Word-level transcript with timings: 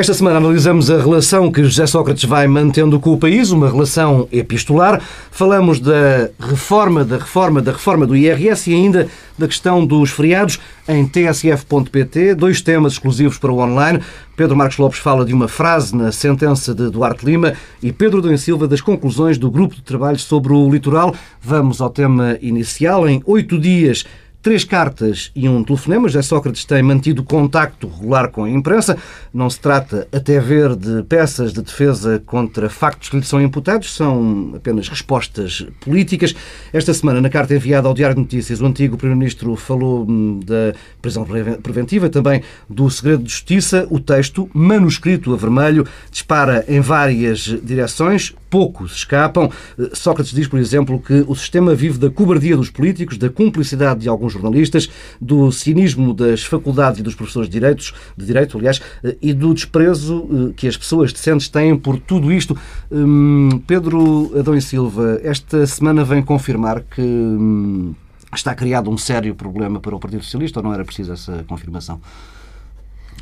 Esta 0.00 0.14
semana 0.14 0.38
analisamos 0.38 0.90
a 0.90 0.96
relação 0.96 1.52
que 1.52 1.62
José 1.62 1.86
Sócrates 1.86 2.24
vai 2.24 2.48
mantendo 2.48 2.98
com 2.98 3.12
o 3.12 3.18
país, 3.18 3.50
uma 3.50 3.68
relação 3.68 4.26
epistolar. 4.32 4.98
Falamos 5.30 5.78
da 5.78 6.30
reforma, 6.40 7.04
da 7.04 7.18
reforma, 7.18 7.60
da 7.60 7.72
reforma 7.72 8.06
do 8.06 8.16
IRS 8.16 8.70
e 8.70 8.74
ainda 8.74 9.08
da 9.36 9.46
questão 9.46 9.84
dos 9.84 10.10
feriados 10.10 10.58
em 10.88 11.06
tsf.pt, 11.06 12.34
dois 12.34 12.62
temas 12.62 12.94
exclusivos 12.94 13.36
para 13.36 13.52
o 13.52 13.58
online. 13.58 14.00
Pedro 14.34 14.56
Marcos 14.56 14.78
Lopes 14.78 15.00
fala 15.00 15.22
de 15.22 15.34
uma 15.34 15.48
frase 15.48 15.94
na 15.94 16.10
sentença 16.10 16.74
de 16.74 16.88
Duarte 16.88 17.26
Lima 17.26 17.52
e 17.82 17.92
Pedro 17.92 18.22
Dom 18.22 18.38
Silva 18.38 18.66
das 18.66 18.80
conclusões 18.80 19.36
do 19.36 19.50
grupo 19.50 19.74
de 19.74 19.82
trabalho 19.82 20.18
sobre 20.18 20.54
o 20.54 20.70
litoral. 20.70 21.14
Vamos 21.42 21.78
ao 21.78 21.90
tema 21.90 22.38
inicial. 22.40 23.06
Em 23.06 23.20
oito 23.26 23.58
dias 23.58 24.06
três 24.42 24.64
cartas 24.64 25.30
e 25.34 25.48
um 25.48 25.62
telefonema. 25.62 26.08
José 26.08 26.22
Sócrates 26.22 26.64
tem 26.64 26.82
mantido 26.82 27.22
contacto 27.22 27.88
regular 27.88 28.28
com 28.28 28.44
a 28.44 28.50
imprensa. 28.50 28.96
Não 29.32 29.48
se 29.48 29.60
trata, 29.60 30.08
até 30.12 30.40
ver, 30.40 30.74
de 30.76 31.02
peças 31.04 31.52
de 31.52 31.62
defesa 31.62 32.22
contra 32.24 32.68
factos 32.68 33.08
que 33.08 33.16
lhe 33.16 33.24
são 33.24 33.40
imputados, 33.40 33.94
são 33.94 34.52
apenas 34.56 34.88
respostas 34.88 35.66
políticas. 35.80 36.34
Esta 36.72 36.94
semana, 36.94 37.20
na 37.20 37.28
carta 37.28 37.54
enviada 37.54 37.88
ao 37.88 37.94
Diário 37.94 38.16
de 38.16 38.22
Notícias, 38.22 38.60
o 38.60 38.66
antigo 38.66 38.96
Primeiro-Ministro 38.96 39.54
falou 39.56 40.06
hum, 40.08 40.40
da 40.44 40.74
prisão 41.00 41.26
preventiva, 41.62 42.08
também 42.08 42.42
do 42.68 42.90
segredo 42.90 43.22
de 43.22 43.30
justiça. 43.30 43.86
O 43.90 44.00
texto, 44.00 44.48
manuscrito 44.54 45.32
a 45.32 45.36
vermelho, 45.36 45.86
dispara 46.10 46.64
em 46.68 46.80
várias 46.80 47.40
direções 47.62 48.34
poucos 48.50 48.96
escapam. 48.96 49.48
Eh, 49.78 49.90
Sócrates 49.94 50.34
diz, 50.34 50.48
por 50.48 50.58
exemplo, 50.58 51.00
que 51.00 51.24
o 51.26 51.34
sistema 51.34 51.74
vive 51.74 51.98
da 51.98 52.10
cobardia 52.10 52.56
dos 52.56 52.68
políticos, 52.68 53.16
da 53.16 53.30
cumplicidade 53.30 54.00
de 54.00 54.08
alguns 54.08 54.32
jornalistas, 54.32 54.90
do 55.20 55.50
cinismo 55.52 56.12
das 56.12 56.44
faculdades 56.44 57.00
e 57.00 57.02
dos 57.02 57.14
professores 57.14 57.48
de, 57.48 57.52
direitos, 57.52 57.94
de 58.16 58.26
direito, 58.26 58.58
aliás, 58.58 58.82
eh, 59.04 59.16
e 59.22 59.32
do 59.32 59.54
desprezo 59.54 60.28
eh, 60.50 60.52
que 60.56 60.66
as 60.66 60.76
pessoas 60.76 61.12
decentes 61.12 61.48
têm 61.48 61.78
por 61.78 61.98
tudo 61.98 62.32
isto. 62.32 62.58
Hum, 62.90 63.62
Pedro 63.66 64.32
Adão 64.38 64.54
e 64.54 64.60
Silva, 64.60 65.20
esta 65.22 65.66
semana 65.66 66.04
vem 66.04 66.22
confirmar 66.22 66.82
que 66.82 67.00
hum, 67.00 67.94
está 68.34 68.54
criado 68.54 68.90
um 68.90 68.98
sério 68.98 69.34
problema 69.34 69.80
para 69.80 69.94
o 69.94 70.00
Partido 70.00 70.24
Socialista 70.24 70.60
ou 70.60 70.64
não 70.64 70.74
era 70.74 70.84
preciso 70.84 71.12
essa 71.12 71.44
confirmação? 71.48 72.00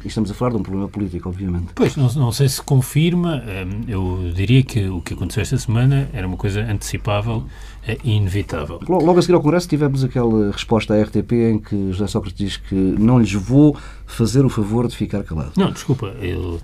E 0.04 0.08
estamos 0.08 0.30
a 0.30 0.34
falar 0.34 0.52
de 0.52 0.58
um 0.58 0.62
problema 0.62 0.88
político, 0.88 1.28
obviamente. 1.28 1.72
Pois, 1.74 1.96
não, 1.96 2.08
não 2.12 2.32
sei 2.32 2.48
se 2.48 2.62
confirma. 2.62 3.42
Hum, 3.44 3.84
eu 3.88 4.32
diria 4.34 4.62
que 4.62 4.88
o 4.88 5.00
que 5.00 5.14
aconteceu 5.14 5.42
esta 5.42 5.58
semana 5.58 6.08
era 6.12 6.26
uma 6.26 6.36
coisa 6.36 6.60
antecipável 6.60 7.44
inevitável. 8.04 8.80
Logo 8.88 9.18
a 9.18 9.22
seguir 9.22 9.34
ao 9.34 9.40
Congresso 9.40 9.68
tivemos 9.68 10.04
aquela 10.04 10.50
resposta 10.50 10.94
à 10.94 11.02
RTP 11.02 11.32
em 11.32 11.58
que 11.58 11.92
José 11.92 12.06
Sócrates 12.06 12.38
diz 12.38 12.56
que 12.56 12.74
não 12.74 13.18
lhes 13.18 13.32
vou 13.32 13.76
fazer 14.06 14.44
o 14.44 14.48
favor 14.48 14.88
de 14.88 14.96
ficar 14.96 15.22
calado. 15.22 15.52
Não, 15.56 15.70
desculpa. 15.70 16.08
Eu, 16.20 16.60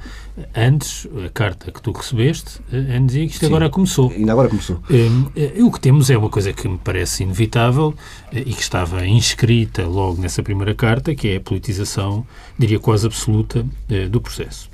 antes, 0.54 1.06
a 1.24 1.28
carta 1.28 1.70
que 1.70 1.80
tu 1.80 1.92
recebeste 1.92 2.60
eh, 2.72 2.98
dizia 3.00 3.26
que 3.26 3.32
isto 3.32 3.40
Sim, 3.40 3.46
agora 3.46 3.70
começou. 3.70 4.10
Ainda 4.10 4.32
agora 4.32 4.48
começou. 4.48 4.80
Um, 4.90 5.26
eh, 5.36 5.62
o 5.62 5.70
que 5.70 5.80
temos 5.80 6.10
é 6.10 6.16
uma 6.16 6.30
coisa 6.30 6.52
que 6.52 6.66
me 6.68 6.78
parece 6.78 7.22
inevitável 7.22 7.94
eh, 8.32 8.40
e 8.40 8.52
que 8.52 8.62
estava 8.62 9.06
inscrita 9.06 9.86
logo 9.86 10.20
nessa 10.20 10.42
primeira 10.42 10.74
carta, 10.74 11.14
que 11.14 11.28
é 11.28 11.36
a 11.36 11.40
politização, 11.40 12.26
diria 12.58 12.78
quase 12.78 13.06
absoluta, 13.06 13.64
do 14.10 14.20
processo. 14.20 14.70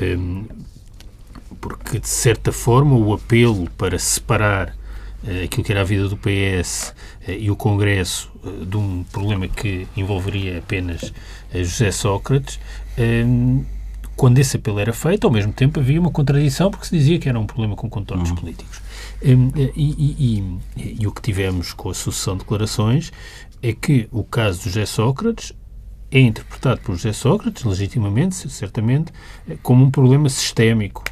Um, 0.00 0.44
porque, 1.60 1.98
de 1.98 2.08
certa 2.08 2.52
forma, 2.52 2.96
o 2.96 3.12
apelo 3.12 3.68
para 3.76 3.98
separar 3.98 4.74
aquilo 5.44 5.64
que 5.64 5.72
era 5.72 5.82
a 5.82 5.84
vida 5.84 6.08
do 6.08 6.16
PS 6.16 6.94
e 7.28 7.50
o 7.50 7.56
Congresso 7.56 8.30
de 8.66 8.76
um 8.76 9.04
problema 9.04 9.46
que 9.46 9.86
envolveria 9.96 10.58
apenas 10.58 11.12
José 11.52 11.90
Sócrates, 11.90 12.58
quando 14.16 14.38
esse 14.38 14.58
apelo 14.58 14.78
era 14.78 14.92
feito, 14.92 15.26
ao 15.26 15.32
mesmo 15.32 15.50
tempo 15.50 15.80
havia 15.80 15.98
uma 15.98 16.10
contradição, 16.10 16.70
porque 16.70 16.86
se 16.86 16.96
dizia 16.96 17.18
que 17.18 17.26
era 17.26 17.38
um 17.38 17.46
problema 17.46 17.74
com 17.74 17.88
contornos 17.88 18.28
uhum. 18.30 18.36
políticos. 18.36 18.80
Um, 19.22 19.50
e, 19.56 19.72
e, 19.76 20.42
e, 20.76 20.96
e, 21.00 21.06
o 21.06 21.12
que 21.12 21.22
tivemos 21.22 21.72
com 21.72 21.88
a 21.88 21.94
sucessão 21.94 22.34
de 22.34 22.40
declarações 22.40 23.12
é 23.62 23.72
que 23.72 24.08
o 24.12 24.22
caso 24.22 24.58
de 24.58 24.64
José 24.66 24.84
Sócrates 24.84 25.54
é 26.10 26.20
interpretado 26.20 26.80
por 26.82 26.96
José 26.96 27.12
Sócrates, 27.12 27.64
legitimamente, 27.64 28.34
certamente, 28.50 29.12
eh, 29.48 29.56
como 29.62 29.84
um 29.84 29.90
problema 29.90 30.28
sistémico 30.28 31.02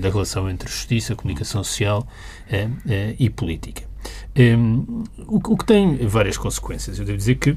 da 0.00 0.08
relação 0.08 0.48
entre 0.50 0.68
justiça, 0.68 1.14
comunicação 1.14 1.64
social 1.64 2.06
uh, 2.50 2.66
uh, 2.66 3.16
e 3.18 3.30
política. 3.30 3.88
O, 5.26 5.56
que 5.56 5.64
tem 5.64 5.96
várias 6.06 6.36
consequências. 6.36 6.98
Eu 6.98 7.04
devo 7.04 7.18
dizer 7.18 7.34
que 7.36 7.56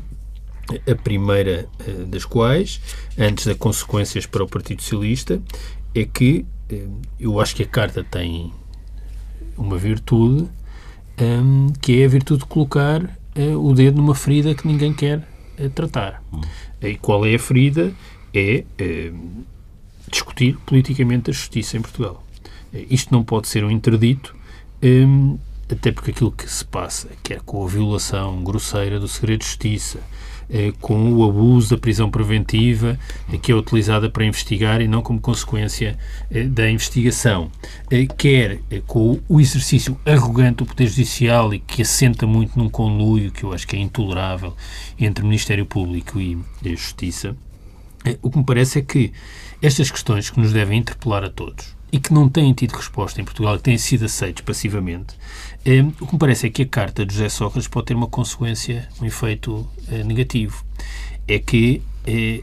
a 0.89 0.95
primeira 0.95 1.67
eh, 1.85 1.91
das 2.05 2.25
quais, 2.25 2.81
antes 3.17 3.45
das 3.45 3.57
consequências 3.57 4.25
para 4.25 4.43
o 4.43 4.47
Partido 4.47 4.81
Socialista, 4.81 5.41
é 5.93 6.05
que 6.05 6.45
eh, 6.69 6.87
eu 7.19 7.39
acho 7.39 7.55
que 7.55 7.63
a 7.63 7.67
carta 7.67 8.03
tem 8.03 8.51
uma 9.57 9.77
virtude 9.77 10.49
que 11.79 12.01
é 12.01 12.05
a 12.05 12.07
virtude 12.07 12.39
de 12.39 12.47
colocar 12.47 13.07
o 13.59 13.71
dedo 13.73 13.97
numa 13.97 14.15
ferida 14.15 14.55
que 14.55 14.67
ninguém 14.67 14.91
quer 14.91 15.21
tratar. 15.75 16.23
Hum. 16.33 16.41
E 16.81 16.95
qual 16.95 17.23
é 17.23 17.35
a 17.35 17.39
ferida? 17.39 17.93
É 18.33 18.63
discutir 20.13 20.57
politicamente 20.65 21.29
a 21.29 21.33
justiça 21.33 21.77
em 21.77 21.81
Portugal. 21.81 22.23
isto 22.89 23.13
não 23.13 23.23
pode 23.23 23.47
ser 23.47 23.63
um 23.63 23.69
interdito, 23.69 24.35
um, 24.81 25.37
até 25.69 25.91
porque 25.91 26.11
aquilo 26.11 26.31
que 26.31 26.49
se 26.49 26.63
passa, 26.63 27.09
quer 27.21 27.41
com 27.41 27.63
a 27.63 27.67
violação 27.67 28.43
grosseira 28.43 28.99
do 28.99 29.07
segredo 29.07 29.39
de 29.39 29.45
justiça, 29.45 29.99
eh, 30.49 30.73
com 30.81 31.13
o 31.13 31.27
abuso 31.27 31.71
da 31.71 31.77
prisão 31.77 32.11
preventiva, 32.11 32.99
eh, 33.31 33.37
que 33.37 33.51
é 33.51 33.55
utilizada 33.55 34.09
para 34.09 34.25
investigar 34.25 34.81
e 34.81 34.87
não 34.87 35.01
como 35.01 35.19
consequência 35.19 35.97
eh, 36.29 36.43
da 36.43 36.69
investigação, 36.69 37.49
quer 38.17 38.59
com 38.85 39.19
o 39.27 39.39
exercício 39.39 39.97
arrogante 40.05 40.57
do 40.57 40.65
Poder 40.65 40.87
Judicial 40.87 41.53
e 41.53 41.59
que 41.59 41.81
assenta 41.81 42.27
muito 42.27 42.57
num 42.57 42.69
conluio 42.69 43.31
que 43.31 43.43
eu 43.43 43.53
acho 43.53 43.67
que 43.67 43.75
é 43.75 43.79
intolerável 43.79 44.55
entre 44.99 45.23
Ministério 45.23 45.65
Público 45.65 46.19
e 46.19 46.37
Justiça, 46.63 47.35
o 48.21 48.29
que 48.29 48.37
me 48.37 48.43
parece 48.43 48.79
é 48.79 48.81
que 48.81 49.13
estas 49.61 49.89
questões 49.89 50.29
que 50.29 50.39
nos 50.39 50.51
devem 50.51 50.79
interpelar 50.79 51.23
a 51.23 51.29
todos 51.29 51.75
e 51.93 51.99
que 51.99 52.11
não 52.11 52.27
têm 52.27 52.51
tido 52.53 52.71
resposta 52.71 53.21
em 53.21 53.23
Portugal, 53.23 53.55
que 53.57 53.63
têm 53.63 53.77
sido 53.77 54.05
aceitos 54.05 54.41
passivamente, 54.41 55.15
eh, 55.63 55.81
o 56.01 56.07
que 56.07 56.13
me 56.13 56.19
parece 56.19 56.47
é 56.47 56.49
que 56.49 56.63
a 56.63 56.65
carta 56.65 57.05
de 57.05 57.13
José 57.13 57.29
Sócrates 57.29 57.67
pode 57.67 57.85
ter 57.85 57.93
uma 57.93 58.07
consequência, 58.07 58.89
um 58.99 59.05
efeito 59.05 59.69
eh, 59.87 60.03
negativo. 60.03 60.65
É 61.27 61.37
que 61.37 61.83
eh, 62.07 62.41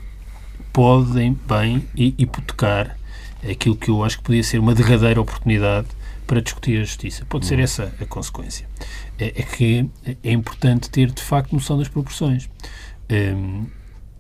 podem 0.72 1.36
bem 1.48 1.84
hipotecar 1.96 2.96
aquilo 3.42 3.74
que 3.76 3.90
eu 3.90 4.04
acho 4.04 4.18
que 4.18 4.22
podia 4.22 4.44
ser 4.44 4.60
uma 4.60 4.72
derradeira 4.72 5.20
oportunidade 5.20 5.88
para 6.28 6.40
discutir 6.40 6.80
a 6.80 6.84
justiça. 6.84 7.26
Pode 7.28 7.44
ser 7.44 7.58
essa 7.58 7.92
a 8.00 8.06
consequência. 8.06 8.68
É, 9.18 9.26
é 9.26 9.42
que 9.42 9.90
é 10.22 10.30
importante 10.30 10.88
ter, 10.88 11.10
de 11.10 11.22
facto, 11.22 11.52
noção 11.52 11.76
das 11.76 11.88
proporções. 11.88 12.48
Ehm, 13.08 13.64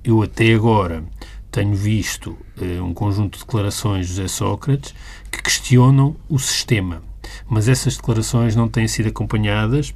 eu 0.02 0.22
até 0.22 0.52
agora 0.54 1.04
tenho 1.50 1.74
visto 1.74 2.36
uh, 2.60 2.84
um 2.84 2.94
conjunto 2.94 3.38
de 3.38 3.44
declarações 3.44 4.06
de 4.06 4.14
José 4.14 4.28
Sócrates 4.28 4.94
que 5.30 5.42
questionam 5.42 6.16
o 6.28 6.38
sistema, 6.38 7.02
mas 7.48 7.68
essas 7.68 7.96
declarações 7.96 8.54
não 8.54 8.68
têm 8.68 8.86
sido 8.86 9.08
acompanhadas 9.08 9.92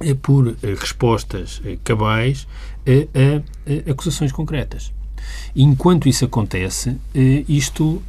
uh, 0.00 0.16
por 0.16 0.48
uh, 0.48 0.56
respostas 0.78 1.62
cabais 1.84 2.46
a, 2.86 3.90
acusações 3.90 4.32
concretas. 4.32 4.92
Enquanto 5.54 6.08
isso 6.08 6.24
acontece, 6.24 6.96
isto 7.46 8.02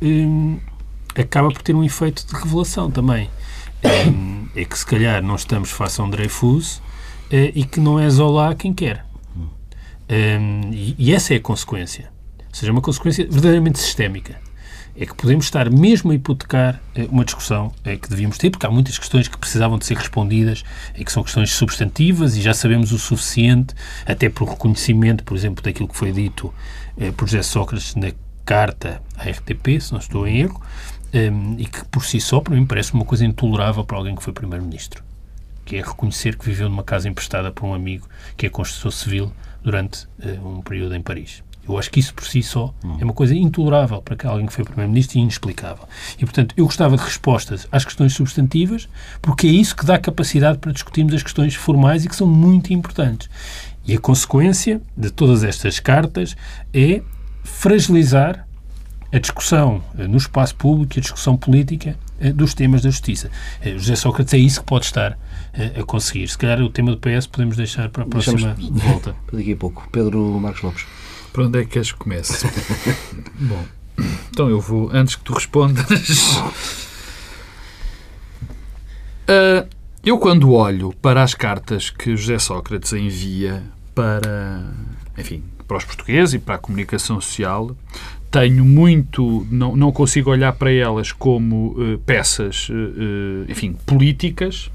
acaba 1.14 1.50
por 1.50 1.62
ter 1.62 1.76
um 1.76 1.84
efeito 1.84 2.26
de 2.26 2.34
revelação 2.34 2.90
também. 2.90 3.30
é 4.56 4.64
que 4.64 4.80
se 4.80 4.86
calhar 4.86 5.22
não 5.22 5.36
estamos 5.36 5.72
face 5.72 6.00
a 6.00 6.06
um 6.06 6.10
Dreyfus 6.10 6.82
e 7.54 7.66
que 7.66 7.82
não 7.82 8.00
é 8.00 8.10
Zola 8.10 8.56
quem 8.56 8.74
quer. 8.74 9.06
e, 10.72 10.96
e 10.98 11.14
essa 11.14 11.34
é 11.34 11.38
a 11.38 11.42
consequência. 11.42 12.10
Seja, 12.52 12.72
uma 12.72 12.82
consequência 12.82 13.26
verdadeiramente 13.26 13.80
sistémica. 13.80 14.36
É 14.96 15.06
que 15.06 15.16
podemos 15.16 15.46
estar 15.46 15.70
mesmo 15.70 16.12
a 16.12 16.16
hipotecar 16.16 16.82
eh, 16.94 17.08
uma 17.10 17.24
discussão 17.24 17.72
eh, 17.86 17.96
que 17.96 18.10
devíamos 18.10 18.38
ter, 18.38 18.50
porque 18.50 18.66
há 18.66 18.70
muitas 18.70 19.00
questões 19.00 19.30
que 19.30 19.38
precisavam 19.38 19.78
de 19.78 19.86
ser 19.86 19.96
respondidas 19.96 20.64
e 20.98 21.06
que 21.06 21.12
são 21.12 21.24
questões 21.24 21.50
substantivas 21.54 22.36
e 22.36 22.42
já 22.42 22.54
sabemos 22.54 22.92
o 22.92 23.00
suficiente, 23.00 23.74
até 24.06 24.30
por 24.30 24.50
reconhecimento, 24.50 25.24
por 25.24 25.38
exemplo, 25.38 25.64
daquilo 25.64 25.88
que 25.88 25.96
foi 25.96 26.12
dito 26.12 26.54
eh, 26.98 27.12
por 27.12 27.26
José 27.26 27.42
Sócrates 27.42 27.96
na 27.96 28.12
carta 28.46 29.02
à 29.16 29.30
RTP, 29.30 29.80
se 29.80 29.94
não 29.94 30.00
estou 30.00 30.28
em 30.28 30.42
erro, 30.42 30.62
ehm, 31.14 31.56
e 31.58 31.66
que 31.66 31.86
por 31.86 32.04
si 32.04 32.20
só, 32.20 32.42
para 32.42 32.54
mim, 32.54 32.66
parece 32.66 32.94
uma 32.94 33.06
coisa 33.06 33.24
intolerável 33.24 33.86
para 33.86 33.98
alguém 33.98 34.14
que 34.14 34.22
foi 34.22 34.34
Primeiro-Ministro, 34.34 35.02
que 35.64 35.78
é 35.78 35.82
reconhecer 35.82 36.38
que 36.38 36.46
viveu 36.46 36.68
numa 36.68 36.84
casa 36.84 37.08
emprestada 37.08 37.50
por 37.50 37.66
um 37.66 37.74
amigo 37.74 38.10
que 38.36 38.46
é 38.46 38.50
construtor 38.50 38.92
civil 38.92 39.32
durante 39.64 40.06
um 40.44 40.62
período 40.62 40.96
em 40.96 41.02
Paris. 41.02 41.42
Eu 41.68 41.78
acho 41.78 41.92
que 41.92 42.00
isso 42.00 42.14
por 42.14 42.26
si 42.26 42.42
só 42.42 42.74
hum. 42.84 42.98
é 43.00 43.04
uma 43.04 43.14
coisa 43.14 43.36
intolerável 43.36 44.02
para 44.02 44.30
alguém 44.30 44.48
que 44.48 44.54
foi 44.54 44.64
Primeiro-Ministro 44.64 45.18
e 45.18 45.22
inexplicável. 45.22 45.88
E, 46.18 46.26
portanto, 46.26 46.54
eu 46.58 46.66
gostava 46.66 46.98
de 46.98 47.04
respostas 47.04 47.68
às 47.72 47.86
questões 47.86 48.14
substantivas, 48.14 48.90
porque 49.22 49.48
é 49.48 49.52
isso 49.52 49.76
que 49.76 49.86
dá 49.86 49.98
capacidade 49.98 50.58
para 50.58 50.72
discutirmos 50.72 51.14
as 51.14 51.24
questões 51.24 51.56
formais 51.56 52.04
e 52.04 52.10
que 52.10 52.16
são 52.16 52.28
muito 52.28 52.74
importantes. 52.74 53.30
E 53.86 53.96
a 53.96 54.00
consequência 54.00 54.82
de 54.96 55.12
todas 55.12 55.44
estas 55.44 55.80
cartas 55.80 56.36
é 56.74 57.02
fragilizar 57.44 58.48
a 59.12 59.20
discussão 59.20 59.84
no 59.94 60.18
espaço 60.18 60.56
público 60.56 60.98
e 60.98 61.00
a 61.00 61.02
discussão 61.02 61.36
política 61.36 61.98
dos 62.36 62.54
temas 62.54 62.82
da 62.82 62.90
justiça. 62.90 63.30
José 63.76 63.96
Sócrates 63.96 64.34
é 64.34 64.38
isso 64.38 64.62
que 64.62 64.66
pode 64.68 64.86
estar 64.86 65.18
a 65.78 65.84
conseguir. 65.84 66.28
Se 66.28 66.38
calhar 66.38 66.62
o 66.62 66.70
tema 66.70 66.92
do 66.92 66.98
PS 66.98 67.28
podemos 67.28 67.58
deixar 67.58 67.90
para 67.90 68.04
a 68.04 68.06
próxima 68.06 68.54
Deixamos 68.54 68.84
volta. 68.84 69.16
Daqui 69.34 69.52
a 69.52 69.58
pouco. 69.58 69.88
Pedro 69.92 70.40
Marcos 70.40 70.62
Lopes. 70.62 70.86
Para 71.32 71.44
onde 71.46 71.60
é 71.60 71.64
que 71.64 71.72
queres 71.72 71.92
que 71.92 71.98
comece? 71.98 72.46
Bom, 73.40 73.66
então 74.30 74.50
eu 74.50 74.60
vou, 74.60 74.90
antes 74.94 75.16
que 75.16 75.24
tu 75.24 75.34
respondas. 75.34 76.38
Uh, 79.24 79.68
eu, 80.04 80.18
quando 80.18 80.52
olho 80.52 80.94
para 81.02 81.24
as 81.24 81.34
cartas 81.34 81.90
que 81.90 82.16
José 82.16 82.38
Sócrates 82.38 82.92
envia 82.94 83.64
para, 83.96 84.74
enfim, 85.18 85.44
para 85.68 85.78
os 85.78 85.86
portugueses 85.86 86.34
e 86.34 86.40
para 86.40 86.56
a 86.56 86.58
comunicação 86.58 87.22
social, 87.22 87.76
tenho 88.30 88.66
muito. 88.66 89.48
Não, 89.50 89.76
não 89.76 89.92
consigo 89.92 90.32
olhar 90.32 90.54
para 90.54 90.72
elas 90.72 91.12
como 91.12 91.76
uh, 91.78 91.98
peças, 92.00 92.68
uh, 92.70 93.50
enfim, 93.50 93.74
políticas, 93.86 94.70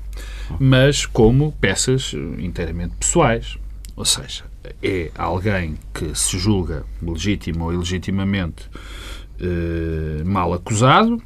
mas 0.58 1.04
como 1.04 1.52
peças 1.52 2.14
inteiramente 2.38 2.94
pessoais. 2.98 3.58
Ou 3.94 4.04
seja, 4.04 4.44
é 4.82 5.10
alguém 5.16 5.76
que 5.92 6.14
se 6.14 6.38
julga 6.38 6.84
legítimo 7.02 7.64
ou 7.64 7.72
ilegitimamente 7.72 8.68
eh, 9.40 10.22
mal 10.24 10.52
acusado, 10.54 11.22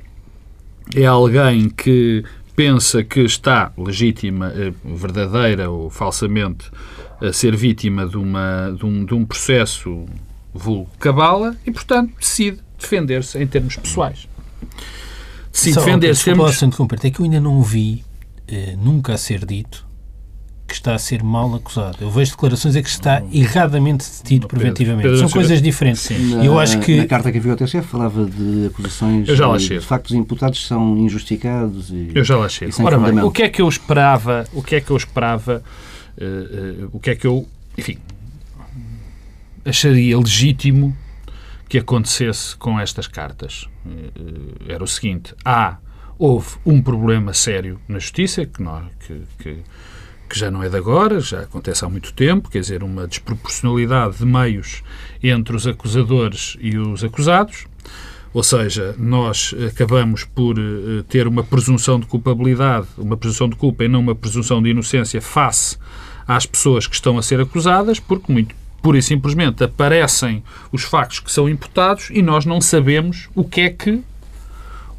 é 0.95 1.07
alguém 1.07 1.69
que 1.69 2.25
pensa 2.57 3.03
que 3.05 3.21
está 3.21 3.73
legítima, 3.79 4.53
eh, 4.55 4.73
verdadeira 4.85 5.71
ou 5.71 5.89
falsamente 5.89 6.71
a 7.21 7.33
ser 7.33 7.55
vítima 7.55 8.07
de, 8.07 8.17
uma, 8.17 8.75
de, 8.77 8.85
um, 8.85 9.05
de 9.05 9.15
um 9.15 9.25
processo 9.25 10.07
vulgo 10.53 10.91
cabala 10.99 11.57
e, 11.67 11.71
portanto, 11.71 12.13
decide 12.19 12.59
defender-se 12.79 13.39
em 13.39 13.47
termos 13.47 13.77
pessoais. 13.77 14.29
Decide 15.53 15.77
defender-se 15.77 16.23
em 16.31 16.35
termos... 16.35 16.63
É 17.05 17.11
que 17.11 17.21
eu 17.21 17.25
ainda 17.25 17.41
não 17.41 17.63
vi, 17.63 18.05
eh, 18.49 18.77
nunca 18.77 19.15
a 19.15 19.19
ser 19.19 19.45
dito, 19.45 19.87
que 20.71 20.77
está 20.77 20.95
a 20.95 20.99
ser 20.99 21.21
mal 21.21 21.53
acusado. 21.53 21.99
Eu 22.01 22.09
vejo 22.09 22.31
declarações 22.31 22.77
é 22.77 22.83
que 22.83 22.89
está 22.89 23.21
erradamente 23.33 24.07
detido 24.09 24.47
preventivamente. 24.47 25.03
Pedro, 25.03 25.19
São 25.19 25.29
coisas 25.29 25.61
diferentes. 25.61 26.09
Na, 26.11 26.45
eu 26.45 26.61
acho 26.61 26.79
que... 26.79 26.97
na 26.97 27.07
carta 27.09 27.33
que 27.33 27.39
enviou 27.39 27.55
ao 27.55 27.59
TSF 27.59 27.83
falava 27.83 28.25
de 28.25 28.67
acusações 28.67 29.29
eu 29.29 29.35
já 29.35 29.49
lá 29.49 29.57
de, 29.59 29.69
de 29.69 29.81
factos 29.81 30.15
imputados 30.15 30.65
são 30.65 30.97
injustificados 30.97 31.91
e 31.91 32.13
Eu 32.15 32.23
já 32.23 32.37
lá 32.37 32.49
chego. 32.49 32.73
Ora 32.85 32.99
bem, 32.99 33.21
o 33.21 33.33
que 33.33 33.43
é 33.43 33.49
que 33.49 33.61
eu 33.61 33.69
esperava, 33.69 34.47
o 34.53 34.63
que 34.63 34.77
é 34.77 34.81
que 34.81 34.93
eu 34.93 34.97
esperava, 34.97 35.61
uh, 36.17 36.85
uh, 36.85 36.91
o 36.93 37.01
que 37.01 37.11
é 37.11 37.17
que 37.17 37.27
eu, 37.27 37.49
enfim, 37.77 37.99
acharia 39.65 40.17
legítimo 40.17 40.97
que 41.69 41.79
acontecesse 41.79 42.57
com 42.57 42.79
estas 42.79 43.09
cartas? 43.09 43.69
Uh, 43.85 44.55
era 44.69 44.85
o 44.85 44.87
seguinte, 44.87 45.35
há 45.45 45.79
houve 46.17 46.59
um 46.65 46.81
problema 46.81 47.33
sério 47.35 47.81
na 47.89 47.99
justiça 47.99 48.47
que, 48.47 48.63
nós, 48.63 48.85
que, 49.05 49.23
que 49.39 49.59
que 50.31 50.39
já 50.39 50.49
não 50.49 50.63
é 50.63 50.69
de 50.69 50.77
agora, 50.77 51.19
já 51.19 51.41
acontece 51.41 51.85
há 51.85 51.89
muito 51.89 52.13
tempo, 52.13 52.49
quer 52.49 52.61
dizer, 52.61 52.85
uma 52.85 53.07
desproporcionalidade 53.07 54.19
de 54.19 54.25
meios 54.25 54.83
entre 55.21 55.57
os 55.57 55.67
acusadores 55.67 56.57
e 56.61 56.79
os 56.79 57.03
acusados. 57.03 57.67
Ou 58.33 58.45
seja, 58.45 58.95
nós 58.97 59.53
acabamos 59.67 60.23
por 60.23 60.57
uh, 60.57 61.03
ter 61.09 61.27
uma 61.27 61.43
presunção 61.43 61.99
de 61.99 62.07
culpabilidade, 62.07 62.87
uma 62.97 63.17
presunção 63.17 63.49
de 63.49 63.57
culpa 63.57 63.85
e 63.85 63.89
não 63.89 63.99
uma 63.99 64.15
presunção 64.15 64.63
de 64.63 64.71
inocência 64.71 65.21
face 65.21 65.77
às 66.29 66.47
pessoas 66.47 66.87
que 66.87 66.95
estão 66.95 67.19
a 67.19 67.23
ser 67.23 67.41
acusadas, 67.41 67.99
porque 67.99 68.33
muito 68.33 68.55
pura 68.81 68.99
e 68.99 69.03
simplesmente 69.03 69.65
aparecem 69.65 70.45
os 70.71 70.85
factos 70.85 71.19
que 71.19 71.33
são 71.33 71.49
imputados 71.49 72.09
e 72.11 72.23
nós 72.23 72.47
não 72.47 72.61
sabemos 72.61 73.29
o 73.35 73.43
que 73.43 73.63
é 73.63 73.71
que 73.71 74.01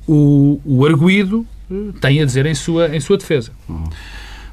o, 0.05 0.59
o 0.65 0.85
arguído 0.85 1.47
uh, 1.69 1.93
tem 2.01 2.21
a 2.21 2.25
dizer 2.25 2.45
em 2.45 2.53
sua, 2.53 2.93
em 2.93 2.99
sua 2.99 3.17
defesa. 3.17 3.53
Uhum. 3.69 3.89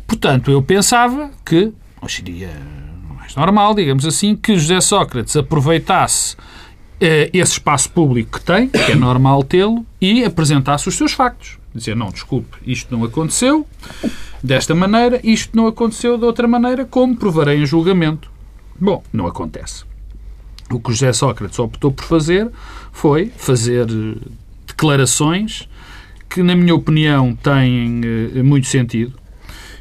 Portanto, 0.09 0.51
eu 0.51 0.63
pensava 0.63 1.31
que, 1.45 1.71
seria 2.09 2.51
mais 3.15 3.37
normal, 3.37 3.75
digamos 3.75 4.07
assim, 4.07 4.35
que 4.35 4.57
José 4.57 4.81
Sócrates 4.81 5.37
aproveitasse 5.37 6.35
eh, 6.99 7.29
esse 7.31 7.53
espaço 7.53 7.91
público 7.91 8.39
que 8.39 8.45
tem, 8.45 8.71
que 8.71 8.93
é 8.93 8.95
normal 8.95 9.45
tê-lo, 9.45 9.85
e 10.01 10.25
apresentasse 10.25 10.89
os 10.89 10.95
seus 10.97 11.13
factos. 11.13 11.59
Dizer, 11.75 11.95
não, 11.95 12.09
desculpe, 12.09 12.57
isto 12.67 12.97
não 12.97 13.05
aconteceu 13.05 13.67
desta 14.43 14.75
maneira, 14.75 15.21
isto 15.23 15.55
não 15.55 15.67
aconteceu 15.67 16.17
de 16.17 16.25
outra 16.25 16.49
maneira, 16.49 16.87
como 16.87 17.15
provarei 17.15 17.59
em 17.59 17.67
julgamento. 17.67 18.31
Bom, 18.81 19.05
não 19.13 19.27
acontece. 19.27 19.85
O 20.71 20.81
que 20.81 20.91
José 20.91 21.13
Sócrates 21.13 21.59
optou 21.59 21.93
por 21.93 22.07
fazer 22.07 22.51
foi 22.93 23.31
fazer 23.37 23.87
eh, 23.91 24.17
declarações 24.67 25.69
que, 26.31 26.43
na 26.43 26.57
minha 26.57 26.75
opinião, 26.75 27.37
têm 27.37 28.01
eh, 28.35 28.43
muito 28.43 28.67
sentido 28.69 29.28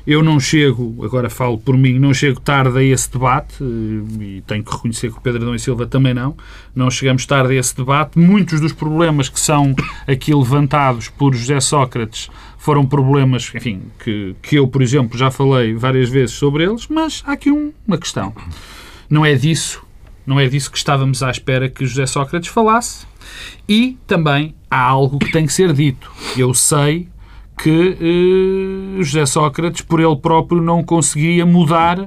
eu 0.07 0.23
não 0.23 0.39
chego, 0.39 1.03
agora 1.03 1.29
falo 1.29 1.57
por 1.57 1.77
mim, 1.77 1.99
não 1.99 2.13
chego 2.13 2.39
tarde 2.39 2.79
a 2.79 2.81
esse 2.81 3.11
debate, 3.11 3.55
eh, 3.61 4.23
e 4.23 4.43
tenho 4.47 4.63
que 4.63 4.71
reconhecer 4.71 5.11
que 5.11 5.17
o 5.17 5.21
Pedro 5.21 5.41
Adão 5.41 5.53
e 5.53 5.59
Silva 5.59 5.85
também 5.85 6.13
não, 6.13 6.33
não 6.73 6.89
chegamos 6.89 7.25
tarde 7.25 7.53
a 7.53 7.59
esse 7.59 7.75
debate. 7.75 8.17
Muitos 8.17 8.61
dos 8.61 8.71
problemas 8.71 9.27
que 9.27 9.37
são 9.37 9.75
aqui 10.07 10.33
levantados 10.33 11.09
por 11.09 11.35
José 11.35 11.59
Sócrates 11.59 12.29
foram 12.57 12.85
problemas, 12.85 13.51
enfim, 13.53 13.81
que, 14.01 14.33
que 14.41 14.55
eu, 14.55 14.65
por 14.65 14.81
exemplo, 14.81 15.17
já 15.17 15.29
falei 15.29 15.73
várias 15.73 16.07
vezes 16.07 16.35
sobre 16.35 16.63
eles, 16.63 16.87
mas 16.87 17.21
há 17.27 17.33
aqui 17.33 17.51
um, 17.51 17.73
uma 17.85 17.97
questão. 17.97 18.33
Não 19.09 19.25
é 19.25 19.35
disso, 19.35 19.85
não 20.25 20.39
é 20.39 20.47
disso 20.47 20.71
que 20.71 20.77
estávamos 20.77 21.21
à 21.21 21.29
espera 21.29 21.67
que 21.67 21.85
José 21.85 22.05
Sócrates 22.05 22.49
falasse. 22.49 23.05
E 23.67 23.97
também 24.07 24.55
há 24.71 24.81
algo 24.81 25.19
que 25.19 25.33
tem 25.33 25.45
que 25.45 25.51
ser 25.51 25.73
dito. 25.73 26.09
Eu 26.37 26.53
sei 26.53 27.09
que 27.57 27.97
eh, 28.99 29.03
José 29.03 29.25
Sócrates, 29.25 29.81
por 29.81 29.99
ele 29.99 30.15
próprio, 30.15 30.61
não 30.61 30.83
conseguiria 30.83 31.45
mudar 31.45 31.97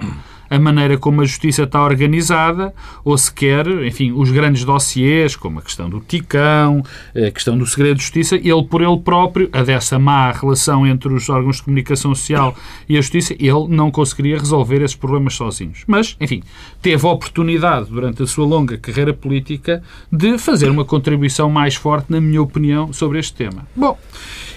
a 0.50 0.58
maneira 0.58 0.98
como 0.98 1.22
a 1.22 1.24
justiça 1.24 1.62
está 1.62 1.82
organizada, 1.82 2.74
ou 3.04 3.16
sequer, 3.16 3.68
enfim, 3.84 4.12
os 4.12 4.32
grandes 4.32 4.64
dossiês, 4.64 5.36
como 5.36 5.60
a 5.60 5.62
questão 5.62 5.88
do 5.88 6.00
Ticão, 6.00 6.82
a 7.14 7.30
questão 7.30 7.56
do 7.56 7.64
segredo 7.64 7.98
de 7.98 8.02
justiça, 8.02 8.34
ele 8.34 8.64
por 8.64 8.82
ele 8.82 8.98
próprio, 8.98 9.48
a 9.52 9.62
dessa 9.62 9.98
má 9.98 10.32
relação 10.32 10.84
entre 10.84 11.12
os 11.12 11.28
órgãos 11.28 11.56
de 11.56 11.62
comunicação 11.62 12.12
social 12.14 12.56
e 12.88 12.98
a 12.98 13.00
justiça, 13.00 13.32
ele 13.34 13.68
não 13.68 13.92
conseguiria 13.92 14.38
resolver 14.38 14.82
esses 14.82 14.96
problemas 14.96 15.34
sozinhos. 15.34 15.84
Mas, 15.86 16.16
enfim, 16.20 16.42
teve 16.82 17.06
a 17.06 17.10
oportunidade, 17.10 17.88
durante 17.88 18.22
a 18.22 18.26
sua 18.26 18.44
longa 18.44 18.76
carreira 18.76 19.14
política, 19.14 19.82
de 20.10 20.36
fazer 20.36 20.68
uma 20.68 20.84
contribuição 20.84 21.48
mais 21.48 21.76
forte, 21.76 22.10
na 22.10 22.20
minha 22.20 22.42
opinião, 22.42 22.92
sobre 22.92 23.20
este 23.20 23.34
tema. 23.34 23.66
Bom, 23.76 23.96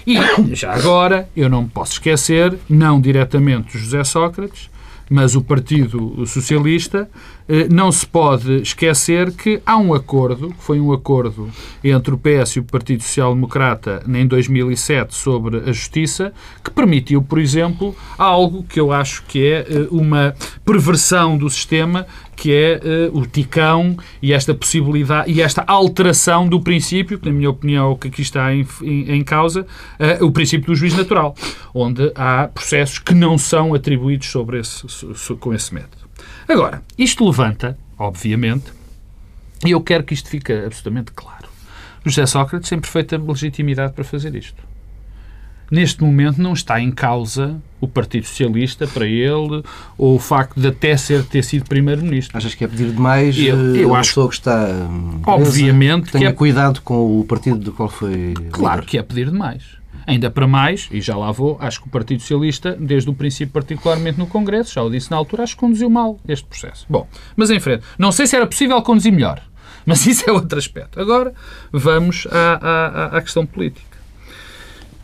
e 0.04 0.16
já 0.54 0.72
agora, 0.72 1.28
eu 1.36 1.48
não 1.48 1.62
me 1.62 1.68
posso 1.68 1.92
esquecer, 1.92 2.58
não 2.68 3.00
diretamente 3.00 3.78
José 3.78 4.02
Sócrates, 4.02 4.73
mas 5.14 5.36
o 5.36 5.40
Partido 5.40 6.26
Socialista, 6.26 7.08
eh, 7.48 7.68
não 7.70 7.92
se 7.92 8.04
pode 8.04 8.62
esquecer 8.62 9.30
que 9.30 9.62
há 9.64 9.76
um 9.76 9.94
acordo, 9.94 10.48
que 10.48 10.60
foi 10.60 10.80
um 10.80 10.92
acordo 10.92 11.48
entre 11.84 12.12
o 12.12 12.18
PS 12.18 12.56
e 12.56 12.58
o 12.58 12.64
Partido 12.64 13.04
Social 13.04 13.32
Democrata 13.32 14.02
em 14.08 14.26
2007 14.26 15.14
sobre 15.14 15.58
a 15.58 15.72
justiça, 15.72 16.32
que 16.64 16.70
permitiu, 16.72 17.22
por 17.22 17.38
exemplo, 17.38 17.94
algo 18.18 18.64
que 18.64 18.80
eu 18.80 18.90
acho 18.90 19.22
que 19.28 19.46
é 19.46 19.58
eh, 19.60 19.88
uma 19.88 20.34
perversão 20.64 21.38
do 21.38 21.48
sistema, 21.48 22.08
que 22.36 22.52
é 22.52 23.10
uh, 23.10 23.18
o 23.18 23.26
ticão 23.26 23.96
e 24.20 24.32
esta 24.32 24.54
possibilidade 24.54 25.30
e 25.30 25.40
esta 25.40 25.62
alteração 25.66 26.48
do 26.48 26.60
princípio, 26.60 27.18
que 27.18 27.26
na 27.26 27.32
minha 27.32 27.50
opinião 27.50 27.90
é 27.90 27.92
o 27.92 27.96
que 27.96 28.08
aqui 28.08 28.22
está 28.22 28.54
em, 28.54 28.66
em, 28.82 29.12
em 29.12 29.24
causa, 29.24 29.62
uh, 29.62 30.24
o 30.24 30.30
princípio 30.30 30.66
do 30.66 30.74
juiz 30.74 30.94
natural, 30.94 31.34
onde 31.72 32.12
há 32.14 32.48
processos 32.48 32.98
que 32.98 33.14
não 33.14 33.38
são 33.38 33.74
atribuídos 33.74 34.28
sobre 34.28 34.60
esse, 34.60 34.86
com 35.38 35.54
esse 35.54 35.72
método. 35.74 36.04
Agora, 36.48 36.82
isto 36.98 37.24
levanta, 37.24 37.78
obviamente, 37.98 38.72
e 39.64 39.70
eu 39.70 39.80
quero 39.80 40.04
que 40.04 40.14
isto 40.14 40.28
fique 40.28 40.52
absolutamente 40.52 41.12
claro. 41.12 41.48
José 42.04 42.26
Sócrates 42.26 42.68
tem 42.68 42.78
perfeita 42.78 43.16
legitimidade 43.16 43.94
para 43.94 44.04
fazer 44.04 44.34
isto. 44.34 44.62
Neste 45.70 46.02
momento 46.02 46.40
não 46.40 46.52
está 46.52 46.80
em 46.80 46.90
causa 46.90 47.60
o 47.80 47.88
Partido 47.88 48.26
Socialista 48.26 48.86
para 48.86 49.06
ele 49.06 49.62
ou 49.96 50.16
o 50.16 50.18
facto 50.18 50.58
de 50.58 50.68
até 50.68 50.96
ser, 50.96 51.24
ter 51.24 51.44
sido 51.44 51.68
Primeiro-Ministro. 51.68 52.36
Achas 52.36 52.54
que 52.54 52.64
é 52.64 52.68
pedir 52.68 52.90
demais? 52.90 53.36
Eu, 53.38 53.76
eu 53.76 53.94
acho 53.94 54.28
que 54.28 54.34
está. 54.34 54.68
Obviamente. 55.26 56.12
Tenha 56.12 56.26
que 56.26 56.30
é... 56.30 56.32
cuidado 56.32 56.80
com 56.82 57.20
o 57.20 57.24
partido 57.24 57.58
do 57.58 57.72
qual 57.72 57.88
foi. 57.88 58.34
Claro 58.50 58.80
líder. 58.80 58.90
que 58.90 58.98
é 58.98 59.02
pedir 59.02 59.30
demais. 59.30 59.62
Ainda 60.06 60.30
para 60.30 60.46
mais, 60.46 60.86
e 60.90 61.00
já 61.00 61.16
lá 61.16 61.32
vou, 61.32 61.56
acho 61.60 61.80
que 61.80 61.86
o 61.86 61.90
Partido 61.90 62.20
Socialista, 62.20 62.76
desde 62.78 63.08
o 63.08 63.14
princípio, 63.14 63.54
particularmente 63.54 64.18
no 64.18 64.26
Congresso, 64.26 64.74
já 64.74 64.82
o 64.82 64.90
disse 64.90 65.10
na 65.10 65.16
altura, 65.16 65.44
acho 65.44 65.54
que 65.54 65.60
conduziu 65.60 65.88
mal 65.88 66.20
este 66.28 66.44
processo. 66.46 66.84
Bom, 66.90 67.08
mas 67.34 67.48
em 67.48 67.58
frente. 67.58 67.84
Não 67.98 68.12
sei 68.12 68.26
se 68.26 68.36
era 68.36 68.46
possível 68.46 68.80
conduzir 68.82 69.10
melhor, 69.10 69.40
mas 69.86 70.04
isso 70.06 70.28
é 70.28 70.32
outro 70.32 70.58
aspecto. 70.58 71.00
Agora, 71.00 71.32
vamos 71.72 72.26
à, 72.30 72.58
à, 72.60 73.16
à 73.16 73.22
questão 73.22 73.46
política. 73.46 73.93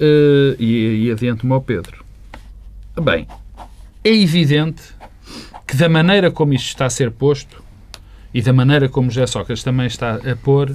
Uh, 0.00 0.56
e, 0.58 1.06
e 1.06 1.10
adiante-me 1.12 1.52
ao 1.52 1.60
Pedro. 1.60 2.04
Bem, 3.00 3.26
é 4.02 4.10
evidente 4.10 4.82
que 5.66 5.76
da 5.76 5.88
maneira 5.88 6.30
como 6.30 6.54
isto 6.54 6.68
está 6.68 6.86
a 6.86 6.90
ser 6.90 7.10
posto 7.10 7.62
e 8.32 8.40
da 8.40 8.52
maneira 8.52 8.88
como 8.88 9.10
José 9.10 9.26
Sócrates 9.26 9.62
também 9.62 9.86
está 9.86 10.14
a 10.16 10.36
pôr, 10.36 10.74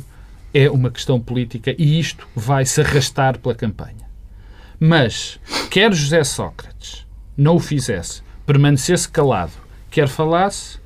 é 0.53 0.69
uma 0.69 0.91
questão 0.91 1.19
política 1.19 1.75
e 1.77 1.99
isto 1.99 2.27
vai 2.35 2.65
se 2.65 2.81
arrastar 2.81 3.39
pela 3.39 3.55
campanha. 3.55 4.05
Mas, 4.79 5.39
quer 5.69 5.93
José 5.93 6.23
Sócrates 6.23 7.05
não 7.37 7.55
o 7.55 7.59
fizesse, 7.59 8.21
permanecesse 8.45 9.09
calado, 9.09 9.53
quer 9.89 10.07
falasse, 10.07 10.79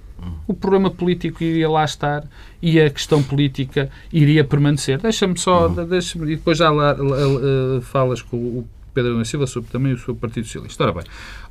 o 0.47 0.53
problema 0.53 0.89
político 0.89 1.43
iria 1.43 1.69
lá 1.69 1.83
estar 1.83 2.23
e 2.61 2.79
a 2.79 2.89
questão 2.89 3.21
política 3.21 3.89
iria 4.11 4.43
permanecer. 4.43 4.99
Deixa-me 4.99 5.37
só, 5.37 5.67
uhum. 5.67 5.85
deixa 5.85 6.17
e 6.17 6.35
depois 6.35 6.57
já 6.57 6.69
lá, 6.69 6.93
lá, 6.93 6.99
lá, 6.99 7.81
falas 7.81 8.21
com 8.21 8.37
o 8.37 8.67
Pedro 8.93 9.13
Nunes 9.13 9.29
Silva 9.29 9.47
sobre 9.47 9.69
também 9.69 9.93
o 9.93 9.97
seu 9.97 10.15
Partido 10.15 10.45
Socialista. 10.45 10.83
Ora 10.83 10.93
bem, 10.93 11.03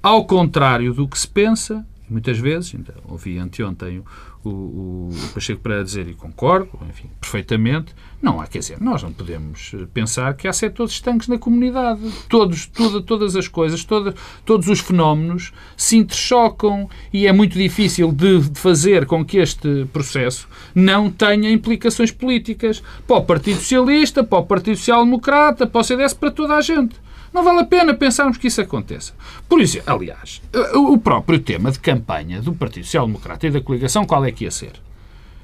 ao 0.03 0.25
contrário 0.25 0.93
do 0.93 1.07
que 1.07 1.19
se 1.19 1.29
pensa, 1.29 1.87
muitas 2.09 2.39
vezes, 2.39 2.75
então, 2.75 2.95
ouvi 3.09 3.39
anteontem 3.39 4.03
o, 4.45 4.51
o, 4.51 5.11
Pacheco 5.35 5.61
para 5.61 5.83
dizer, 5.83 6.09
e 6.09 6.15
concordo, 6.15 6.71
enfim, 6.89 7.11
perfeitamente, 7.21 7.95
não 8.21 8.41
há, 8.41 8.47
quer 8.47 8.59
dizer, 8.59 8.81
nós 8.81 9.03
não 9.03 9.13
podemos 9.13 9.75
pensar 9.95 10.35
que 10.35 10.49
há 10.49 10.53
setores 10.53 10.93
estanques 10.93 11.29
na 11.29 11.39
comunidade. 11.39 12.01
Todos, 12.29 12.67
toda, 12.67 13.01
todas 13.01 13.37
as 13.37 13.47
coisas, 13.47 13.85
toda, 13.85 14.15
todos 14.45 14.69
os 14.69 14.81
fenómenos 14.81 15.53
se 15.77 15.97
interchocam 15.97 16.89
e 17.13 17.27
é 17.27 17.33
muito 17.33 17.57
difícil 17.57 18.11
de, 18.11 18.41
de 18.41 18.59
fazer 18.59 19.07
com 19.07 19.25
que 19.25 19.39
este 19.39 19.87
processo 19.93 20.49
não 20.75 21.11
tenha 21.11 21.51
implicações 21.51 22.11
políticas 22.11 22.83
para 23.07 23.17
o 23.17 23.25
Partido 23.25 23.59
Socialista, 23.59 24.25
para 24.25 24.39
o 24.39 24.47
Partido 24.47 24.77
Social 24.77 25.05
Democrata, 25.05 25.67
para 25.67 25.81
o 25.81 25.85
CDS, 25.85 26.15
para 26.15 26.31
toda 26.31 26.57
a 26.57 26.61
gente. 26.61 26.97
Não 27.39 27.45
vale 27.45 27.61
a 27.61 27.65
pena 27.65 27.95
pensarmos 27.95 28.37
que 28.37 28.49
isso 28.49 28.61
aconteça. 28.61 29.15
Por 29.49 29.61
isso, 29.61 29.79
aliás, 29.87 30.43
o 30.75 30.99
próprio 30.99 31.39
tema 31.39 31.71
de 31.71 31.79
campanha 31.79 32.43
do 32.43 32.53
Partido 32.53 32.83
Social 32.83 33.07
Democrata 33.07 33.47
e 33.47 33.51
da 33.53 33.61
coligação, 33.61 34.05
qual 34.05 34.25
é 34.25 34.33
que 34.33 34.43
ia 34.43 34.51
ser? 34.51 34.73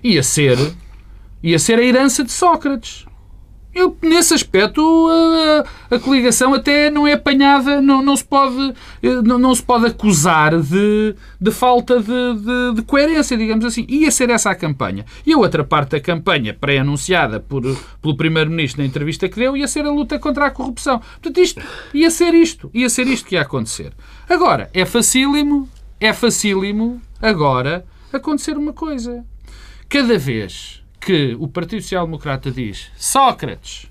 Ia 0.03 0.21
ser, 0.21 0.59
ia 1.41 1.57
ser 1.57 1.79
a 1.79 1.85
herança 1.85 2.25
de 2.25 2.33
Sócrates. 2.33 3.07
Eu, 3.75 3.97
nesse 4.01 4.33
aspecto, 4.33 4.81
a, 5.91 5.97
a, 5.97 5.99
coligação 5.99 6.55
até 6.55 6.89
não 6.91 7.09
é 7.09 7.15
apanhada, 7.15 7.81
não, 7.81 8.01
não, 8.01 8.17
se, 8.17 8.25
pode, 8.25 8.73
eh, 9.03 9.21
não, 9.23 9.37
não 9.37 9.53
se 9.53 9.63
pode 9.63 9.87
acusar 9.87 10.61
de, 10.61 11.17
de 11.41 11.51
falta 11.51 11.99
de, 11.99 12.07
de, 12.07 12.75
de, 12.77 12.83
coerência, 12.83 13.37
digamos 13.37 13.65
assim. 13.65 13.85
Ia 13.89 14.13
ser 14.13 14.31
essa 14.31 14.51
a 14.51 14.55
campanha. 14.55 15.05
E 15.27 15.33
a 15.33 15.37
outra 15.39 15.65
parte 15.65 15.91
da 15.91 16.01
campanha, 16.01 16.55
pré-anunciada 16.55 17.41
por, 17.41 17.63
pelo 18.01 18.17
Primeiro-Ministro 18.17 18.81
na 18.81 18.87
entrevista 18.87 19.29
que 19.29 19.41
deu, 19.41 19.57
ia 19.57 19.67
ser 19.67 19.85
a 19.85 19.91
luta 19.91 20.21
contra 20.21 20.47
a 20.47 20.51
corrupção. 20.53 21.01
Portanto, 21.01 21.41
isto, 21.41 21.61
ia 21.93 22.11
ser 22.13 22.33
isto. 22.33 22.71
Ia 22.73 22.89
ser 22.89 23.09
isto 23.09 23.27
que 23.27 23.35
ia 23.35 23.43
acontecer. 23.43 23.93
Agora, 24.29 24.71
é 24.73 24.85
facílimo, 24.85 25.69
é 25.99 26.13
facílimo, 26.13 27.03
agora, 27.21 27.85
acontecer 28.13 28.57
uma 28.57 28.73
coisa. 28.73 29.25
Cada 29.89 30.17
vez 30.17 30.84
que 31.05 31.37
o 31.39 31.47
Partido 31.47 31.83
Social 31.83 32.07
Democrata 32.07 32.51
diz 32.51 32.91
Sócrates, 32.97 33.87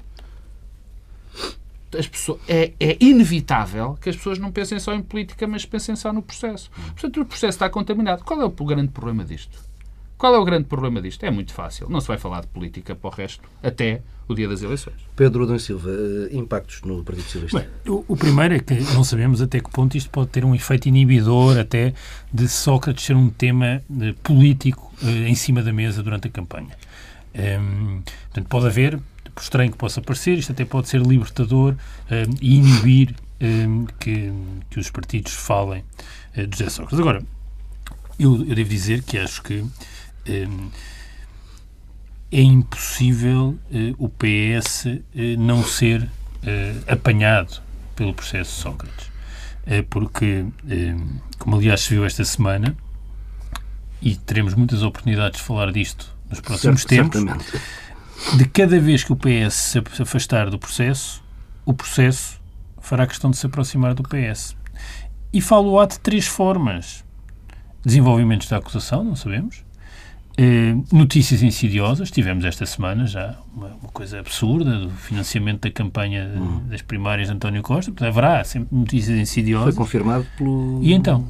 as 1.97 2.07
pessoas, 2.07 2.39
é, 2.47 2.73
é, 2.79 2.97
inevitável 2.99 3.95
que 4.01 4.09
as 4.09 4.15
pessoas 4.15 4.39
não 4.39 4.51
pensem 4.51 4.79
só 4.79 4.95
em 4.95 5.01
política, 5.01 5.45
mas 5.45 5.63
pensem 5.63 5.95
só 5.95 6.11
no 6.11 6.23
processo. 6.23 6.71
Portanto, 6.71 7.21
o 7.21 7.25
processo 7.25 7.55
está 7.55 7.69
contaminado. 7.69 8.23
Qual 8.23 8.41
é 8.41 8.45
o 8.45 8.49
grande 8.49 8.89
problema 8.89 9.23
disto? 9.23 9.59
Qual 10.17 10.33
é 10.33 10.39
o 10.39 10.43
grande 10.45 10.65
problema 10.65 11.01
disto? 11.01 11.23
É 11.23 11.29
muito 11.29 11.53
fácil. 11.53 11.87
Não 11.89 12.01
se 12.01 12.07
vai 12.07 12.17
falar 12.17 12.41
de 12.41 12.47
política 12.47 12.95
para 12.95 13.07
o 13.07 13.11
resto 13.11 13.47
até 13.61 14.01
o 14.27 14.33
dia 14.33 14.47
das 14.47 14.63
eleições. 14.63 14.95
Pedro 15.15 15.43
Adão 15.43 15.59
Silva, 15.59 15.89
eh, 15.91 16.35
impactos 16.35 16.81
no 16.81 17.03
Partido 17.03 17.25
Socialista? 17.25 17.59
Bem, 17.59 17.93
o, 17.93 18.05
o, 18.07 18.15
primeiro 18.15 18.55
é 18.55 18.59
que 18.59 18.73
não 18.93 19.03
sabemos 19.03 19.41
até 19.41 19.59
que 19.59 19.69
ponto 19.69 19.97
isto 19.97 20.09
pode 20.09 20.29
ter 20.29 20.45
um 20.45 20.55
efeito 20.55 20.87
inibidor 20.87 21.59
até 21.59 21.93
de 22.33 22.47
Sócrates 22.47 23.05
ser 23.05 23.15
um 23.15 23.29
tema 23.29 23.83
eh, 24.01 24.15
político 24.23 24.93
eh, 25.03 25.27
em 25.27 25.35
cima 25.35 25.61
da 25.61 25.73
mesa 25.73 26.01
durante 26.01 26.27
a 26.27 26.31
campanha. 26.31 26.75
Um, 27.35 28.03
portanto, 28.03 28.47
pode 28.47 28.67
haver, 28.67 28.99
por 29.33 29.41
estranho 29.41 29.71
que 29.71 29.77
possa 29.77 30.01
parecer, 30.01 30.37
isto 30.37 30.51
até 30.51 30.63
pode 30.65 30.87
ser 30.87 31.01
libertador 31.01 31.73
um, 31.73 32.35
e 32.39 32.55
inibir 32.55 33.15
um, 33.41 33.85
que, 33.99 34.31
que 34.69 34.79
os 34.79 34.89
partidos 34.89 35.33
falem 35.33 35.83
uh, 36.37 36.47
de 36.47 36.57
José 36.57 36.69
Sócrates. 36.69 36.99
Agora, 36.99 37.23
eu, 38.19 38.45
eu, 38.47 38.55
devo 38.55 38.69
dizer 38.69 39.01
que 39.03 39.17
acho 39.17 39.41
que 39.41 39.65
é 42.31 42.41
impossível 42.41 43.57
uh, 43.71 43.95
o 43.97 44.09
PS 44.09 44.85
uh, 44.85 45.01
não 45.37 45.63
ser 45.63 46.09
apanhado 46.89 47.61
pelo 47.95 48.13
processo 48.13 48.51
Sócrates. 48.59 49.09
porque, 49.89 50.45
como 51.39 51.55
aliás 51.55 51.79
se 51.79 51.91
viu 51.91 52.03
esta 52.03 52.25
semana, 52.25 52.75
e 54.01 54.17
teremos 54.17 54.53
muitas 54.53 54.83
oportunidades 54.83 55.39
de 55.39 55.47
falar 55.47 55.71
disto 55.71 56.12
nos 56.33 56.41
próximos 56.41 56.81
certo, 56.81 57.11
tempos, 57.11 57.21
certamente. 57.21 58.37
de 58.37 58.45
cada 58.45 58.79
vez 58.79 59.03
que 59.03 59.13
o 59.13 59.15
PS 59.15 59.53
se 59.53 60.01
afastar 60.01 60.49
do 60.49 60.57
processo, 60.57 61.23
o 61.65 61.73
processo 61.73 62.41
fará 62.81 63.07
questão 63.07 63.31
de 63.31 63.37
se 63.37 63.45
aproximar 63.45 63.93
do 63.93 64.03
PS. 64.03 64.55
E 65.31 65.41
falo-á 65.41 65.85
de 65.85 65.99
três 65.99 66.27
formas. 66.27 67.03
Desenvolvimentos 67.83 68.47
da 68.47 68.57
acusação, 68.57 69.03
não 69.03 69.15
sabemos. 69.15 69.63
Eh, 70.35 70.75
notícias 70.91 71.43
insidiosas, 71.43 72.09
tivemos 72.09 72.43
esta 72.43 72.65
semana 72.65 73.05
já 73.05 73.37
uma, 73.55 73.67
uma, 73.67 73.89
coisa 73.91 74.19
absurda 74.19 74.79
do 74.79 74.89
financiamento 74.89 75.61
da 75.61 75.69
campanha 75.69 76.31
hum. 76.35 76.61
das 76.67 76.81
primárias 76.81 77.27
de 77.27 77.35
António 77.35 77.61
Costa. 77.61 77.91
Portanto, 77.91 78.09
haverá 78.09 78.43
sempre 78.43 78.75
notícias 78.75 79.17
insidiosas. 79.19 79.75
Foi 79.75 79.85
confirmado 79.85 80.25
pelo. 80.35 80.79
E 80.81 80.91
então? 80.93 81.27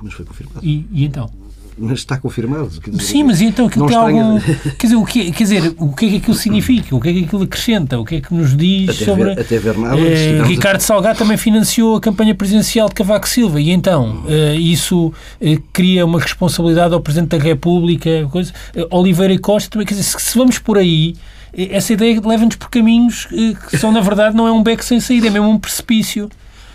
Mas 0.00 0.14
foi 0.14 0.24
confirmado. 0.24 0.64
E, 0.64 0.88
e 0.90 1.04
então? 1.04 1.30
Mas 1.78 1.98
está 1.98 2.16
confirmado. 2.16 2.68
Dizer, 2.68 3.02
Sim, 3.02 3.24
mas 3.24 3.40
então 3.40 3.66
aquilo 3.66 3.86
tem 3.86 3.96
algum. 3.96 4.40
Quer 4.78 4.86
dizer, 4.86 4.96
o 4.96 5.04
que, 5.04 5.32
quer 5.32 5.44
dizer, 5.44 5.74
o 5.78 5.92
que 5.92 6.06
é 6.06 6.08
que 6.10 6.16
aquilo 6.16 6.34
significa? 6.34 6.94
O 6.94 7.00
que 7.00 7.08
é 7.08 7.12
que 7.12 7.24
aquilo 7.24 7.42
acrescenta? 7.42 7.98
O 7.98 8.04
que 8.04 8.16
é 8.16 8.20
que 8.20 8.34
nos 8.34 8.56
diz 8.56 8.90
até 8.90 9.04
sobre. 9.04 9.34
Ver, 9.34 9.40
até 9.40 9.58
ver 9.58 9.78
nada. 9.78 9.98
Eh, 9.98 10.42
Ricardo 10.44 10.80
Salgado 10.80 11.18
também 11.18 11.36
financiou 11.36 11.96
a 11.96 12.00
campanha 12.00 12.34
presidencial 12.34 12.88
de 12.88 12.94
Cavaco 12.94 13.28
Silva 13.28 13.60
e 13.60 13.70
então 13.70 14.24
eh, 14.28 14.54
isso 14.56 15.12
eh, 15.40 15.58
cria 15.72 16.04
uma 16.04 16.20
responsabilidade 16.20 16.94
ao 16.94 17.00
Presidente 17.00 17.36
da 17.36 17.42
República. 17.42 18.28
Coisa. 18.30 18.52
Oliveira 18.90 19.32
e 19.32 19.38
Costa 19.38 19.70
também, 19.70 19.86
quer 19.86 19.94
dizer, 19.94 20.04
se, 20.04 20.20
se 20.20 20.38
vamos 20.38 20.58
por 20.58 20.78
aí 20.78 21.14
essa 21.54 21.92
ideia 21.92 22.18
leva-nos 22.24 22.56
por 22.56 22.70
caminhos 22.70 23.26
que 23.68 23.76
são, 23.76 23.92
na 23.92 24.00
verdade, 24.00 24.34
não 24.34 24.46
é 24.46 24.52
um 24.52 24.62
beco 24.62 24.82
sem 24.82 24.98
saída, 25.00 25.26
é 25.26 25.30
mesmo 25.30 25.50
um 25.50 25.58
precipício. 25.58 26.30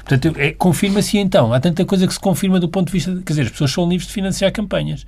Portanto, 0.08 0.40
é, 0.40 0.54
confirma-se 0.54 1.18
então. 1.18 1.52
Há 1.52 1.60
tanta 1.60 1.84
coisa 1.84 2.08
que 2.08 2.14
se 2.14 2.20
confirma 2.20 2.62
do 2.62 2.70
ponto 2.70 2.88
de 2.88 2.94
vista. 2.94 3.12
Quer 3.26 3.34
dizer, 3.34 3.42
as 3.44 3.50
pessoas 3.50 3.72
são 3.72 3.88
livres 3.90 4.08
de 4.08 4.14
financiar 4.14 4.52
campanhas. 4.54 5.06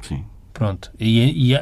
Sim. 0.00 0.24
Pronto. 0.54 0.88
E, 1.00 1.52
e 1.52 1.58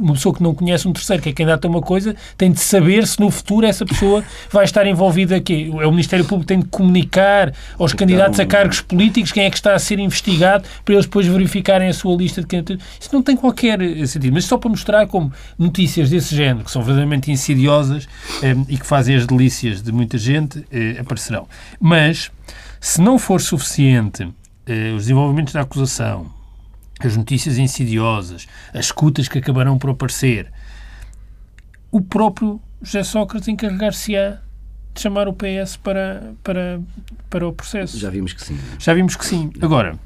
uma 0.00 0.14
pessoa 0.14 0.34
que 0.34 0.42
não 0.42 0.54
conhece 0.54 0.88
um 0.88 0.94
terceiro, 0.94 1.22
que 1.22 1.28
é 1.28 1.32
candidata 1.34 1.68
a 1.68 1.70
uma 1.70 1.82
coisa, 1.82 2.16
tem 2.38 2.50
de 2.50 2.58
saber 2.58 3.06
se 3.06 3.20
no 3.20 3.30
futuro 3.30 3.66
essa 3.66 3.84
pessoa 3.84 4.24
vai 4.50 4.64
estar 4.64 4.86
envolvida 4.86 5.36
aqui. 5.36 5.70
O 5.70 5.90
Ministério 5.90 6.24
Público 6.24 6.48
tem 6.48 6.60
de 6.60 6.64
comunicar 6.64 7.52
aos 7.78 7.92
então, 7.92 7.98
candidatos 7.98 8.40
a 8.40 8.46
cargos 8.46 8.80
políticos 8.80 9.30
quem 9.30 9.44
é 9.44 9.50
que 9.50 9.56
está 9.56 9.74
a 9.74 9.78
ser 9.78 9.98
investigado 9.98 10.64
para 10.86 10.94
eles 10.94 11.04
depois 11.04 11.26
verificarem 11.26 11.86
a 11.86 11.92
sua 11.92 12.16
lista 12.16 12.40
de 12.40 12.46
candidatos. 12.46 12.82
Isso 12.98 13.10
não 13.12 13.22
tem 13.22 13.36
qualquer 13.36 13.78
sentido. 14.06 14.32
Mas 14.32 14.46
só 14.46 14.56
para 14.56 14.70
mostrar 14.70 15.06
como 15.06 15.30
notícias 15.58 16.08
desse 16.08 16.34
género, 16.34 16.64
que 16.64 16.70
são 16.70 16.80
verdadeiramente 16.80 17.30
insidiosas 17.30 18.08
eh, 18.42 18.56
e 18.70 18.78
que 18.78 18.86
fazem 18.86 19.16
as 19.16 19.26
delícias 19.26 19.82
de 19.82 19.92
muita 19.92 20.16
gente, 20.16 20.64
eh, 20.72 20.96
aparecerão. 20.98 21.46
Mas, 21.78 22.30
se 22.80 23.02
não 23.02 23.18
for 23.18 23.42
suficiente 23.42 24.26
eh, 24.66 24.92
os 24.92 25.02
desenvolvimentos 25.02 25.52
da 25.52 25.60
acusação, 25.60 26.32
as 27.00 27.16
notícias 27.16 27.58
insidiosas, 27.58 28.46
as 28.72 28.86
escutas 28.86 29.28
que 29.28 29.38
acabarão 29.38 29.78
por 29.78 29.90
aparecer, 29.90 30.52
o 31.90 32.00
próprio 32.00 32.60
José 32.82 33.02
Sócrates 33.02 33.48
encarregar-se-á 33.48 34.38
de 34.94 35.00
chamar 35.00 35.26
o 35.28 35.32
PS 35.32 35.76
para, 35.76 36.34
para, 36.42 36.80
para 37.28 37.48
o 37.48 37.52
processo. 37.52 37.98
Já 37.98 38.10
vimos 38.10 38.32
que 38.32 38.42
sim. 38.42 38.58
Já 38.78 38.94
vimos 38.94 39.16
que 39.16 39.26
sim. 39.26 39.50
Agora, 39.60 39.98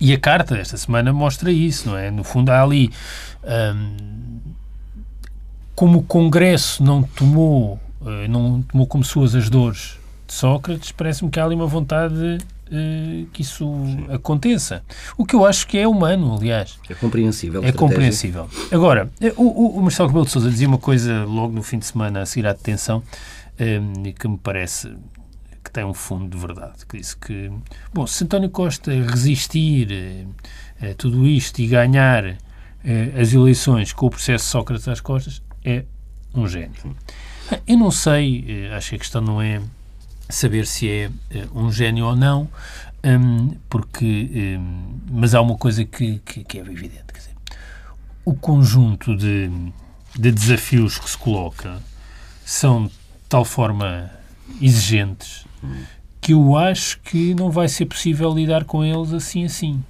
e 0.00 0.12
a 0.12 0.18
carta 0.18 0.54
desta 0.54 0.76
semana 0.76 1.12
mostra 1.12 1.50
isso, 1.50 1.88
não 1.88 1.96
é? 1.96 2.10
No 2.10 2.24
fundo, 2.24 2.50
há 2.50 2.62
ali. 2.62 2.90
Hum, 3.44 4.38
como 5.74 5.98
o 5.98 6.02
Congresso 6.02 6.82
não 6.82 7.02
tomou, 7.02 7.78
eh, 8.06 8.28
não 8.28 8.62
tomou 8.62 8.86
como 8.86 9.04
suas 9.04 9.34
as 9.34 9.50
dores 9.50 9.98
de 10.26 10.32
Sócrates, 10.32 10.90
parece-me 10.90 11.30
que 11.30 11.38
há 11.38 11.44
ali 11.44 11.54
uma 11.54 11.66
vontade 11.66 12.14
de 12.14 12.38
uh, 12.66 13.26
que 13.32 13.42
isso 13.42 13.64
Sim. 13.64 14.06
aconteça. 14.10 14.82
O 15.16 15.24
que 15.24 15.34
eu 15.34 15.44
acho 15.44 15.66
que 15.66 15.78
é 15.78 15.86
humano, 15.86 16.36
aliás. 16.36 16.78
É 16.88 16.94
compreensível. 16.94 17.64
É 17.64 17.72
compreensível. 17.72 18.48
Agora, 18.70 19.10
eh, 19.20 19.32
o, 19.36 19.78
o 19.78 19.82
Marcelo 19.82 20.08
Rebelo 20.08 20.26
de 20.26 20.32
Sousa 20.32 20.50
dizia 20.50 20.68
uma 20.68 20.78
coisa 20.78 21.24
logo 21.24 21.52
no 21.52 21.62
fim 21.62 21.78
de 21.78 21.86
semana 21.86 22.22
a 22.22 22.26
seguir 22.26 22.46
à 22.46 22.52
detenção 22.52 23.02
um, 23.60 24.12
que 24.12 24.28
me 24.28 24.38
parece 24.38 24.96
que 25.62 25.70
tem 25.70 25.84
um 25.84 25.94
fundo 25.94 26.28
de 26.28 26.38
verdade. 26.38 26.86
Que 26.88 26.98
disse 26.98 27.16
que, 27.16 27.50
bom, 27.92 28.06
se 28.06 28.24
António 28.24 28.50
Costa 28.50 28.92
resistir 28.92 30.26
a 30.80 30.94
tudo 30.94 31.26
isto 31.26 31.58
e 31.60 31.66
ganhar 31.66 32.36
as 33.20 33.32
eleições 33.32 33.92
com 33.92 34.06
o 34.06 34.10
processo 34.10 34.44
Sócrates 34.44 34.86
às 34.86 35.00
costas, 35.00 35.42
é 35.64 35.84
um 36.32 36.46
gênio. 36.46 36.96
Eu 37.66 37.76
não 37.76 37.90
sei, 37.90 38.68
acho 38.72 38.90
que 38.90 38.94
a 38.96 38.98
questão 38.98 39.20
não 39.20 39.42
é 39.42 39.60
saber 40.28 40.66
se 40.66 40.88
é 40.88 41.08
uh, 41.08 41.58
um 41.58 41.70
gênio 41.70 42.06
ou 42.06 42.16
não, 42.16 42.48
um, 43.04 43.54
porque, 43.68 44.56
um, 44.58 44.98
mas 45.10 45.34
há 45.34 45.40
uma 45.40 45.56
coisa 45.56 45.84
que, 45.84 46.18
que, 46.24 46.44
que, 46.44 46.58
é 46.58 46.60
evidente, 46.62 47.04
quer 47.12 47.18
dizer, 47.18 47.34
o 48.24 48.34
conjunto 48.34 49.16
de 49.16 49.50
de 50.18 50.32
desafios 50.32 50.98
que 50.98 51.10
se 51.10 51.18
coloca 51.18 51.78
são 52.44 52.86
de 52.86 52.92
tal 53.28 53.44
forma 53.44 54.10
exigentes 54.60 55.44
que 56.20 56.32
eu 56.32 56.56
acho 56.56 56.98
que 57.00 57.34
não 57.34 57.50
vai 57.50 57.68
ser 57.68 57.86
possível 57.86 58.32
lidar 58.32 58.64
com 58.64 58.84
eles 58.84 59.12
assim 59.12 59.44
assim. 59.44 59.84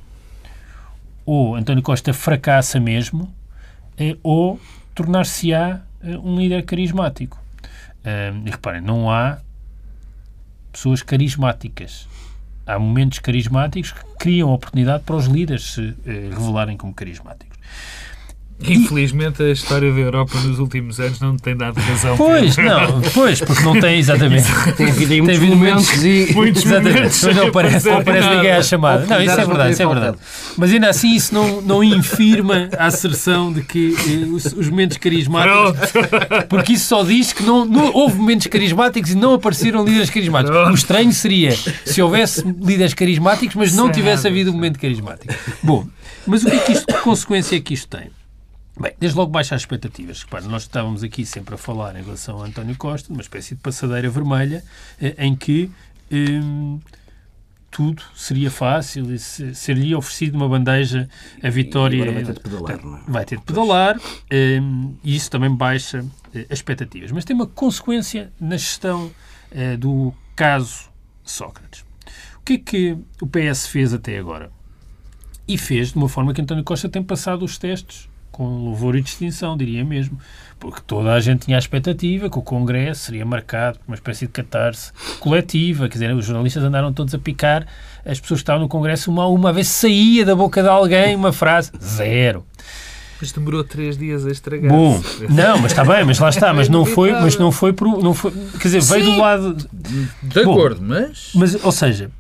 Ou 1.25 1.57
António 1.57 1.83
Costa 1.83 2.13
fracassa 2.13 2.79
mesmo, 2.79 3.33
eh, 3.97 4.17
ou 4.23 4.61
tornar-se-á 4.95 5.81
eh, 6.03 6.19
um 6.19 6.39
líder 6.39 6.63
carismático. 6.65 7.43
Eh, 8.05 8.33
e 8.45 8.51
reparem, 8.51 8.83
não 8.83 9.11
há 9.11 9.39
pessoas 10.77 11.03
carismáticas. 11.03 12.07
Há 12.67 12.79
momentos 12.79 13.19
carismáticos 13.19 13.93
que 13.93 14.05
criam 14.19 14.51
oportunidade 14.53 15.05
para 15.05 15.17
os 15.17 15.25
líderes 15.25 15.73
se 15.73 15.95
revelarem 16.05 16.77
como 16.77 16.93
carismáticos. 16.93 17.59
Infelizmente 18.59 19.43
a 19.43 19.51
história 19.51 19.93
da 19.93 19.99
Europa 19.99 20.39
nos 20.41 20.59
últimos 20.59 20.99
anos 20.99 21.21
não 21.21 21.37
tem 21.37 21.55
dado 21.55 21.79
razão. 21.79 22.17
Pois, 22.17 22.57
não, 22.57 23.03
pois, 23.13 23.41
porque 23.41 23.63
não 23.63 23.79
tem 23.79 23.99
exatamente. 23.99 24.47
tem 24.77 24.89
havido 24.89 25.13
aí 25.13 25.21
muitos 25.21 25.49
momentos 25.49 26.05
e. 26.05 26.33
Muitos 26.35 26.65
momentos 26.65 27.23
mas 27.23 27.37
não 27.37 27.51
parece, 27.53 27.91
não 27.91 28.03
parece 28.03 28.29
ninguém 28.29 28.53
à 28.53 28.63
chamada. 28.63 29.07
Não, 29.07 29.23
isso 29.23 29.41
é 29.41 29.45
verdade, 29.45 29.73
isso 29.73 29.83
é 29.83 29.87
verdade. 29.87 30.17
Mas 30.57 30.73
ainda 30.73 30.89
assim 30.89 31.15
isso 31.15 31.35
não, 31.35 31.61
não 31.61 31.85
infirma 31.85 32.71
a 32.79 32.87
asserção 32.87 33.53
de 33.53 33.63
que 33.63 33.95
eh, 33.95 34.27
os, 34.27 34.47
os, 34.47 34.69
momentos 34.71 34.97
carismáticos. 34.97 35.93
Porque 36.49 36.73
isso 36.73 36.87
só 36.87 37.05
diz 37.05 37.33
que 37.33 37.43
não, 37.43 37.65
não, 37.65 37.93
houve 37.93 38.17
momentos 38.17 38.47
carismáticos 38.47 39.11
e 39.11 39.15
não 39.17 39.35
apareceram 39.35 39.85
líderes 39.85 40.09
carismáticos. 40.09 40.57
Pronto. 40.57 40.73
O 40.73 40.75
estranho 40.75 41.13
seria 41.13 41.53
se 41.85 42.01
houvesse 42.01 42.43
líderes 42.43 42.95
carismáticos, 42.95 43.55
mas 43.55 43.75
não 43.75 43.93
tivesse 43.93 44.27
havido 44.27 44.51
um 44.51 44.55
momento 44.55 44.79
carismático. 44.79 45.35
Bom, 45.63 45.87
mas 46.27 46.43
o 46.43 46.51
que 46.51 46.57
é 46.57 46.59
que 46.59 46.73
isto, 46.73 46.87
que 46.87 47.01
consequência 47.01 47.57
é 47.57 47.61
que 47.61 47.75
isto 47.75 47.89
tem? 47.89 48.11
Bem, 48.79 48.93
desde 49.01 49.17
logo 49.17 49.31
baixar 49.31 49.57
as 49.57 49.63
expectativas. 49.63 50.23
Repare, 50.23 50.47
nós 50.47 50.63
estávamos 50.63 51.03
aqui 51.03 51.25
sempre 51.25 51.55
a 51.55 51.59
falar 51.59 51.97
em 51.97 52.03
relação 52.03 52.43
a 52.43 52.47
António 52.47 52.77
Costa, 52.77 53.11
uma 53.11 53.23
espécie 53.23 53.55
de 53.55 53.61
passadeira 53.63 54.11
vermelha, 54.11 54.63
eh, 55.01 55.15
em 55.19 55.35
que 55.35 55.71
hum, 56.13 56.79
tudo 57.71 58.03
seria 58.15 58.51
fácil 58.51 59.11
e 59.15 59.19
seria 59.19 59.97
oferecido 59.97 60.35
uma 60.35 60.47
bandeja 60.47 61.09
a 61.43 61.49
vitória. 61.49 62.05
E 62.05 62.13
vai 62.13 62.23
ter 62.23 62.35
de 62.35 62.41
pedalar, 62.41 62.85
não 62.85 62.97
é? 62.97 63.01
Vai 63.09 63.25
ter 63.25 63.39
de 63.39 63.45
pedalar 63.45 64.01
hum, 64.61 64.95
e 65.03 65.17
isso 65.17 65.31
também 65.31 65.51
baixa 65.51 66.05
eh, 66.35 66.47
as 66.51 66.59
expectativas. 66.59 67.11
Mas 67.11 67.25
tem 67.25 67.35
uma 67.35 67.47
consequência 67.47 68.31
na 68.39 68.59
gestão 68.59 69.11
do 69.79 70.13
caso 70.35 70.91
Sócrates. 71.25 71.83
O 72.37 72.41
que 72.45 72.55
é 72.55 72.59
que 72.59 72.99
o 73.23 73.27
PS 73.27 73.69
fez 73.69 73.95
até 73.95 74.19
agora? 74.19 74.51
E 75.49 75.57
fez 75.57 75.93
de 75.93 75.97
uma 75.97 76.11
forma 76.11 76.35
que 76.35 76.43
António 76.43 76.63
Costa 76.63 76.91
tem 76.91 77.03
passado 77.03 77.43
os 77.43 77.57
testes 77.57 78.09
com 78.37 78.65
louvor 78.65 78.95
e 78.97 79.01
distinção, 79.01 79.57
diria 79.57 79.83
mesmo. 79.83 80.19
Porque 80.61 80.81
toda 80.87 81.13
a 81.13 81.21
gente 81.21 81.47
tinha 81.47 81.57
a 81.57 81.59
expectativa 81.59 82.29
que 82.29 82.39
o 82.39 82.43
Congresso 82.43 83.07
seria 83.07 83.25
marcado 83.25 83.79
por 83.79 83.89
uma 83.89 83.95
espécie 83.95 84.27
de 84.27 84.33
catarse 84.33 84.93
coletiva. 85.21 85.89
Quer 85.89 85.95
dizer, 85.95 86.15
os 86.15 86.27
jornalistas 86.27 86.63
andaram 86.63 86.93
todos 86.93 87.15
a 87.15 87.19
picar 87.19 87.67
as 88.05 88.21
pessoas 88.21 88.41
que 88.41 88.43
estavam 88.43 88.63
no 88.63 88.69
Congresso. 88.69 89.11
Uma, 89.11 89.27
uma 89.27 89.53
vez 89.53 89.69
saía 89.69 90.25
da 90.25 90.35
boca 90.35 90.63
de 90.63 90.69
alguém 90.69 91.17
uma 91.17 91.33
frase. 91.33 91.73
Zero. 91.83 92.45
Mas 93.19 93.33
demorou 93.33 93.65
três 93.65 93.97
dias 93.97 94.27
a 94.27 94.31
estragar. 94.31 94.71
Bom, 94.71 95.03
não, 95.31 95.59
mas 95.59 95.73
está 95.73 95.83
bem, 95.83 96.05
mas 96.05 96.19
lá 96.19 96.29
está, 96.29 96.53
mas 96.53 96.69
não 96.69 96.85
foi, 96.87 97.13
mas 97.13 97.39
não 97.39 97.51
foi, 97.51 97.75
não 98.03 98.13
foi 98.13 98.31
quer 98.61 98.69
dizer, 98.69 98.83
veio 98.83 99.05
do 99.05 99.17
lado. 99.19 99.57
De 100.23 100.41
acordo, 100.41 100.81
Bom, 100.81 100.89
mas. 100.89 101.31
Mas, 101.35 101.65
ou 101.65 101.73
seja, 101.73 102.11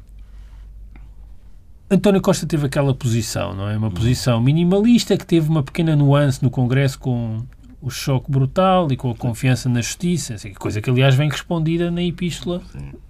António 1.88 2.20
Costa 2.20 2.44
teve 2.46 2.66
aquela 2.66 2.92
posição, 2.92 3.54
não 3.54 3.68
é? 3.68 3.76
Uma 3.76 3.90
posição 3.92 4.40
minimalista 4.40 5.16
que 5.16 5.24
teve 5.24 5.48
uma 5.48 5.62
pequena 5.62 5.94
nuance 5.94 6.42
no 6.42 6.50
Congresso 6.50 6.98
com 6.98 7.44
o 7.80 7.88
choque 7.88 8.28
brutal 8.28 8.90
e 8.90 8.96
com 8.96 9.10
a 9.12 9.14
confiança 9.14 9.68
na 9.68 9.80
justiça, 9.80 10.34
assim, 10.34 10.52
coisa 10.52 10.80
que 10.80 10.90
aliás 10.90 11.14
vem 11.14 11.30
respondida 11.30 11.88
na 11.88 12.02
epístola 12.02 12.60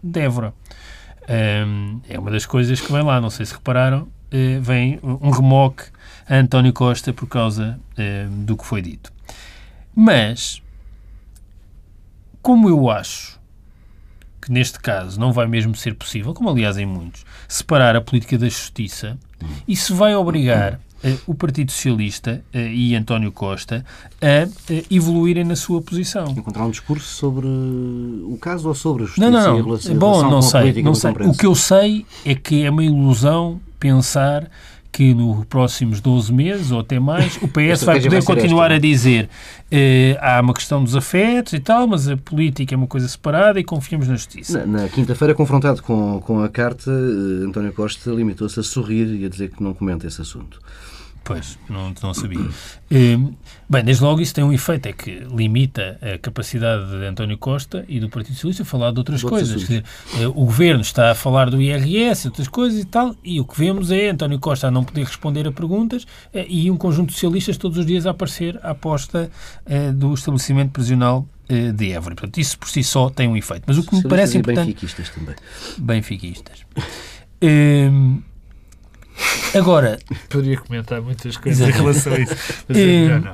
de 0.03 0.21
Évora. 0.21 0.53
Um, 1.67 2.01
é 2.07 2.19
uma 2.19 2.31
das 2.31 2.45
coisas 2.45 2.79
que 2.79 2.93
vem 2.93 3.03
lá, 3.03 3.19
não 3.19 3.31
sei 3.31 3.47
se 3.47 3.55
repararam, 3.55 4.03
uh, 4.03 4.61
vem 4.61 5.01
um 5.03 5.31
remoque 5.31 5.85
a 6.29 6.37
António 6.37 6.75
Costa 6.75 7.15
por 7.15 7.27
causa 7.27 7.81
uh, 7.93 8.31
do 8.45 8.59
que 8.59 8.67
foi 8.67 8.83
dito. 8.83 9.11
Mas, 9.95 10.61
como 12.43 12.69
eu 12.69 12.91
acho 12.91 13.36
que 14.47 14.53
neste 14.53 14.79
caso 14.79 15.19
não 15.19 15.33
vai 15.33 15.49
mesmo 15.49 15.75
ser 15.75 15.95
possível, 15.95 16.33
como 16.33 16.49
aliás 16.49 16.79
em 16.79 16.87
muitos, 16.87 17.25
separar 17.49 17.97
a 17.97 18.01
política 18.01 18.39
da 18.39 18.49
justiça, 18.49 19.19
isso 19.67 19.93
vai 19.93 20.15
obrigar 20.15 20.75
uh, 20.75 21.19
o 21.27 21.35
Partido 21.35 21.73
Socialista 21.73 22.45
uh, 22.55 22.59
e 22.59 22.95
António 22.95 23.33
Costa 23.33 23.85
a 24.23 24.47
uh, 24.47 24.85
evoluírem 24.89 25.43
na 25.43 25.57
sua 25.57 25.83
posição. 25.83 26.29
Encontrar 26.29 26.65
um 26.65 26.71
discurso 26.71 27.09
sobre 27.09 27.45
o 27.45 28.39
caso 28.41 28.69
ou 28.69 28.75
sobre 28.77 29.03
a 29.03 29.07
justiça? 29.07 29.29
Não, 29.29 29.41
não, 29.41 29.57
não. 29.59 29.65
Relação, 29.65 29.97
Bom, 29.97 30.31
não 30.31 30.41
sei. 30.41 30.81
Não 30.81 30.95
sei. 30.95 31.11
O 31.11 31.37
que 31.37 31.47
eu 31.47 31.57
sei 31.57 32.07
é 32.25 32.37
que 32.37 32.65
é 32.65 32.71
uma 32.71 32.85
ilusão 32.85 33.61
pensar 33.81 34.49
que 34.92 35.14
nos 35.14 35.44
próximos 35.46 36.01
12 36.01 36.33
meses 36.33 36.70
ou 36.70 36.81
até 36.81 36.99
mais 36.99 37.37
o 37.37 37.49
PS 37.49 37.85
vai 37.85 38.01
poder 38.01 38.25
continuar 38.25 38.66
esta, 38.66 38.77
a 38.77 38.79
dizer 38.79 39.29
eh, 39.70 40.16
há 40.20 40.40
uma 40.40 40.55
questão 40.55 40.83
dos 40.83 40.94
afetos 40.94 41.53
e 41.53 41.61
tal, 41.61 41.87
mas 41.87 42.09
a 42.09 42.16
política 42.16 42.75
é 42.75 42.77
uma 42.77 42.87
coisa 42.87 43.09
separada 43.09 43.59
e 43.59 43.64
confiamos 43.64 44.09
na 44.09 44.14
justiça. 44.14 44.66
Na, 44.66 44.83
na 44.83 44.88
quinta-feira, 44.88 45.35
confrontado 45.35 45.83
com, 45.83 46.20
com 46.20 46.42
a 46.42 46.49
carta, 46.49 46.90
eh, 46.90 47.46
António 47.46 47.72
Costa 47.72 48.11
limitou-se 48.11 48.59
a 48.61 48.62
sorrir 48.62 49.20
e 49.20 49.25
a 49.25 49.29
dizer 49.29 49.51
que 49.51 49.62
não 49.62 49.75
comenta 49.75 50.07
esse 50.07 50.20
assunto. 50.20 50.61
Pois, 51.27 51.59
não, 51.69 51.93
não 52.01 52.15
sabia. 52.15 52.39
Hum, 52.39 53.35
bem, 53.69 53.83
desde 53.83 54.05
logo 54.05 54.21
isso 54.21 54.33
tem 54.33 54.45
um 54.45 54.53
efeito, 54.53 54.87
é 54.87 54.93
que 54.93 55.27
limita 55.29 55.99
a 56.01 56.19
capacidade 56.19 56.89
de 56.89 57.05
António 57.05 57.37
Costa 57.37 57.85
e 57.89 57.99
do 57.99 58.09
Partido 58.09 58.35
Socialista 58.35 58.62
a 58.62 58.67
falar 58.67 58.93
de 58.93 58.99
outras 58.99 59.19
de 59.19 59.27
coisas. 59.27 59.61
Dizer, 59.61 59.83
eh, 60.21 60.29
o 60.29 60.45
Governo 60.45 60.83
está 60.83 61.11
a 61.11 61.15
falar 61.17 61.51
do 61.51 61.61
IRS, 61.61 62.29
outras 62.29 62.47
coisas 62.47 62.81
e 62.81 62.85
tal, 62.85 63.17
e 63.25 63.41
o 63.41 63.45
que 63.45 63.59
vemos 63.59 63.91
é 63.91 64.11
António 64.11 64.39
Costa 64.39 64.69
a 64.69 64.71
não 64.71 64.85
poder 64.85 65.05
responder 65.05 65.49
a 65.49 65.51
perguntas 65.51 66.07
eh, 66.33 66.47
e 66.49 66.71
um 66.71 66.77
conjunto 66.77 67.09
de 67.09 67.15
socialistas 67.15 67.57
todos 67.57 67.77
os 67.77 67.85
dias 67.85 68.07
a 68.07 68.11
aparecer 68.11 68.61
à 68.62 68.71
aposta 68.71 69.29
eh, 69.67 69.91
do 69.91 70.15
estabelecimento 70.15 70.71
prisional 70.71 71.27
de 71.49 71.93
Évora. 71.93 72.17
Portanto, 72.17 72.39
isso 72.39 72.59
por 72.59 72.69
si 72.69 72.83
só 72.83 73.09
tem 73.09 73.29
um 73.29 73.37
efeito. 73.37 73.62
Mas 73.69 73.79
o 73.79 73.85
que 73.85 73.95
me 73.95 74.03
parece 74.03 74.37
importante... 74.37 74.67
benfiquistas 74.67 75.11
também. 75.11 75.37
Benfiquistas. 75.79 76.67
Hum, 77.41 78.21
Agora. 79.55 79.99
Poderia 80.29 80.59
comentar 80.59 81.01
muitas 81.01 81.37
coisas 81.37 81.69
em 81.69 81.73
relação 81.73 82.13
a 82.13 82.19
isso, 82.21 82.35
mas 82.69 82.77
é 82.79 83.19
não. 83.19 83.33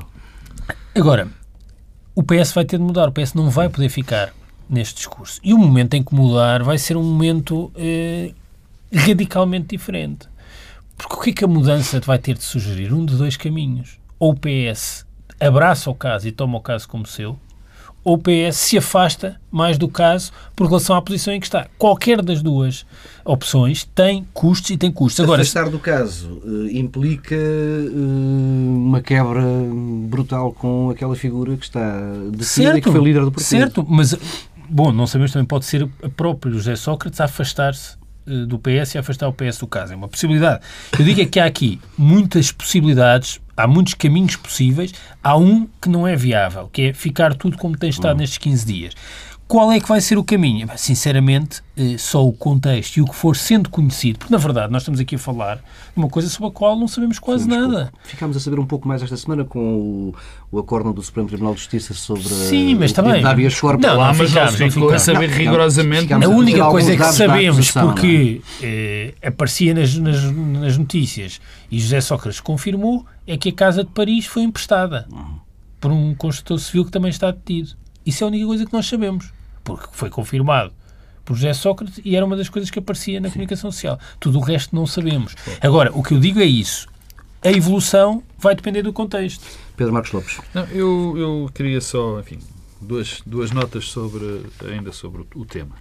Agora, 0.95 1.29
o 2.14 2.23
PS 2.23 2.53
vai 2.53 2.64
ter 2.64 2.79
de 2.79 2.85
mudar, 2.85 3.09
o 3.09 3.12
PS 3.12 3.35
não 3.35 3.49
vai 3.49 3.68
poder 3.68 3.88
ficar 3.88 4.33
neste 4.68 4.97
discurso. 4.97 5.40
E 5.42 5.53
o 5.53 5.59
momento 5.59 5.95
em 5.95 6.03
que 6.03 6.14
mudar 6.14 6.62
vai 6.62 6.79
ser 6.79 6.97
um 6.97 7.03
momento 7.03 7.73
eh, 7.75 8.33
radicalmente 8.92 9.68
diferente. 9.68 10.29
Porque 10.97 11.14
o 11.14 11.21
que 11.21 11.31
é 11.31 11.33
que 11.33 11.45
a 11.45 11.49
mudança 11.49 12.01
vai 12.01 12.18
ter 12.18 12.35
de 12.35 12.45
sugerir? 12.45 12.92
Um 12.92 13.05
de 13.05 13.16
dois 13.16 13.37
caminhos. 13.37 13.99
Ou 14.18 14.33
o 14.33 14.37
PS 14.37 15.07
abraça 15.40 15.90
o 15.90 15.95
caso 15.95 16.29
e 16.29 16.33
toma 16.33 16.59
o 16.59 16.61
caso 16.61 16.88
como 16.88 17.07
seu, 17.07 17.38
ou 18.04 18.14
o 18.14 18.18
PS 18.18 18.56
se 18.56 18.78
afasta 18.78 19.40
mais 19.50 19.78
do 19.78 19.88
caso 19.88 20.32
por 20.56 20.66
relação 20.66 20.96
à 20.96 21.02
posição 21.02 21.32
em 21.32 21.40
que 21.40 21.46
está. 21.46 21.66
Qualquer 21.78 22.22
das 22.22 22.42
duas 22.42 22.84
opções 23.24 23.84
tem 23.94 24.26
custos 24.32 24.70
e 24.70 24.76
tem 24.76 24.90
custos. 24.90 25.22
Agora, 25.22 25.42
Afastar 25.42 25.70
do 25.70 25.78
caso 25.78 26.40
uh, 26.44 26.68
implica 26.70 27.34
uh, 27.34 28.86
uma 28.86 29.00
quebra 29.00 29.42
brutal 30.08 30.52
com 30.52 30.90
aquela 30.90 31.14
figura 31.14 31.56
que 31.56 31.64
está 31.64 32.00
definida 32.30 32.78
e 32.78 32.80
que 32.80 32.90
foi 32.90 33.02
líder 33.02 33.24
do 33.24 33.30
partido. 33.30 33.48
Certo, 33.48 33.86
mas, 33.88 34.16
bom, 34.68 34.90
não 34.90 35.06
sabemos 35.06 35.32
também, 35.32 35.46
pode 35.46 35.64
ser 35.64 35.88
a 36.02 36.08
próprio 36.08 36.52
José 36.52 36.74
Sócrates 36.74 37.20
a 37.20 37.26
afastar-se 37.26 37.96
uh, 38.26 38.46
do 38.46 38.58
PS 38.58 38.94
e 38.94 38.98
afastar 38.98 39.28
o 39.28 39.32
PS 39.32 39.58
do 39.58 39.66
caso. 39.66 39.92
É 39.92 39.96
uma 39.96 40.08
possibilidade. 40.08 40.60
Eu 40.98 41.04
digo 41.04 41.20
é 41.20 41.26
que 41.26 41.38
há 41.38 41.44
aqui 41.44 41.80
muitas 41.96 42.50
possibilidades 42.50 43.40
há 43.56 43.66
muitos 43.66 43.94
caminhos 43.94 44.36
possíveis, 44.36 44.92
há 45.22 45.36
um 45.36 45.66
que 45.80 45.88
não 45.88 46.06
é 46.06 46.16
viável, 46.16 46.68
que 46.72 46.82
é 46.82 46.92
ficar 46.92 47.34
tudo 47.34 47.56
como 47.58 47.76
tem 47.76 47.90
estado 47.90 48.12
uhum. 48.12 48.18
nestes 48.18 48.38
15 48.38 48.66
dias. 48.66 48.94
Qual 49.52 49.70
é 49.70 49.78
que 49.78 49.86
vai 49.86 50.00
ser 50.00 50.16
o 50.16 50.24
caminho? 50.24 50.66
Sinceramente, 50.76 51.60
eh, 51.76 51.98
só 51.98 52.26
o 52.26 52.32
contexto 52.32 52.96
e 52.96 53.02
o 53.02 53.04
que 53.04 53.14
for 53.14 53.36
sendo 53.36 53.68
conhecido, 53.68 54.18
porque 54.18 54.32
na 54.32 54.38
verdade 54.38 54.72
nós 54.72 54.80
estamos 54.80 54.98
aqui 54.98 55.16
a 55.16 55.18
falar 55.18 55.56
de 55.56 55.62
uma 55.94 56.08
coisa 56.08 56.30
sobre 56.30 56.48
a 56.48 56.50
qual 56.50 56.74
não 56.74 56.88
sabemos 56.88 57.18
quase 57.18 57.44
Sim, 57.44 57.50
nada. 57.50 57.92
Ficámos 58.02 58.34
a 58.34 58.40
saber 58.40 58.58
um 58.58 58.64
pouco 58.64 58.88
mais 58.88 59.02
esta 59.02 59.14
semana 59.14 59.44
com 59.44 59.60
o, 59.60 60.14
o 60.50 60.58
acordo 60.58 60.90
do 60.94 61.02
Supremo 61.02 61.28
Tribunal 61.28 61.52
de 61.52 61.60
Justiça 61.60 61.92
sobre 61.92 62.22
Sim, 62.22 62.76
mas 62.76 62.92
também. 62.92 63.22
habeas 63.22 63.60
corpus. 63.60 63.84
Não, 63.84 63.98
não, 63.98 64.14
ficámos, 64.14 64.58
não 64.58 64.70
ficámos. 64.70 64.92
a 64.94 64.98
saber 64.98 65.28
não, 65.28 65.36
rigorosamente. 65.36 66.14
a 66.14 66.28
única 66.30 66.70
coisa 66.70 66.96
que 66.96 67.04
sabemos, 67.12 67.72
porque 67.72 68.40
eh, 68.62 69.12
aparecia 69.22 69.74
nas, 69.74 69.94
nas, 69.98 70.22
nas 70.32 70.78
notícias 70.78 71.42
e 71.70 71.78
José 71.78 72.00
Sócrates 72.00 72.40
confirmou, 72.40 73.04
é 73.26 73.36
que 73.36 73.50
a 73.50 73.52
Casa 73.52 73.84
de 73.84 73.90
Paris 73.90 74.24
foi 74.24 74.44
emprestada 74.44 75.06
uhum. 75.12 75.34
por 75.78 75.92
um 75.92 76.14
construtor 76.14 76.58
civil 76.58 76.86
que 76.86 76.90
também 76.90 77.10
está 77.10 77.30
detido. 77.30 77.72
Isso 78.06 78.24
é 78.24 78.26
a 78.26 78.28
única 78.28 78.46
coisa 78.46 78.64
que 78.64 78.72
nós 78.72 78.86
sabemos 78.86 79.30
porque 79.64 79.88
foi 79.92 80.11
confirmado 80.11 80.72
por 81.25 81.37
José 81.37 81.53
Sócrates 81.55 82.01
e 82.05 82.16
era 82.16 82.25
uma 82.25 82.37
das 82.37 82.48
coisas 82.48 82.70
que 82.70 82.79
aparecia 82.79 83.20
na 83.20 83.29
Sim. 83.29 83.35
comunicação 83.35 83.70
social. 83.70 83.98
Tudo 84.18 84.38
o 84.38 84.42
resto 84.42 84.75
não 84.75 84.87
sabemos. 84.87 85.35
Agora, 85.61 85.90
o 85.94 86.03
que 86.03 86.14
eu 86.14 86.20
digo 86.20 86.40
é 86.40 86.44
isso. 86.44 86.88
A 87.44 87.51
evolução 87.51 88.22
vai 88.38 88.55
depender 88.55 88.83
do 88.83 88.92
contexto. 88.92 89.44
Pedro 89.77 89.92
Marcos 89.92 90.12
Lopes. 90.12 90.40
Não, 90.55 90.64
eu, 90.66 91.14
eu 91.16 91.51
queria 91.53 91.81
só, 91.81 92.20
enfim, 92.20 92.38
duas, 92.81 93.22
duas 93.27 93.51
notas 93.51 93.87
sobre, 93.87 94.42
ainda 94.68 94.92
sobre 94.92 95.22
o, 95.22 95.40
o 95.40 95.44
tema. 95.44 95.75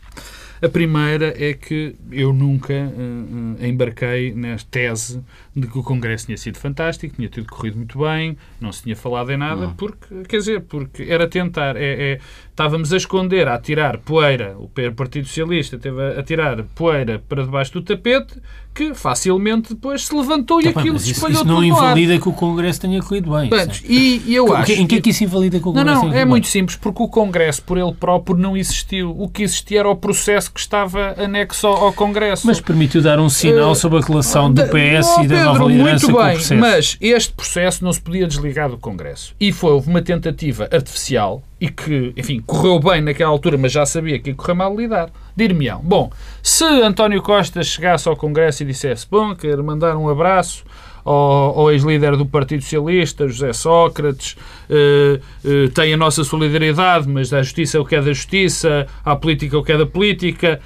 A 0.61 0.69
primeira 0.69 1.33
é 1.43 1.53
que 1.53 1.95
eu 2.11 2.31
nunca 2.31 2.73
uh, 2.73 3.65
embarquei 3.65 4.33
na 4.33 4.57
tese 4.69 5.23
de 5.55 5.67
que 5.67 5.77
o 5.77 5.83
Congresso 5.83 6.27
tinha 6.27 6.37
sido 6.37 6.57
fantástico, 6.57 7.15
tinha 7.15 7.29
tudo 7.29 7.45
corrido 7.47 7.75
muito 7.75 7.99
bem, 7.99 8.37
não 8.59 8.71
se 8.71 8.83
tinha 8.83 8.95
falado 8.95 9.31
em 9.31 9.37
nada, 9.37 9.67
uhum. 9.67 9.73
porque, 9.73 10.23
quer 10.27 10.37
dizer, 10.37 10.61
porque 10.61 11.03
era 11.03 11.27
tentar, 11.27 11.75
é, 11.75 12.13
é, 12.13 12.19
estávamos 12.49 12.93
a 12.93 12.97
esconder, 12.97 13.47
a 13.49 13.59
tirar 13.59 13.97
poeira, 13.97 14.55
o 14.57 14.69
Partido 14.95 15.27
Socialista 15.27 15.77
teve 15.77 16.01
a, 16.01 16.23
tirar 16.23 16.63
poeira 16.75 17.21
para 17.27 17.43
debaixo 17.43 17.73
do 17.73 17.81
tapete, 17.81 18.35
que 18.73 18.93
facilmente 18.93 19.73
depois 19.73 20.05
se 20.05 20.15
levantou 20.15 20.61
tá 20.61 20.69
e 20.69 20.69
aquilo 20.69 20.97
se 20.97 21.11
espalhou 21.11 21.41
isso, 21.41 21.45
não 21.45 21.61
invalida 21.61 22.17
que 22.17 22.29
o 22.29 22.31
Congresso 22.31 22.79
tenha 22.79 23.01
corrido 23.01 23.31
bem. 23.31 23.49
E, 23.83 24.21
e 24.25 24.33
eu 24.33 24.45
que, 24.45 24.53
acho... 24.53 24.71
Em 24.71 24.87
que 24.87 24.95
é 24.95 25.01
que 25.01 25.09
isso 25.09 25.25
invalida 25.25 25.59
que 25.59 25.67
o 25.67 25.73
Congresso 25.73 26.03
Não, 26.03 26.09
não, 26.09 26.17
é 26.17 26.23
muito 26.23 26.47
simples, 26.47 26.77
porque 26.77 27.03
o 27.03 27.07
Congresso 27.09 27.61
por 27.63 27.77
ele 27.77 27.91
próprio 27.93 28.37
não 28.37 28.55
existiu. 28.55 29.13
O 29.19 29.27
que 29.27 29.43
existia 29.43 29.81
era 29.81 29.89
o 29.89 29.95
processo 29.95 30.49
que 30.53 30.59
estava 30.61 31.13
anexo 31.17 31.67
ao 31.67 31.91
Congresso. 31.91 32.47
Mas 32.47 32.61
permitiu 32.61 33.01
dar 33.01 33.19
um 33.19 33.27
sinal 33.27 33.71
uh, 33.71 33.75
sobre 33.75 33.99
a 33.99 34.01
relação 34.01 34.51
do 34.53 34.61
PS 34.63 35.17
e 35.21 35.27
da 35.27 35.40
Pedro, 35.49 35.69
muito 35.69 36.07
bem. 36.07 36.57
Mas 36.59 36.97
este 36.99 37.33
processo 37.33 37.83
não 37.83 37.91
se 37.91 38.01
podia 38.01 38.27
desligar 38.27 38.69
do 38.69 38.77
Congresso. 38.77 39.35
E 39.39 39.51
foi, 39.51 39.79
uma 39.79 40.01
tentativa 40.01 40.67
artificial 40.71 41.41
e 41.59 41.69
que, 41.69 42.13
enfim, 42.17 42.41
correu 42.45 42.79
bem 42.79 43.01
naquela 43.01 43.29
altura, 43.29 43.57
mas 43.57 43.71
já 43.71 43.85
sabia 43.85 44.19
que 44.19 44.29
ia 44.31 44.35
correr 44.35 44.53
mal 44.53 44.75
lidar. 44.75 45.09
Dir-me-ão, 45.35 45.79
bom, 45.83 46.11
se 46.41 46.63
António 46.63 47.21
Costa 47.21 47.63
chegasse 47.63 48.07
ao 48.07 48.15
Congresso 48.15 48.63
e 48.63 48.65
dissesse, 48.65 49.07
bom, 49.09 49.35
quero 49.35 49.63
mandar 49.63 49.95
um 49.95 50.09
abraço 50.09 50.63
ao, 51.03 51.59
ao 51.59 51.71
ex-líder 51.71 52.15
do 52.15 52.25
Partido 52.25 52.61
Socialista, 52.61 53.27
José 53.27 53.53
Sócrates, 53.53 54.35
eh, 54.69 55.19
eh, 55.43 55.67
tem 55.73 55.93
a 55.93 55.97
nossa 55.97 56.23
solidariedade, 56.23 57.07
mas 57.07 57.33
a 57.33 57.41
justiça 57.41 57.77
é 57.77 57.79
o 57.79 57.85
que 57.85 57.95
é 57.95 58.01
da 58.01 58.13
justiça, 58.13 58.87
a 59.03 59.15
política 59.15 59.55
é 59.55 59.59
o 59.59 59.63
que 59.63 59.71
é 59.71 59.77
da 59.77 59.85
política. 59.85 60.59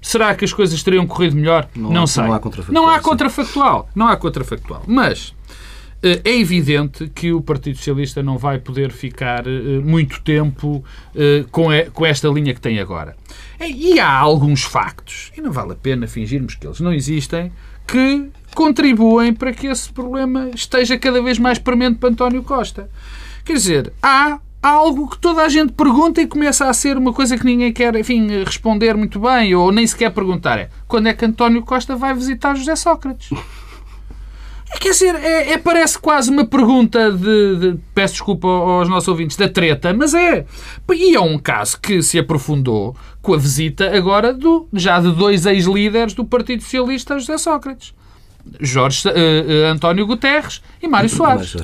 Será 0.00 0.34
que 0.34 0.44
as 0.44 0.52
coisas 0.52 0.82
teriam 0.82 1.06
corrido 1.06 1.36
melhor? 1.36 1.68
Não, 1.74 1.90
não 1.90 2.06
sei. 2.06 2.24
Não 2.24 2.32
há 2.32 2.38
contrafactual. 2.38 2.82
Não 2.82 2.90
há 2.90 3.00
contrafactual. 3.00 3.88
Não 3.94 4.08
há 4.08 4.16
contrafactual. 4.16 4.82
Mas 4.86 5.34
eh, 6.02 6.20
é 6.24 6.38
evidente 6.38 7.08
que 7.14 7.32
o 7.32 7.42
Partido 7.42 7.76
Socialista 7.76 8.22
não 8.22 8.38
vai 8.38 8.58
poder 8.58 8.90
ficar 8.90 9.46
eh, 9.46 9.78
muito 9.82 10.22
tempo 10.22 10.82
eh, 11.14 11.44
com 11.50 12.06
esta 12.06 12.28
linha 12.28 12.54
que 12.54 12.60
tem 12.60 12.80
agora. 12.80 13.16
E 13.60 14.00
há 14.00 14.10
alguns 14.10 14.62
factos, 14.62 15.30
e 15.36 15.40
não 15.42 15.52
vale 15.52 15.72
a 15.72 15.76
pena 15.76 16.06
fingirmos 16.06 16.54
que 16.54 16.66
eles 16.66 16.80
não 16.80 16.92
existem, 16.92 17.52
que 17.86 18.30
contribuem 18.54 19.34
para 19.34 19.52
que 19.52 19.66
esse 19.66 19.92
problema 19.92 20.50
esteja 20.54 20.98
cada 20.98 21.20
vez 21.22 21.38
mais 21.38 21.58
premente 21.58 21.98
para 21.98 22.08
António 22.08 22.42
Costa. 22.42 22.88
Quer 23.44 23.52
dizer, 23.54 23.92
há 24.02 24.38
algo 24.62 25.08
que 25.08 25.18
toda 25.18 25.42
a 25.42 25.48
gente 25.48 25.72
pergunta 25.72 26.20
e 26.20 26.26
começa 26.26 26.68
a 26.68 26.72
ser 26.72 26.96
uma 26.96 27.12
coisa 27.12 27.36
que 27.36 27.44
ninguém 27.44 27.72
quer, 27.72 27.94
enfim, 27.96 28.44
responder 28.44 28.94
muito 28.94 29.18
bem 29.18 29.54
ou 29.54 29.72
nem 29.72 29.86
sequer 29.86 30.10
perguntar. 30.10 30.58
É 30.58 30.68
quando 30.86 31.08
é 31.08 31.14
que 31.14 31.24
António 31.24 31.62
Costa 31.62 31.96
vai 31.96 32.14
visitar 32.14 32.54
José 32.54 32.76
Sócrates? 32.76 33.30
Quer 34.78 34.90
dizer, 34.90 35.14
é, 35.16 35.52
é, 35.52 35.58
parece 35.58 35.98
quase 35.98 36.30
uma 36.30 36.44
pergunta 36.44 37.10
de, 37.10 37.56
de, 37.56 37.78
Peço 37.92 38.14
desculpa 38.14 38.46
aos 38.46 38.88
nossos 38.88 39.08
ouvintes, 39.08 39.36
da 39.36 39.48
treta, 39.48 39.92
mas 39.92 40.14
é. 40.14 40.46
E 40.92 41.14
é 41.14 41.20
um 41.20 41.38
caso 41.38 41.80
que 41.80 42.00
se 42.02 42.18
aprofundou 42.18 42.96
com 43.20 43.34
a 43.34 43.36
visita 43.36 43.94
agora 43.96 44.32
do, 44.32 44.68
já 44.72 45.00
de 45.00 45.10
dois 45.12 45.44
ex-líderes 45.44 46.14
do 46.14 46.24
Partido 46.24 46.62
Socialista, 46.62 47.18
José 47.18 47.36
Sócrates. 47.36 47.92
Jorge 48.60 49.08
uh, 49.08 49.12
uh, 49.12 49.66
António 49.72 50.06
Guterres 50.06 50.62
e 50.80 50.88
Mário 50.88 51.10
Soares. 51.10 51.56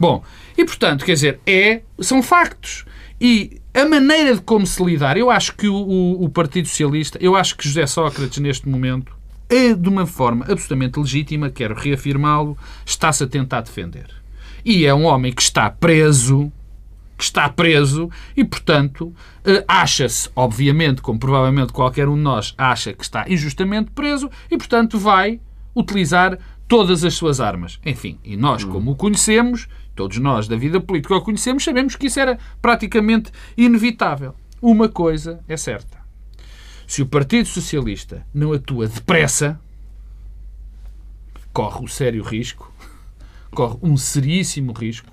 Bom, 0.00 0.22
e 0.58 0.64
portanto, 0.64 1.04
quer 1.04 1.12
dizer, 1.12 1.40
é, 1.46 1.82
são 2.00 2.20
factos. 2.20 2.84
E 3.20 3.60
a 3.72 3.84
maneira 3.84 4.34
de 4.34 4.40
como 4.40 4.66
se 4.66 4.84
lidar, 4.84 5.16
eu 5.16 5.30
acho 5.30 5.54
que 5.54 5.68
o, 5.68 6.16
o, 6.20 6.28
Partido 6.28 6.66
Socialista, 6.66 7.16
eu 7.20 7.36
acho 7.36 7.56
que 7.56 7.66
José 7.66 7.86
Sócrates, 7.86 8.38
neste 8.38 8.68
momento, 8.68 9.16
é 9.48 9.72
de 9.72 9.88
uma 9.88 10.04
forma 10.04 10.44
absolutamente 10.48 10.98
legítima, 10.98 11.48
quero 11.48 11.76
reafirmá-lo, 11.76 12.58
está-se 12.84 13.22
a 13.22 13.28
tentar 13.28 13.60
defender. 13.60 14.06
E 14.64 14.84
é 14.84 14.92
um 14.92 15.04
homem 15.04 15.32
que 15.32 15.42
está 15.42 15.70
preso, 15.70 16.52
que 17.16 17.22
está 17.22 17.48
preso 17.48 18.10
e, 18.36 18.44
portanto, 18.44 19.14
eh, 19.44 19.64
acha-se, 19.68 20.28
obviamente, 20.34 21.00
como 21.00 21.20
provavelmente 21.20 21.72
qualquer 21.72 22.08
um 22.08 22.16
de 22.16 22.22
nós 22.22 22.52
acha 22.58 22.92
que 22.92 23.04
está 23.04 23.24
injustamente 23.28 23.92
preso 23.92 24.28
e, 24.50 24.56
portanto, 24.56 24.98
vai 24.98 25.40
utilizar 25.74 26.36
todas 26.66 27.04
as 27.04 27.14
suas 27.14 27.40
armas. 27.40 27.80
Enfim, 27.86 28.18
e 28.24 28.36
nós, 28.36 28.64
hum. 28.64 28.70
como 28.70 28.90
o 28.90 28.96
conhecemos, 28.96 29.68
todos 29.98 30.18
nós 30.18 30.48
da 30.48 30.56
vida 30.56 30.80
política 30.80 31.16
o 31.16 31.20
conhecemos, 31.20 31.64
sabemos 31.64 31.96
que 31.96 32.06
isso 32.06 32.20
era 32.20 32.38
praticamente 32.62 33.30
inevitável. 33.56 34.34
Uma 34.62 34.88
coisa 34.88 35.40
é 35.46 35.56
certa 35.56 35.98
se 36.88 37.02
o 37.02 37.06
Partido 37.06 37.46
Socialista 37.46 38.26
não 38.32 38.54
atua 38.54 38.88
depressa, 38.88 39.60
corre 41.52 41.84
o 41.84 41.86
sério 41.86 42.22
risco, 42.22 42.72
corre 43.52 43.76
um 43.82 43.94
seríssimo 43.94 44.72
risco 44.72 45.12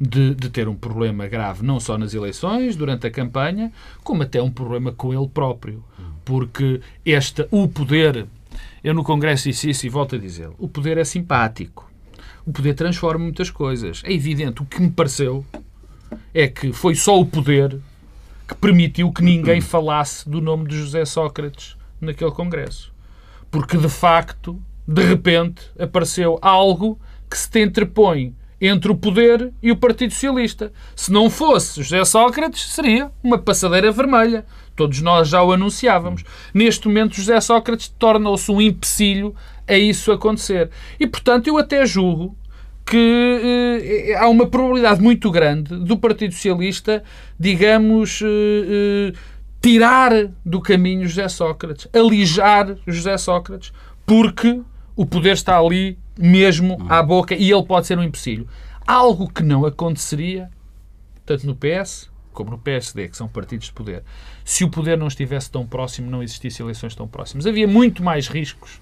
de, 0.00 0.34
de, 0.34 0.48
ter 0.48 0.66
um 0.66 0.74
problema 0.74 1.28
grave, 1.28 1.62
não 1.62 1.78
só 1.78 1.98
nas 1.98 2.14
eleições, 2.14 2.74
durante 2.74 3.06
a 3.06 3.10
campanha, 3.10 3.70
como 4.02 4.22
até 4.22 4.40
um 4.40 4.50
problema 4.50 4.92
com 4.92 5.12
ele 5.12 5.28
próprio. 5.28 5.84
Porque 6.24 6.80
esta, 7.04 7.46
o 7.50 7.68
poder, 7.68 8.26
eu 8.82 8.94
no 8.94 9.04
Congresso 9.04 9.44
disse 9.44 9.68
isso 9.68 9.84
e 9.84 9.90
volto 9.90 10.16
a 10.16 10.18
dizer, 10.18 10.48
o 10.58 10.66
poder 10.66 10.96
é 10.96 11.04
simpático. 11.04 11.89
O 12.50 12.52
poder 12.52 12.74
transforma 12.74 13.22
muitas 13.22 13.48
coisas. 13.48 14.02
É 14.04 14.12
evidente, 14.12 14.60
o 14.60 14.64
que 14.64 14.82
me 14.82 14.90
pareceu 14.90 15.46
é 16.34 16.48
que 16.48 16.72
foi 16.72 16.96
só 16.96 17.16
o 17.16 17.24
poder 17.24 17.78
que 18.48 18.56
permitiu 18.56 19.12
que 19.12 19.22
ninguém 19.22 19.60
falasse 19.62 20.28
do 20.28 20.40
nome 20.40 20.66
de 20.66 20.76
José 20.76 21.04
Sócrates 21.04 21.76
naquele 22.00 22.32
Congresso. 22.32 22.92
Porque, 23.52 23.76
de 23.76 23.88
facto, 23.88 24.60
de 24.84 25.00
repente, 25.00 25.62
apareceu 25.78 26.40
algo 26.42 26.98
que 27.30 27.38
se 27.38 27.48
te 27.48 27.60
interpõe 27.60 28.34
entre 28.60 28.90
o 28.90 28.96
poder 28.96 29.52
e 29.62 29.70
o 29.70 29.76
Partido 29.76 30.12
Socialista. 30.12 30.72
Se 30.96 31.12
não 31.12 31.30
fosse 31.30 31.84
José 31.84 32.04
Sócrates, 32.04 32.72
seria 32.72 33.12
uma 33.22 33.38
passadeira 33.38 33.92
vermelha. 33.92 34.44
Todos 34.74 35.00
nós 35.00 35.28
já 35.28 35.40
o 35.40 35.52
anunciávamos. 35.52 36.24
Neste 36.52 36.88
momento, 36.88 37.14
José 37.14 37.40
Sócrates 37.40 37.94
tornou-se 37.96 38.50
um 38.50 38.60
empecilho 38.60 39.36
a 39.68 39.78
isso 39.78 40.10
acontecer. 40.10 40.68
E, 40.98 41.06
portanto, 41.06 41.46
eu 41.46 41.56
até 41.56 41.86
julgo 41.86 42.36
que 42.90 44.10
eh, 44.10 44.16
há 44.16 44.28
uma 44.28 44.48
probabilidade 44.48 45.00
muito 45.00 45.30
grande 45.30 45.76
do 45.78 45.96
Partido 45.96 46.34
Socialista, 46.34 47.04
digamos, 47.38 48.20
eh, 48.20 48.26
eh, 48.26 49.18
tirar 49.62 50.10
do 50.44 50.60
caminho 50.60 51.06
José 51.06 51.28
Sócrates, 51.28 51.86
alijar 51.92 52.76
José 52.88 53.16
Sócrates, 53.16 53.72
porque 54.04 54.60
o 54.96 55.06
poder 55.06 55.34
está 55.34 55.56
ali 55.56 55.96
mesmo 56.18 56.84
à 56.88 57.00
boca 57.00 57.32
e 57.36 57.52
ele 57.52 57.62
pode 57.62 57.86
ser 57.86 57.96
um 57.96 58.02
empecilho. 58.02 58.48
Algo 58.84 59.32
que 59.32 59.44
não 59.44 59.64
aconteceria, 59.64 60.50
tanto 61.24 61.46
no 61.46 61.54
PS 61.54 62.10
como 62.32 62.50
no 62.50 62.58
PSD, 62.58 63.08
que 63.08 63.16
são 63.16 63.28
partidos 63.28 63.66
de 63.66 63.72
poder, 63.72 64.02
se 64.44 64.64
o 64.64 64.68
poder 64.68 64.98
não 64.98 65.06
estivesse 65.06 65.48
tão 65.48 65.64
próximo, 65.64 66.10
não 66.10 66.24
existissem 66.24 66.64
eleições 66.64 66.96
tão 66.96 67.06
próximas. 67.06 67.46
Havia 67.46 67.68
muito 67.68 68.02
mais 68.02 68.26
riscos 68.26 68.80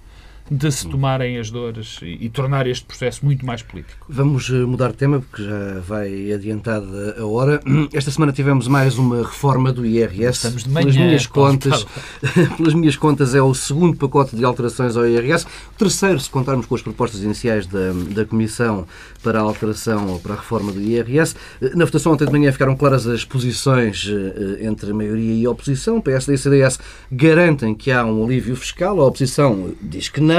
de 0.51 0.71
se 0.71 0.89
tomarem 0.89 1.39
as 1.39 1.51
dores 1.51 1.99
e, 2.03 2.19
e, 2.27 2.29
tornar 2.29 2.67
este 2.67 2.85
processo 2.85 3.25
muito 3.25 3.45
mais 3.45 3.63
político. 3.63 4.07
Vamos 4.09 4.49
eh, 4.51 4.65
mudar 4.65 4.89
de 4.89 4.97
tema, 4.97 5.21
porque 5.21 5.43
já 5.43 5.81
vai 5.81 6.33
adiantada 6.33 7.17
a 7.19 7.27
hora. 7.27 7.61
Esta 7.93 8.11
semana 8.11 8.33
tivemos 8.33 8.67
mais 8.67 8.99
uma 8.99 9.19
reforma 9.19 9.73
do 9.73 9.85
IRS. 9.85 10.37
Estamos 10.39 10.65
de 10.65 10.71
manhã. 10.71 10.89
Pelas 10.89 10.97
minhas, 10.97 11.27
contas, 11.27 11.87
pelas 12.57 12.75
minhas 12.75 12.97
contas, 12.97 13.35
é 13.35 13.43
o 13.43 13.53
segundo 13.55 13.97
pacote 13.97 14.35
de 14.37 14.45
alterações 14.45 14.97
ao 14.97 15.07
IRS. 15.07 15.45
O 15.45 15.79
terceiro, 15.79 16.19
se 16.19 16.31
contarmos 16.31 16.67
com 16.67 16.75
as 16.75 16.83
propostas 16.83 17.23
iniciais 17.23 17.67
da, 17.67 17.93
da 18.11 18.25
Comissão 18.25 18.87
para 19.23 19.39
a 19.39 19.43
alteração 19.43 20.09
ou 20.09 20.19
para 20.19 20.35
a 20.35 20.37
reforma 20.37 20.73
do 20.73 20.81
IRS. 20.81 21.35
Na 21.75 21.85
votação 21.85 22.13
ontem 22.13 22.25
de 22.25 22.33
manhã 22.33 22.53
ficaram 22.53 22.77
claras 22.77 23.07
as 23.07 23.25
posições 23.25 24.09
eh, 24.09 24.65
entre 24.65 24.91
a 24.93 24.95
maioria 24.95 25.35
e 25.35 25.47
a 25.47 25.51
oposição. 25.51 26.01
PSD 26.01 26.35
e 26.35 26.39
CDS 26.39 26.79
garantem 27.11 27.75
que 27.75 27.91
há 27.91 28.05
um 28.05 28.25
alívio 28.25 28.57
fiscal, 28.57 29.01
a 29.01 29.07
oposição 29.07 29.73
diz 29.83 30.09
que 30.09 30.21
não. 30.21 30.38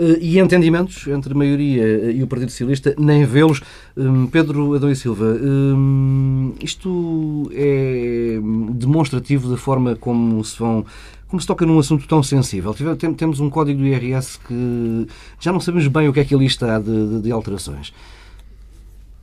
Eh, 0.00 0.18
e 0.20 0.38
entendimentos 0.38 1.06
entre 1.08 1.34
a 1.34 1.36
maioria 1.36 1.82
eh, 1.82 2.12
e 2.12 2.22
o 2.22 2.26
Partido 2.26 2.50
Socialista, 2.50 2.94
nem 2.98 3.24
vê-los. 3.26 3.60
Hum, 3.94 4.26
Pedro 4.26 4.74
Adão 4.74 4.90
e 4.90 4.96
Silva, 4.96 5.26
hum, 5.26 6.54
isto 6.62 7.50
é 7.52 8.38
demonstrativo 8.72 9.50
da 9.50 9.58
forma 9.58 9.94
como 9.94 10.42
se 10.42 10.58
vão 10.58 10.86
como 11.28 11.40
se 11.40 11.46
toca 11.46 11.64
num 11.64 11.78
assunto 11.78 12.08
tão 12.08 12.24
sensível. 12.24 12.74
Temos 13.16 13.38
um 13.38 13.48
código 13.48 13.78
do 13.78 13.86
IRS 13.86 14.36
que 14.40 15.06
já 15.38 15.52
não 15.52 15.60
sabemos 15.60 15.86
bem 15.86 16.08
o 16.08 16.12
que 16.12 16.18
é 16.18 16.24
que 16.24 16.34
ali 16.34 16.46
está 16.46 16.80
de, 16.80 17.08
de, 17.08 17.22
de 17.22 17.30
alterações. 17.30 17.92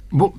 Bom, 0.10 0.34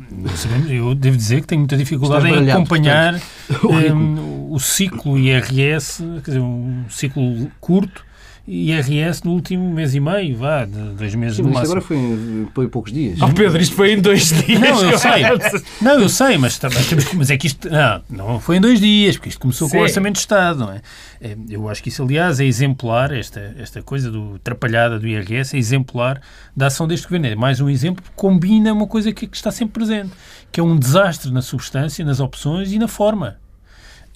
eu 0.70 0.94
devo 0.94 1.16
dizer 1.18 1.42
que 1.42 1.46
tenho 1.46 1.60
muita 1.60 1.76
dificuldade 1.76 2.26
em 2.26 2.50
acompanhar 2.50 3.20
um, 3.62 4.50
o 4.50 4.58
ciclo 4.58 5.18
IRS, 5.18 6.02
quer 6.24 6.30
dizer, 6.30 6.40
um 6.40 6.84
ciclo 6.88 7.50
curto 7.60 8.07
IRS 8.50 9.22
no 9.24 9.32
último 9.32 9.68
mês 9.74 9.94
e 9.94 10.00
meio, 10.00 10.36
vá, 10.36 10.64
de 10.64 10.70
dois 10.72 11.14
meses 11.14 11.36
Sim, 11.36 11.42
no 11.42 11.50
mas 11.50 11.64
isto 11.64 11.74
máximo. 11.74 11.76
agora 11.76 11.80
foi 11.82 11.96
em, 11.98 12.48
foi 12.54 12.64
em 12.64 12.68
poucos 12.68 12.92
dias. 12.92 13.20
Oh, 13.20 13.28
Pedro, 13.28 13.60
isto 13.60 13.74
foi 13.76 13.92
em 13.92 14.00
dois 14.00 14.28
dias. 14.44 14.58
Não, 14.60 14.90
eu 14.90 14.98
sei. 14.98 15.22
Não, 15.82 16.00
eu 16.00 16.08
sei, 16.08 16.38
mas, 16.38 16.58
também 16.58 16.82
temos 16.84 17.04
que- 17.04 17.16
mas 17.16 17.30
é 17.30 17.36
que 17.36 17.46
isto 17.46 17.68
não, 17.68 18.02
não 18.08 18.40
foi 18.40 18.56
em 18.56 18.60
dois 18.60 18.80
dias, 18.80 19.16
porque 19.16 19.28
isto 19.28 19.38
começou 19.40 19.68
com 19.68 19.76
o 19.76 19.80
Sim. 19.80 19.84
Orçamento 19.84 20.14
de 20.14 20.20
Estado, 20.20 20.60
não 20.60 20.72
é? 20.72 20.80
É, 21.20 21.36
Eu 21.50 21.68
acho 21.68 21.82
que 21.82 21.88
isso, 21.90 22.02
aliás, 22.02 22.40
é 22.40 22.44
exemplar, 22.46 23.12
esta, 23.12 23.54
esta 23.58 23.82
coisa 23.82 24.10
do 24.10 24.36
atrapalhada 24.36 24.98
do 24.98 25.06
IRS, 25.06 25.54
é 25.54 25.58
exemplar 25.58 26.20
da 26.56 26.68
ação 26.68 26.88
deste 26.88 27.04
governo. 27.06 27.26
É 27.26 27.34
mais 27.36 27.60
um 27.60 27.68
exemplo 27.68 28.02
que 28.02 28.10
combina 28.16 28.72
uma 28.72 28.86
coisa 28.86 29.12
que, 29.12 29.26
que 29.26 29.36
está 29.36 29.50
sempre 29.50 29.74
presente, 29.74 30.10
que 30.50 30.58
é 30.58 30.62
um 30.62 30.76
desastre 30.78 31.30
na 31.30 31.42
substância, 31.42 32.04
nas 32.04 32.18
opções 32.18 32.72
e 32.72 32.78
na 32.78 32.88
forma. 32.88 33.36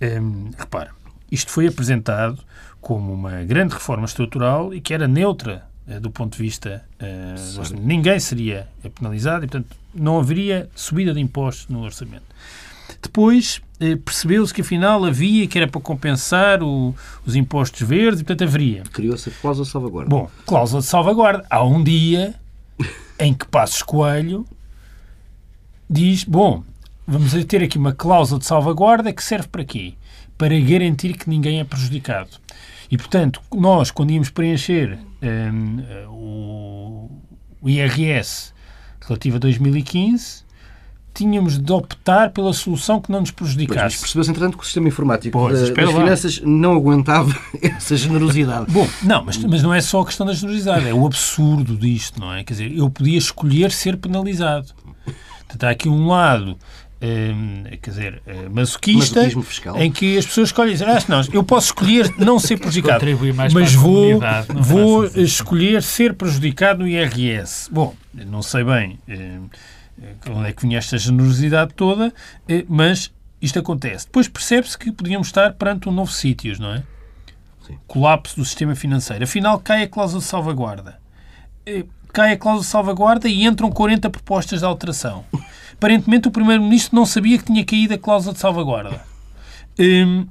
Hum, 0.00 0.50
repara, 0.58 0.90
isto 1.30 1.50
foi 1.50 1.66
apresentado 1.66 2.38
como 2.82 3.14
uma 3.14 3.42
grande 3.44 3.72
reforma 3.72 4.04
estrutural 4.04 4.74
e 4.74 4.80
que 4.82 4.92
era 4.92 5.08
neutra 5.08 5.64
eh, 5.88 5.98
do 5.98 6.10
ponto 6.10 6.36
de 6.36 6.42
vista. 6.42 6.84
eh, 6.98 7.34
ninguém 7.80 8.20
seria 8.20 8.68
penalizado 8.96 9.44
e, 9.44 9.48
portanto, 9.48 9.74
não 9.94 10.18
haveria 10.18 10.68
subida 10.74 11.14
de 11.14 11.20
impostos 11.20 11.68
no 11.68 11.82
orçamento. 11.82 12.24
Depois 13.00 13.60
eh, 13.80 13.96
percebeu-se 13.96 14.52
que 14.52 14.60
afinal 14.60 15.04
havia, 15.04 15.46
que 15.46 15.56
era 15.58 15.66
para 15.68 15.80
compensar 15.80 16.62
o- 16.62 16.94
os 17.24 17.34
impostos 17.36 17.80
verdes 17.86 18.20
e, 18.20 18.24
portanto, 18.24 18.46
haveria. 18.48 18.82
Criou-se 18.92 19.28
a 19.28 19.32
cláusula 19.32 19.64
de 19.64 19.72
salvaguarda. 19.72 20.10
Bom, 20.10 20.30
cláusula 20.46 20.80
de 20.82 20.86
salvaguarda. 20.88 21.46
Há 21.48 21.64
um 21.64 21.82
dia 21.82 22.34
em 23.18 23.32
que 23.32 23.46
Passos 23.46 23.82
Coelho 23.82 24.44
diz: 25.88 26.24
Bom, 26.24 26.62
vamos 27.06 27.32
ter 27.44 27.62
aqui 27.62 27.78
uma 27.78 27.92
cláusula 27.92 28.38
de 28.40 28.46
salvaguarda 28.46 29.12
que 29.12 29.22
serve 29.22 29.48
para 29.48 29.64
quê? 29.64 29.94
Para 30.38 30.58
garantir 30.60 31.14
que 31.16 31.28
ninguém 31.28 31.60
é 31.60 31.64
prejudicado. 31.64 32.30
E, 32.92 32.96
portanto, 32.98 33.40
nós, 33.54 33.90
quando 33.90 34.10
íamos 34.10 34.28
preencher 34.28 34.98
hum, 35.22 35.78
o, 36.10 37.10
o 37.62 37.68
IRS 37.70 38.52
relativo 39.00 39.36
a 39.36 39.38
2015, 39.38 40.42
tínhamos 41.14 41.58
de 41.58 41.72
optar 41.72 42.30
pela 42.30 42.52
solução 42.52 43.00
que 43.00 43.10
não 43.10 43.20
nos 43.20 43.30
Pois, 43.30 43.48
mas 43.50 43.54
prejudicasse. 43.56 43.98
percebeu-se, 43.98 44.30
entretanto, 44.30 44.56
que 44.58 44.62
o 44.62 44.66
sistema 44.66 44.88
informático 44.88 45.38
Pois, 45.38 45.58
da- 45.70 45.74
das 45.74 45.94
lá. 45.94 46.00
finanças 46.00 46.40
não 46.44 46.72
aguentava 46.74 47.34
essa 47.62 47.96
generosidade. 47.96 48.70
Bom, 48.70 48.86
não, 49.02 49.24
mas, 49.24 49.38
mas 49.38 49.62
não 49.62 49.72
é 49.72 49.80
só 49.80 50.02
a 50.02 50.06
questão 50.06 50.26
da 50.26 50.32
generosidade, 50.34 50.86
é 50.86 50.92
o 50.94 51.06
absurdo 51.06 51.76
disto, 51.76 52.20
não 52.20 52.32
é? 52.32 52.44
Quer 52.44 52.52
dizer, 52.54 52.76
eu 52.76 52.88
podia 52.90 53.16
escolher 53.18 53.70
ser 53.72 53.96
penalizado. 53.96 54.68
Portanto, 55.38 55.64
há 55.64 55.70
aqui 55.70 55.88
um 55.88 56.06
lado, 56.08 56.56
hum, 57.02 57.64
quer 57.82 57.90
dizer, 57.90 58.22
eh, 58.26 58.48
masoquista, 58.48 59.20
em 59.76 59.90
que 59.90 60.16
as 60.16 60.24
pessoas 60.26 60.48
escolhem, 60.48 60.72
dizer, 60.72 60.88
ah, 60.88 61.02
não, 61.08 61.20
eu 61.32 61.42
posso 61.42 61.66
escolher 61.68 62.14
não 62.18 62.38
ser 62.38 62.56
prejudicado, 62.60 63.04
mas 63.42 63.74
vou, 63.74 64.20
vou 64.54 65.04
isso. 65.06 65.20
escolher 65.20 65.82
ser 65.82 66.14
prejudicado 66.14 66.80
no 66.80 66.88
IRS. 66.88 67.68
Bom, 67.70 67.94
não 68.14 68.42
sei 68.42 68.64
bem 68.64 68.98
eh, 69.08 69.38
onde 70.30 70.48
é 70.48 70.52
que 70.52 70.62
vinha 70.62 70.78
esta 70.78 70.96
generosidade 70.96 71.74
toda, 71.74 72.12
eh, 72.48 72.64
mas 72.68 73.10
isto 73.40 73.58
acontece. 73.58 74.06
Depois 74.06 74.28
percebe-se 74.28 74.78
que 74.78 74.92
podíamos 74.92 75.26
estar 75.28 75.52
perante 75.54 75.88
um 75.88 75.92
novo 75.92 76.12
sítios, 76.12 76.58
não 76.58 76.74
é? 76.74 76.82
Sim. 77.66 77.78
Colapso 77.86 78.36
do 78.36 78.44
sistema 78.44 78.74
financeiro. 78.74 79.24
Afinal, 79.24 79.58
cai 79.58 79.82
a 79.82 79.88
cláusula 79.88 80.20
de 80.20 80.26
salvaguarda. 80.26 80.98
Eh, 81.66 81.84
Cai 82.12 82.32
a 82.32 82.36
cláusula 82.36 82.62
de 82.64 82.70
salvaguarda 82.70 83.28
e 83.28 83.46
entram 83.46 83.70
40 83.70 84.10
propostas 84.10 84.60
de 84.60 84.66
alteração. 84.66 85.24
Aparentemente, 85.82 86.28
o 86.28 86.30
Primeiro-Ministro 86.30 86.94
não 86.94 87.04
sabia 87.04 87.36
que 87.36 87.46
tinha 87.46 87.64
caído 87.64 87.94
a 87.94 87.98
cláusula 87.98 88.32
de 88.32 88.38
salvaguarda. 88.38 89.04
Hum, 89.76 90.28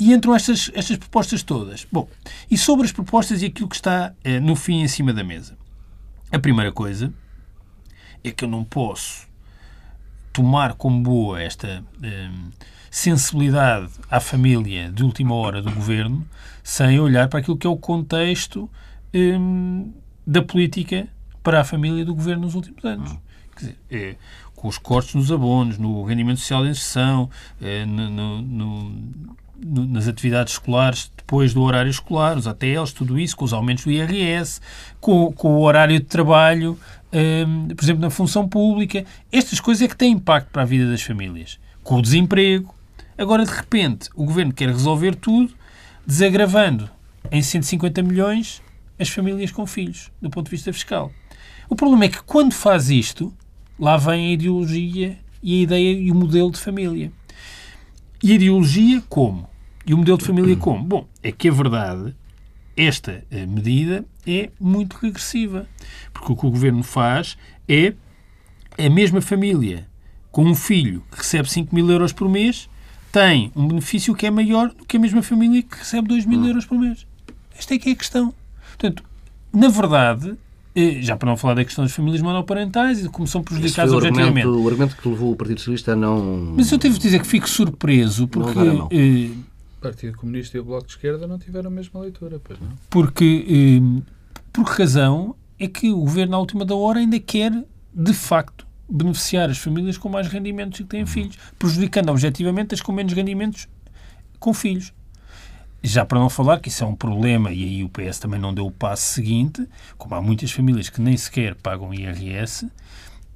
e 0.00 0.14
entram 0.14 0.34
estas, 0.34 0.70
estas 0.72 0.96
propostas 0.96 1.42
todas. 1.42 1.86
Bom, 1.92 2.08
e 2.50 2.56
sobre 2.56 2.86
as 2.86 2.92
propostas 2.92 3.42
e 3.42 3.44
aquilo 3.44 3.68
que 3.68 3.76
está 3.76 4.14
eh, 4.24 4.40
no 4.40 4.56
fim 4.56 4.80
em 4.80 4.88
cima 4.88 5.12
da 5.12 5.22
mesa. 5.22 5.58
A 6.32 6.38
primeira 6.38 6.72
coisa 6.72 7.12
é 8.24 8.30
que 8.30 8.46
eu 8.46 8.48
não 8.48 8.64
posso 8.64 9.28
tomar 10.32 10.72
como 10.72 11.02
boa 11.02 11.42
esta 11.42 11.84
hum, 12.02 12.50
sensibilidade 12.90 13.90
à 14.10 14.18
família 14.18 14.90
de 14.90 15.04
última 15.04 15.34
hora 15.34 15.60
do 15.60 15.70
governo 15.70 16.26
sem 16.62 16.98
olhar 16.98 17.28
para 17.28 17.40
aquilo 17.40 17.58
que 17.58 17.66
é 17.66 17.70
o 17.70 17.76
contexto 17.76 18.70
hum, 19.12 19.92
da 20.26 20.40
política 20.40 21.06
para 21.42 21.60
a 21.60 21.64
família 21.64 22.02
do 22.02 22.14
governo 22.14 22.46
nos 22.46 22.54
últimos 22.54 22.82
anos. 22.82 23.23
Dizer, 23.60 23.76
é, 23.90 24.16
com 24.54 24.68
os 24.68 24.78
cortes 24.78 25.14
nos 25.14 25.30
abonos, 25.30 25.78
no 25.78 26.04
rendimento 26.04 26.40
social 26.40 26.62
de 26.64 26.70
inserção, 26.70 27.28
é, 27.60 27.84
no- 27.84 28.10
no- 28.10 28.42
no- 28.42 29.86
nas 29.86 30.08
atividades 30.08 30.54
escolares 30.54 31.10
depois 31.16 31.54
do 31.54 31.62
horário 31.62 31.90
escolar, 31.90 32.36
os 32.36 32.46
ATLs, 32.46 32.92
tudo 32.92 33.18
isso, 33.18 33.36
com 33.36 33.44
os 33.44 33.52
aumentos 33.52 33.84
do 33.84 33.90
IRS, 33.90 34.60
com, 35.00 35.32
com 35.32 35.54
o 35.54 35.60
horário 35.62 35.98
de 35.98 36.04
trabalho, 36.04 36.78
hum, 37.12 37.68
por 37.68 37.82
exemplo, 37.84 38.02
na 38.02 38.10
função 38.10 38.46
pública. 38.48 39.04
Estas 39.32 39.60
coisas 39.60 39.82
é 39.82 39.88
que 39.88 39.96
têm 39.96 40.12
impacto 40.12 40.50
para 40.50 40.62
a 40.62 40.66
vida 40.66 40.90
das 40.90 41.02
famílias. 41.02 41.58
Com 41.82 41.96
o 41.96 42.02
desemprego. 42.02 42.74
Agora, 43.16 43.44
de 43.44 43.50
repente, 43.52 44.08
o 44.14 44.24
governo 44.24 44.52
quer 44.52 44.68
resolver 44.68 45.14
tudo, 45.14 45.54
desagravando 46.06 46.90
em 47.30 47.40
150 47.42 48.02
milhões 48.02 48.60
as 48.98 49.08
famílias 49.08 49.50
com 49.50 49.66
filhos, 49.66 50.10
do 50.20 50.28
ponto 50.28 50.46
de 50.46 50.50
vista 50.50 50.72
fiscal. 50.72 51.10
O 51.68 51.74
problema 51.76 52.04
é 52.04 52.08
que 52.08 52.22
quando 52.22 52.52
faz 52.52 52.90
isto, 52.90 53.32
lá 53.78 53.96
vem 53.96 54.26
a 54.26 54.32
ideologia 54.32 55.18
e 55.42 55.60
a 55.60 55.62
ideia 55.62 55.92
e 55.92 56.10
o 56.10 56.14
modelo 56.14 56.50
de 56.50 56.58
família. 56.58 57.12
E 58.22 58.32
a 58.32 58.34
ideologia 58.34 59.02
como? 59.08 59.48
E 59.86 59.92
o 59.92 59.98
modelo 59.98 60.18
de 60.18 60.24
família 60.24 60.56
como? 60.56 60.82
Bom, 60.82 61.08
é 61.22 61.30
que 61.30 61.48
a 61.48 61.52
verdade, 61.52 62.14
esta 62.76 63.24
eh, 63.30 63.44
medida 63.44 64.04
é 64.26 64.50
muito 64.58 64.94
regressiva. 64.94 65.66
Porque 66.12 66.32
o 66.32 66.36
que 66.36 66.46
o 66.46 66.50
governo 66.50 66.82
faz 66.82 67.36
é 67.68 67.94
a 68.78 68.88
mesma 68.88 69.20
família 69.20 69.86
com 70.30 70.44
um 70.44 70.54
filho 70.54 71.04
que 71.10 71.18
recebe 71.18 71.48
5 71.48 71.74
mil 71.74 71.88
euros 71.90 72.12
por 72.12 72.28
mês 72.28 72.68
tem 73.12 73.52
um 73.54 73.68
benefício 73.68 74.12
que 74.14 74.26
é 74.26 74.30
maior 74.30 74.70
do 74.70 74.84
que 74.84 74.96
a 74.96 75.00
mesma 75.00 75.22
família 75.22 75.62
que 75.62 75.78
recebe 75.78 76.08
2 76.08 76.26
mil 76.26 76.44
euros 76.44 76.66
por 76.66 76.76
mês. 76.76 77.06
Esta 77.56 77.74
é 77.74 77.78
que 77.78 77.90
é 77.90 77.92
a 77.92 77.96
questão. 77.96 78.34
Portanto, 78.66 79.04
na 79.52 79.68
verdade, 79.68 80.36
eh, 80.74 81.00
já 81.02 81.16
para 81.16 81.28
não 81.30 81.36
falar 81.36 81.54
da 81.54 81.64
questão 81.64 81.84
das 81.84 81.92
famílias 81.92 82.20
monoparentais 82.22 83.00
e 83.00 83.02
de 83.04 83.08
como 83.08 83.26
são 83.26 83.40
Esse 83.40 83.48
prejudicadas 83.50 83.90
foi 83.92 83.94
o 84.02 84.06
objetivamente. 84.06 84.46
argumento, 84.46 84.64
o 84.64 84.68
argumento 84.68 84.96
que 84.96 85.08
levou 85.08 85.32
o 85.32 85.36
Partido 85.36 85.58
Socialista 85.58 85.92
a 85.92 85.96
não... 85.96 86.54
Mas 86.56 86.70
eu 86.72 86.78
devo 86.78 86.98
dizer 86.98 87.20
que 87.20 87.26
fico 87.26 87.48
surpreso 87.48 88.26
porque, 88.28 88.54
dar 88.54 88.68
a 88.68 88.74
mão. 88.74 88.88
eh, 88.90 89.30
O 89.78 89.80
Partido 89.80 90.16
Comunista 90.16 90.56
e 90.56 90.60
o 90.60 90.64
Bloco 90.64 90.86
de 90.86 90.92
Esquerda 90.92 91.26
não 91.26 91.38
tiveram 91.38 91.68
a 91.68 91.72
mesma 91.72 92.00
leitura, 92.00 92.40
pois 92.42 92.58
não? 92.60 92.68
porque 92.90 93.44
eh, 93.48 94.02
por 94.52 94.64
que 94.64 94.80
razão 94.82 95.34
é 95.58 95.68
que 95.68 95.90
o 95.90 95.98
governo, 96.00 96.34
à 96.36 96.38
última 96.38 96.64
da 96.64 96.74
hora, 96.74 96.98
ainda 97.00 97.18
quer, 97.20 97.52
de 97.94 98.12
facto, 98.12 98.66
beneficiar 98.88 99.48
as 99.50 99.58
famílias 99.58 99.96
com 99.96 100.08
mais 100.08 100.26
rendimentos 100.28 100.80
e 100.80 100.82
que 100.82 100.88
têm 100.88 101.06
filhos, 101.06 101.38
prejudicando 101.58 102.08
objetivamente 102.10 102.74
as 102.74 102.80
com 102.80 102.92
menos 102.92 103.12
rendimentos 103.12 103.68
com 104.38 104.52
filhos. 104.52 104.92
Já 105.86 106.02
para 106.02 106.18
não 106.18 106.30
falar 106.30 106.60
que 106.60 106.70
isso 106.70 106.82
é 106.82 106.86
um 106.86 106.96
problema, 106.96 107.52
e 107.52 107.62
aí 107.62 107.84
o 107.84 107.90
PS 107.90 108.18
também 108.18 108.40
não 108.40 108.54
deu 108.54 108.64
o 108.64 108.70
passo 108.70 109.12
seguinte, 109.12 109.68
como 109.98 110.14
há 110.14 110.22
muitas 110.22 110.50
famílias 110.50 110.88
que 110.88 110.98
nem 110.98 111.14
sequer 111.14 111.54
pagam 111.56 111.92
IRS, 111.92 112.66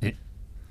eh, 0.01 0.15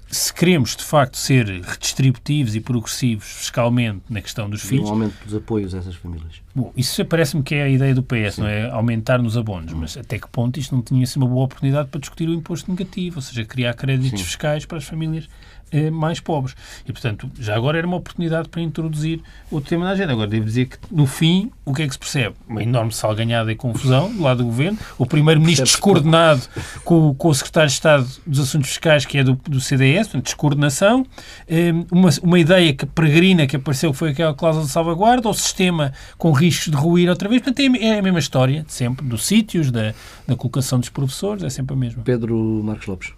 se 0.09 0.33
queremos 0.33 0.75
de 0.75 0.83
facto 0.83 1.17
ser 1.17 1.45
redistributivos 1.45 2.55
e 2.55 2.61
progressivos 2.61 3.27
fiscalmente 3.27 4.01
na 4.09 4.23
questão 4.23 4.49
dos 4.49 4.65
um 4.65 4.67
filhos, 4.67 4.89
aumento 4.89 5.23
dos 5.23 5.35
apoios 5.35 5.75
a 5.75 5.77
essas 5.77 5.93
famílias. 5.93 6.41
Bom, 6.55 6.73
isso 6.75 7.05
parece-me 7.05 7.43
que 7.43 7.53
é 7.53 7.61
a 7.61 7.69
ideia 7.69 7.93
do 7.93 8.01
PS, 8.01 8.39
não 8.39 8.47
é? 8.47 8.67
Aumentar 8.71 9.21
nos 9.21 9.37
abonos, 9.37 9.71
mas 9.73 9.95
até 9.95 10.17
que 10.17 10.27
ponto 10.27 10.59
isto 10.59 10.73
não 10.73 10.81
tinha 10.81 11.05
sido 11.05 11.21
uma 11.21 11.29
boa 11.29 11.45
oportunidade 11.45 11.89
para 11.89 11.99
discutir 11.99 12.27
o 12.27 12.33
imposto 12.33 12.71
negativo, 12.71 13.17
ou 13.17 13.21
seja, 13.21 13.45
criar 13.45 13.75
créditos 13.75 14.19
Sim. 14.19 14.25
fiscais 14.25 14.65
para 14.65 14.79
as 14.79 14.83
famílias 14.83 15.29
eh, 15.71 15.89
mais 15.89 16.19
pobres. 16.19 16.55
E, 16.87 16.91
portanto, 16.91 17.29
já 17.39 17.55
agora 17.55 17.77
era 17.77 17.85
uma 17.85 17.97
oportunidade 17.97 18.49
para 18.49 18.61
introduzir 18.61 19.21
outro 19.51 19.69
tema 19.69 19.85
na 19.85 19.91
agenda. 19.91 20.13
Agora, 20.13 20.27
devo 20.27 20.45
dizer 20.45 20.67
que, 20.67 20.77
no 20.89 21.05
fim, 21.05 21.51
o 21.65 21.73
que 21.73 21.83
é 21.83 21.87
que 21.87 21.93
se 21.93 21.99
percebe? 21.99 22.35
Uma 22.47 22.63
enorme 22.63 22.93
salganhada 22.93 23.51
e 23.51 23.55
confusão 23.55 24.13
do 24.13 24.21
lado 24.21 24.37
do 24.37 24.45
Governo, 24.45 24.77
o 24.97 25.05
Primeiro-Ministro 25.05 25.65
descoordenado 25.65 26.41
com, 26.83 27.13
com 27.15 27.27
o 27.27 27.33
Secretário 27.33 27.67
de 27.67 27.73
Estado 27.73 28.07
dos 28.25 28.39
Assuntos 28.39 28.69
Fiscais, 28.69 29.05
que 29.05 29.17
é 29.17 29.23
do, 29.23 29.33
do 29.33 29.59
CDS, 29.59 30.07
portanto, 30.07 30.23
descoordenação, 30.25 31.05
eh, 31.47 31.71
uma, 31.91 32.09
uma 32.23 32.39
ideia 32.39 32.73
que 32.73 32.85
peregrina 32.85 33.45
que 33.45 33.55
apareceu 33.55 33.91
que 33.91 33.97
foi 33.97 34.11
aquela 34.11 34.33
cláusula 34.33 34.65
de 34.65 34.71
salvaguarda, 34.71 35.27
o 35.27 35.33
sistema 35.33 35.93
com 36.17 36.31
riscos 36.31 36.71
de 36.71 36.77
ruir 36.77 37.09
outra 37.09 37.27
vez. 37.27 37.41
Portanto, 37.41 37.59
é, 37.59 37.85
é 37.85 37.99
a 37.99 38.01
mesma 38.01 38.19
história 38.19 38.63
de 38.63 38.73
sempre, 38.73 39.05
dos 39.05 39.25
sítios, 39.25 39.71
da, 39.71 39.93
da 40.25 40.35
colocação 40.35 40.79
dos 40.79 40.89
professores, 40.89 41.43
é 41.43 41.49
sempre 41.49 41.75
a 41.75 41.77
mesma. 41.77 42.03
Pedro 42.03 42.35
Marcos 42.63 42.87
Lopes. 42.87 43.13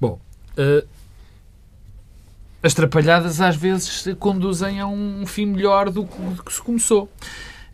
Bom, 0.00 0.20
eh, 0.56 0.84
as 2.64 2.72
trapalhadas 2.74 3.40
às 3.40 3.56
vezes 3.56 4.06
conduzem 4.18 4.80
a 4.80 4.86
um 4.86 5.26
fim 5.26 5.44
melhor 5.46 5.90
do 5.90 6.04
que, 6.06 6.52
se 6.52 6.62
começou. 6.62 7.08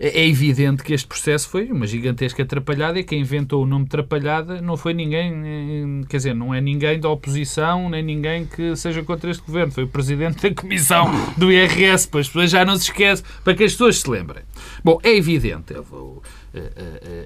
É 0.02 0.22
é 0.22 0.26
evidente 0.26 0.82
que 0.82 0.94
este 0.94 1.06
processo 1.06 1.46
foi 1.48 1.70
uma 1.70 1.86
gigantesca 1.86 2.42
atrapalhada 2.42 2.98
e 2.98 3.04
quem 3.04 3.20
inventou 3.20 3.62
o 3.62 3.66
nome 3.66 3.86
Trapalhada 3.86 4.60
não 4.62 4.74
foi 4.74 4.94
ninguém, 4.94 5.32
eh, 5.44 6.06
quer 6.08 6.16
dizer, 6.16 6.34
não 6.34 6.54
é 6.54 6.60
ninguém 6.60 6.98
da 6.98 7.10
oposição, 7.10 7.90
nem 7.90 8.02
ninguém 8.02 8.46
que 8.46 8.74
seja 8.76 9.02
contra 9.02 9.30
este 9.30 9.42
governo. 9.44 9.70
Foi 9.72 9.84
o 9.84 9.88
Presidente 9.88 10.48
da 10.48 10.54
Comissão 10.54 11.04
do 11.36 11.52
IRS, 11.52 12.08
pois 12.08 12.26
as 12.26 12.32
pessoas 12.32 12.50
já 12.50 12.64
não 12.64 12.76
se 12.76 12.84
esquece, 12.84 13.22
para 13.44 13.54
que 13.54 13.62
as 13.62 13.72
pessoas 13.72 13.98
se 14.00 14.08
lembrem. 14.10 14.42
Bom, 14.82 14.98
é 15.02 15.14
evidente, 15.14 15.74
eu 15.74 15.82
vou- 15.84 16.22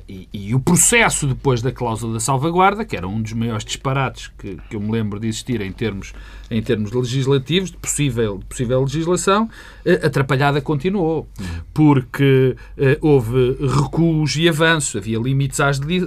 e, 0.09 0.29
e, 0.33 0.55
o 0.55 0.61
processo 0.61 1.27
depois 1.27 1.63
da 1.63 1.73
cláusula 1.73 2.15
da 2.15 2.21
salvaguarda, 2.21 2.85
que 2.85 2.97
era 2.97 3.09
um 3.09 3.23
dos 3.23 3.33
maiores 3.33 3.65
disparates 3.65 4.31
que, 4.39 4.57
que 4.69 4.77
eu 4.77 4.81
me 4.81 4.91
lembro 4.93 5.19
de 5.19 5.29
existir 5.29 5.61
em 5.63 5.73
termos, 5.73 6.13
em 6.51 6.63
termos 6.63 6.93
legislativos, 6.93 7.71
de 7.71 7.77
possível, 7.77 8.39
de 8.39 8.45
possível 8.45 8.83
legislação, 8.83 9.49
atrapalhada 10.03 10.61
continuou. 10.61 11.27
Porque 11.73 12.57
houve 13.01 13.57
recuos 13.61 14.37
e 14.37 14.49
avanços, 14.49 14.97
havia 14.97 15.19
limites 15.19 15.59
às, 15.61 15.79
de, 15.79 16.01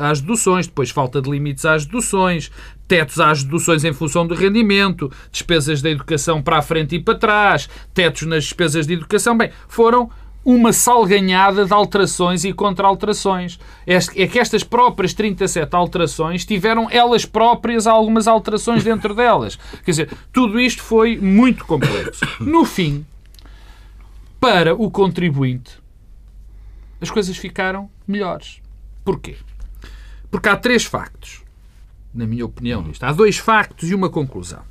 às 0.00 0.20
deduções, 0.20 0.66
depois 0.66 0.90
falta 0.90 1.22
de 1.22 1.30
limites 1.30 1.64
às 1.64 1.86
deduções, 1.86 2.50
tetos 2.86 3.20
às 3.20 3.44
deduções 3.44 3.84
em 3.84 3.92
função 3.92 4.26
do 4.26 4.34
rendimento, 4.34 5.10
despesas 5.30 5.80
da 5.80 5.88
educação 5.88 6.42
para 6.42 6.58
a 6.58 6.62
frente 6.62 6.96
e 6.96 6.98
para 7.00 7.14
trás, 7.14 7.70
tetos 7.94 8.22
nas 8.22 8.44
despesas 8.44 8.86
de 8.86 8.94
educação. 8.94 9.38
Bem, 9.38 9.50
foram 9.68 10.10
uma 10.44 10.72
salganhada 10.72 11.64
de 11.66 11.72
alterações 11.72 12.44
e 12.44 12.52
contra-alterações. 12.52 13.58
É 13.86 14.26
que 14.26 14.38
estas 14.38 14.64
próprias 14.64 15.12
37 15.12 15.74
alterações 15.74 16.44
tiveram 16.44 16.88
elas 16.90 17.24
próprias 17.24 17.86
algumas 17.86 18.26
alterações 18.26 18.82
dentro 18.82 19.14
delas. 19.14 19.56
Quer 19.84 19.90
dizer, 19.90 20.18
tudo 20.32 20.58
isto 20.58 20.82
foi 20.82 21.18
muito 21.18 21.64
complexo. 21.64 22.24
No 22.40 22.64
fim, 22.64 23.04
para 24.38 24.74
o 24.74 24.90
contribuinte, 24.90 25.78
as 27.00 27.10
coisas 27.10 27.36
ficaram 27.36 27.90
melhores. 28.06 28.60
Porquê? 29.04 29.36
Porque 30.30 30.48
há 30.48 30.56
três 30.56 30.84
factos, 30.84 31.42
na 32.14 32.26
minha 32.26 32.46
opinião, 32.46 32.82
nisto. 32.82 33.04
Há 33.04 33.12
dois 33.12 33.36
factos 33.36 33.90
e 33.90 33.94
uma 33.94 34.08
conclusão. 34.08 34.62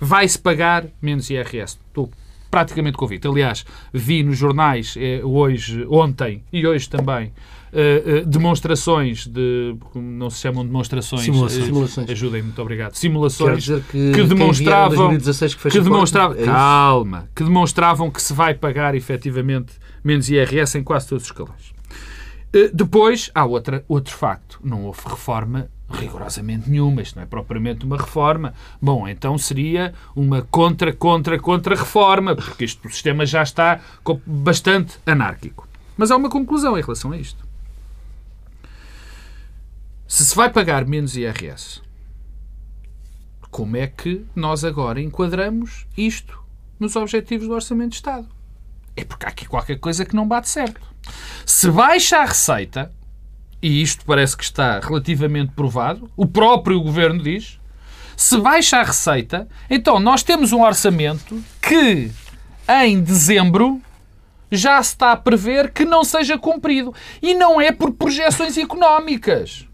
Vai-se 0.00 0.38
pagar 0.38 0.86
menos 1.00 1.30
IRS. 1.30 1.78
Estou 1.86 2.10
praticamente 2.52 2.98
convicto. 2.98 3.30
Aliás, 3.30 3.64
vi 3.94 4.22
nos 4.22 4.36
jornais 4.36 4.94
eh, 4.98 5.22
hoje, 5.24 5.86
ontem 5.88 6.44
e 6.52 6.66
hoje 6.66 6.88
também 6.88 7.32
Uh, 7.72 8.20
uh, 8.20 8.26
demonstrações 8.26 9.26
de. 9.26 9.74
Não 9.94 10.28
se 10.28 10.42
chamam 10.42 10.62
demonstrações. 10.62 11.22
Simulações. 11.22 11.64
Simulações. 11.64 12.10
Ajudem, 12.10 12.42
muito 12.42 12.60
obrigado. 12.60 12.92
Simulações 12.92 13.66
que, 13.66 14.12
que, 14.12 14.22
demonstravam. 14.24 15.08
2016 15.08 15.54
que, 15.54 15.70
que 15.70 15.80
demonstravam. 15.80 16.36
É 16.36 16.44
calma. 16.44 17.30
Que 17.34 17.42
demonstravam 17.42 18.10
que 18.10 18.20
se 18.20 18.34
vai 18.34 18.52
pagar 18.52 18.94
efetivamente 18.94 19.72
menos 20.04 20.28
IRS 20.28 20.76
em 20.76 20.82
quase 20.82 21.08
todos 21.08 21.24
os 21.24 21.30
escalões. 21.30 21.71
Depois, 22.72 23.30
há 23.34 23.44
outra, 23.44 23.84
outro 23.88 24.14
facto. 24.14 24.60
Não 24.62 24.84
houve 24.84 25.00
reforma 25.04 25.70
rigorosamente 25.90 26.68
nenhuma. 26.68 27.02
Isto 27.02 27.16
não 27.16 27.22
é 27.22 27.26
propriamente 27.26 27.84
uma 27.84 27.96
reforma. 27.96 28.54
Bom, 28.80 29.06
então 29.08 29.36
seria 29.38 29.94
uma 30.14 30.42
contra, 30.42 30.92
contra, 30.92 31.38
contra 31.38 31.74
reforma, 31.74 32.34
porque 32.34 32.64
este, 32.64 32.88
sistema 32.90 33.24
já 33.24 33.42
está 33.42 33.80
bastante 34.26 34.98
anárquico. 35.06 35.68
Mas 35.96 36.10
há 36.10 36.16
uma 36.16 36.30
conclusão 36.30 36.78
em 36.78 36.82
relação 36.82 37.12
a 37.12 37.16
isto. 37.16 37.42
Se 40.06 40.26
se 40.26 40.36
vai 40.36 40.50
pagar 40.50 40.84
menos 40.84 41.16
IRS, 41.16 41.80
como 43.50 43.76
é 43.76 43.86
que 43.86 44.24
nós 44.34 44.64
agora 44.64 45.00
enquadramos 45.00 45.86
isto 45.96 46.42
nos 46.78 46.96
objetivos 46.96 47.48
do 47.48 47.54
Orçamento 47.54 47.90
de 47.90 47.96
Estado? 47.96 48.28
É 48.96 49.04
porque 49.04 49.26
há 49.26 49.28
aqui 49.28 49.46
qualquer 49.46 49.78
coisa 49.78 50.04
que 50.04 50.14
não 50.14 50.26
bate 50.26 50.48
certo. 50.48 50.80
Se 51.46 51.70
baixa 51.70 52.18
a 52.18 52.24
receita, 52.24 52.92
e 53.60 53.82
isto 53.82 54.04
parece 54.04 54.36
que 54.36 54.44
está 54.44 54.80
relativamente 54.80 55.52
provado, 55.52 56.10
o 56.16 56.26
próprio 56.26 56.80
governo 56.80 57.22
diz, 57.22 57.60
se 58.16 58.38
baixa 58.38 58.78
a 58.78 58.82
receita, 58.82 59.48
então 59.68 59.98
nós 59.98 60.22
temos 60.22 60.52
um 60.52 60.62
orçamento 60.62 61.42
que 61.60 62.10
em 62.68 63.00
dezembro 63.00 63.80
já 64.50 64.82
se 64.82 64.90
está 64.90 65.12
a 65.12 65.16
prever 65.16 65.72
que 65.72 65.84
não 65.84 66.04
seja 66.04 66.38
cumprido. 66.38 66.94
E 67.22 67.34
não 67.34 67.60
é 67.60 67.72
por 67.72 67.92
projeções 67.92 68.56
económicas, 68.58 69.66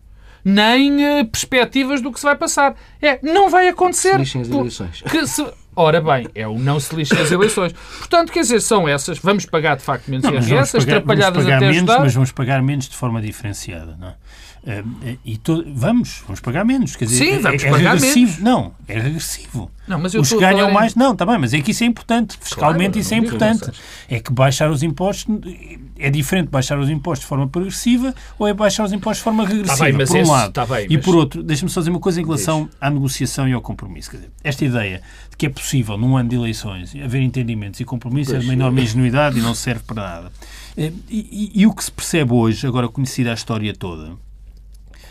nem 0.45 1.05
uh, 1.05 1.27
perspectivas 1.27 2.01
do 2.01 2.13
que 2.13 2.21
se 2.21 2.25
vai 2.25 2.37
passar. 2.37 2.77
É, 3.03 3.19
não 3.23 3.51
vai 3.51 3.69
acontecer. 3.69 4.25
Se 4.25 4.39
as 4.39 4.49
eleições. 4.49 5.03
Que 5.03 5.27
se, 5.27 5.45
Ora 5.81 6.01
bem, 6.01 6.27
é 6.35 6.45
o 6.49 6.59
não 6.59 6.81
se 6.81 6.93
lixa 6.93 7.15
as 7.15 7.31
eleições. 7.31 7.73
Portanto, 7.73 8.33
quer 8.33 8.41
dizer, 8.41 8.61
são 8.61 8.89
essas. 8.89 9.17
Vamos 9.21 9.47
pagar 9.47 9.77
de 9.77 9.85
facto 9.85 10.09
menos 10.09 10.29
IRS, 10.29 10.77
atrapalhadas 10.77 11.47
até 11.47 11.61
menos, 11.61 11.77
ajudar. 11.77 12.01
Mas 12.01 12.15
vamos 12.15 12.33
pagar 12.33 12.61
menos 12.61 12.89
de 12.89 12.97
forma 12.97 13.23
diferenciada, 13.23 13.97
não 13.97 14.09
é? 14.09 14.15
Uh, 14.63 15.19
e 15.25 15.37
to... 15.39 15.65
vamos, 15.75 16.23
vamos 16.27 16.41
pagar 16.41 16.65
menos. 16.65 16.97
Quer 16.97 17.07
dizer, 17.07 17.25
Sim, 17.25 17.31
é, 17.31 17.39
vamos 17.39 17.65
é, 17.65 17.71
pagar 17.71 17.95
regressivo. 17.95 18.33
menos. 18.33 18.39
Não, 18.39 18.75
é 18.87 18.99
regressivo. 18.99 19.71
Não, 19.87 19.99
mas 19.99 20.15
eu 20.15 20.21
os 20.21 20.29
que 20.29 20.39
ganham 20.39 20.71
mais, 20.71 20.95
não, 20.95 21.13
está 21.13 21.25
bem, 21.25 21.39
mas 21.39 21.55
é 21.55 21.61
que 21.61 21.71
isso 21.71 21.83
é 21.83 21.87
importante. 21.87 22.37
Fiscalmente 22.41 22.91
claro, 22.91 22.99
isso 23.01 23.15
é 23.15 23.17
importante. 23.17 23.71
É 24.09 24.21
que 24.21 24.33
baixar 24.33 24.71
os 24.71 24.83
impostos 24.83 25.27
é 25.99 26.11
diferente 26.11 26.49
baixar 26.49 26.79
os 26.79 26.89
impostos 26.89 27.25
de 27.25 27.29
forma 27.29 27.49
progressiva 27.49 28.15
ou 28.39 28.47
é 28.47 28.55
baixar 28.55 28.85
os 28.85 28.93
impostos 28.93 29.19
de 29.19 29.25
forma 29.25 29.47
regressiva, 29.47 29.77
tá 29.77 29.85
bem, 29.85 29.93
por 29.95 30.01
um 30.01 30.21
esse, 30.21 30.31
lado. 30.31 30.53
Tá 30.53 30.67
bem, 30.67 30.87
e 30.89 30.99
por 30.99 31.15
outro, 31.15 31.43
deixa-me 31.43 31.71
só 31.71 31.81
dizer 31.81 31.91
uma 31.91 32.01
coisa 32.01 32.21
em 32.21 32.25
relação 32.25 32.69
à 32.81 32.91
negociação 32.91 33.49
e 33.49 33.53
ao 33.53 33.61
compromisso. 33.61 34.11
Dizer, 34.11 34.31
esta 34.45 34.65
ideia 34.65 35.03
de 35.31 35.37
que 35.37 35.47
é 35.47 35.49
possível, 35.49 35.97
num 35.97 36.17
ano 36.17 36.29
de 36.29 36.37
eleições, 36.37 36.95
haver 37.03 37.23
entendimentos 37.23 37.81
e 37.81 37.85
compromissos 37.85 38.35
é 38.35 38.39
de 38.39 38.45
uma 38.45 38.53
enorme 38.53 38.83
ingenuidade 38.83 39.39
e 39.39 39.43
não 39.43 39.55
serve 39.55 39.83
para 39.87 40.03
nada. 40.03 40.33
E, 40.77 40.93
e, 41.11 41.51
e 41.55 41.67
o 41.67 41.75
que 41.75 41.83
se 41.83 41.91
percebe 41.91 42.33
hoje, 42.33 42.67
agora 42.67 42.89
conhecida 42.89 43.31
a 43.31 43.35
história 43.35 43.75
toda, 43.75 44.13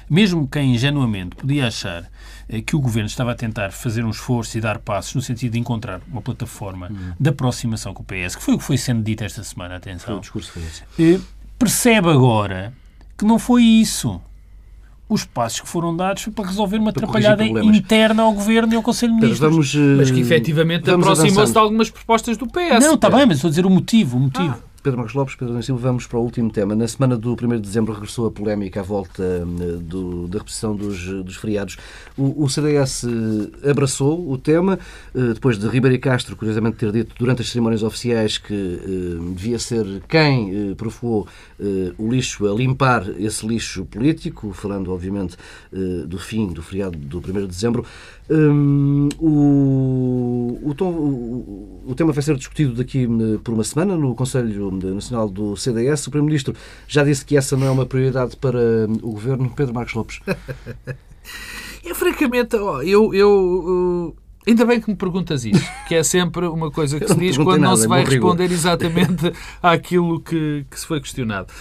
mesmo 0.10 0.48
quem 0.48 0.74
ingenuamente 0.74 1.36
podia 1.36 1.67
achar 1.67 2.10
eh, 2.48 2.62
que 2.62 2.76
o 2.76 2.80
Governo 2.80 3.08
estava 3.08 3.32
a 3.32 3.36
tentar 3.36 3.72
fazer 3.72 4.06
um 4.06 4.10
esforço 4.10 4.58
e 4.58 4.62
dar 4.62 4.80
passos 4.80 5.15
no 5.15 5.22
sentido 5.22 5.54
de 5.54 5.60
encontrar 5.60 6.02
uma 6.10 6.22
plataforma 6.22 6.89
hum. 6.91 7.13
de 7.20 7.30
aproximação 7.30 7.93
com 7.93 8.04
o 8.04 8.06
PS, 8.06 8.36
que 8.36 8.43
foi 8.43 8.54
o 8.54 8.58
que 8.58 8.63
foi 8.63 8.78
sendo 8.78 9.04
dito 9.04 9.24
esta 9.24 9.43
semana, 9.43 9.76
atenção. 9.76 10.08
Foi 10.08 10.15
o 10.17 10.22
discurso 10.22 10.52
foi 10.52 10.63
esse. 10.63 10.84
Eh, 11.00 11.20
percebe 11.60 12.10
agora 12.10 12.74
que 13.17 13.26
não 13.26 13.39
foi 13.39 13.63
isso. 13.63 14.22
Os 15.10 15.24
passos 15.24 15.62
que 15.62 15.70
foram 15.70 15.96
dados 15.96 16.24
foi 16.24 16.34
para 16.34 16.48
resolver 16.48 16.78
uma 16.78 16.91
para 16.91 17.06
atrapalhada 17.06 17.46
interna 17.46 18.24
ao 18.24 18.34
Governo 18.34 18.74
e 18.74 18.76
ao 18.76 18.84
Conselho 18.84 19.13
de 19.13 19.22
Ministros. 19.22 19.39
Vamos, 19.39 19.74
uh, 19.74 19.96
mas 19.98 20.12
que 20.12 20.20
efetivamente 20.20 20.91
aproximou-se 20.91 21.54
de 21.54 21.58
algumas 21.58 21.89
propostas 21.89 22.36
do 22.36 22.46
PS. 22.46 22.82
Não, 22.82 22.96
está 22.96 23.10
bem, 23.10 23.26
mas 23.26 23.38
estou 23.38 23.48
a 23.48 23.52
dizer 23.52 23.65
o 23.65 23.70
motivo. 23.70 24.17
O 24.17 24.20
motivo. 24.20 24.62
Ah. 24.62 24.66
Pedro 24.88 25.00
Marcos 25.00 25.15
Lopes, 25.15 25.36
Pedro 25.36 25.62
Silva, 25.62 25.82
vamos 25.82 26.08
para 26.08 26.17
o 26.17 26.21
último 26.21 26.50
tema. 26.50 26.73
Na 26.73 26.88
semana 26.88 27.17
do 27.17 27.34
1 27.34 27.36
de 27.36 27.60
dezembro 27.60 27.91
regressou 27.91 28.28
a 28.28 28.32
polémica 28.32 28.80
à 28.80 28.84
volta 28.84 29.21
hum, 29.21 29.80
do, 29.82 30.30
da 30.30 30.38
reposição 30.38 30.73
dos, 30.78 31.06
dos 31.26 31.36
feriados. 31.36 31.76
O, 32.17 32.45
o, 32.45 32.50
CDS 32.50 33.04
abraçou 33.69 34.32
o 34.32 34.38
tema, 34.38 34.80
eh, 35.13 35.34
depois 35.34 35.60
de 35.60 35.67
Ribeiro 35.67 36.00
Castro, 36.00 36.38
curiosamente, 36.38 36.78
ter 36.78 36.93
dito 36.93 37.13
durante 37.19 37.41
as 37.41 37.50
cerimónias 37.50 37.84
oficiais 37.84 38.38
que 38.38 38.54
eh, 38.54 39.34
devia 39.36 39.60
ser 39.60 39.86
quem 40.08 40.71
eh, 40.71 40.76
provocou 40.76 41.28
o 41.97 42.10
lixo 42.10 42.47
a 42.47 42.56
limpar 42.56 43.10
esse 43.19 43.45
lixo 43.45 43.84
político, 43.86 44.54
falando, 44.54 44.93
obviamente, 44.93 45.36
do 46.06 46.19
fim 46.19 46.54
do 46.54 46.62
feriado 46.62 46.95
do 46.95 47.17
1 47.17 47.21
de 47.21 47.47
dezembro. 47.47 47.84
Um, 48.30 49.08
o, 49.20 50.60
o, 50.62 50.74
tom, 50.76 50.92
o, 50.92 51.84
o, 51.88 51.96
tema 51.96 52.12
vai 52.12 52.22
ser 52.22 52.36
discutido 52.36 52.74
daqui 52.74 53.08
hum, 53.08 53.40
por 53.42 53.54
uma 53.54 53.63
semana 53.63 53.96
no 53.96 54.13
Conselho 54.16 54.70
Nacional 54.72 55.30
do 55.30 55.56
CDS. 55.56 56.08
O 56.08 56.12
Primeiro-Ministro 56.12 56.54
já 56.88 57.06
disse 57.06 57.24
que 57.24 57.38
essa 57.38 57.56
não 57.56 57.68
é 57.68 57.72
uma 57.72 57.86
prioridade 57.86 58.36
para 58.36 58.60
hum, 58.60 58.98
o 59.02 59.12
Governo. 59.12 59.50
Pedro 59.56 59.74
Marcos 59.74 59.94
Lopes. 59.94 60.20
eu, 61.86 61.96
francamente, 61.96 62.56
eu, 62.56 63.13
eu, 63.13 64.16
Ainda 64.47 64.65
bem 64.65 64.79
que 64.79 64.89
me 64.89 64.95
perguntas 64.95 65.43
isso, 65.43 65.62
que 65.89 65.95
é 65.95 66.01
sempre 66.03 66.45
uma 66.45 66.71
coisa 66.71 66.97
que 66.97 67.07
se 67.07 67.15
diz 67.15 67.38
quando 67.38 67.62
não 67.62 67.75
se 67.75 67.86
vai 67.86 68.05
responder 68.05 68.49
exatamente 68.49 69.33
àquilo 69.62 70.21
que, 70.21 70.65
que 70.71 70.79
se 70.79 70.88
foi 70.88 71.01
questionado. 71.01 71.51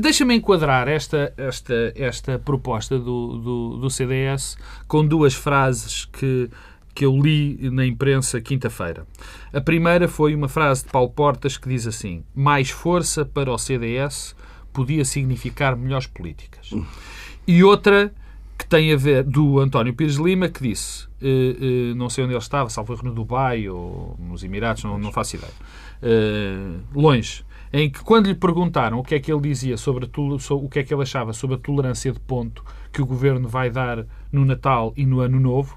Deixa-me 0.00 0.36
enquadrar 0.36 0.86
esta, 0.86 1.34
esta, 1.36 1.92
esta 1.96 2.38
proposta 2.38 3.00
do, 3.00 3.38
do, 3.38 3.76
do 3.78 3.90
CDS 3.90 4.56
com 4.86 5.04
duas 5.04 5.34
frases 5.34 6.04
que, 6.04 6.48
que 6.94 7.04
eu 7.04 7.20
li 7.20 7.58
na 7.70 7.84
imprensa 7.84 8.40
quinta-feira. 8.40 9.04
A 9.52 9.60
primeira 9.60 10.06
foi 10.06 10.32
uma 10.32 10.48
frase 10.48 10.84
de 10.84 10.90
Paulo 10.92 11.10
Portas 11.10 11.56
que 11.56 11.68
diz 11.68 11.84
assim: 11.84 12.22
mais 12.32 12.70
força 12.70 13.24
para 13.24 13.50
o 13.50 13.58
CDS 13.58 14.36
podia 14.72 15.04
significar 15.04 15.74
melhores 15.74 16.06
políticas. 16.06 16.70
E 17.44 17.64
outra 17.64 18.12
que 18.56 18.66
tem 18.66 18.92
a 18.92 18.96
ver 18.96 19.22
do 19.22 19.58
António 19.58 19.94
Pires 19.94 20.16
Lima, 20.16 20.48
que 20.48 20.62
disse, 20.62 21.06
uh, 21.22 21.92
uh, 21.92 21.94
não 21.94 22.08
sei 22.08 22.24
onde 22.24 22.32
ele 22.32 22.40
estava, 22.40 22.70
salvo 22.70 22.98
no 23.02 23.12
Dubai 23.12 23.68
ou 23.68 24.16
nos 24.18 24.42
Emirados, 24.42 24.82
não, 24.84 24.98
não 24.98 25.12
faço 25.12 25.36
ideia, 25.36 25.52
uh, 26.02 26.80
longe, 26.98 27.44
em 27.72 27.90
que 27.90 28.00
quando 28.00 28.26
lhe 28.26 28.34
perguntaram 28.34 28.98
o 28.98 29.02
que 29.02 29.14
é 29.14 29.20
que 29.20 29.30
ele 29.30 29.40
dizia 29.40 29.76
sobre, 29.76 30.08
sobre 30.40 30.66
o 30.66 30.68
que 30.68 30.78
é 30.78 30.82
que 30.82 30.94
ele 30.94 31.02
achava 31.02 31.32
sobre 31.32 31.56
a 31.56 31.58
tolerância 31.58 32.12
de 32.12 32.20
ponto 32.20 32.64
que 32.92 33.02
o 33.02 33.06
governo 33.06 33.48
vai 33.48 33.70
dar 33.70 34.06
no 34.32 34.44
Natal 34.44 34.94
e 34.96 35.04
no 35.04 35.20
Ano 35.20 35.38
Novo, 35.38 35.76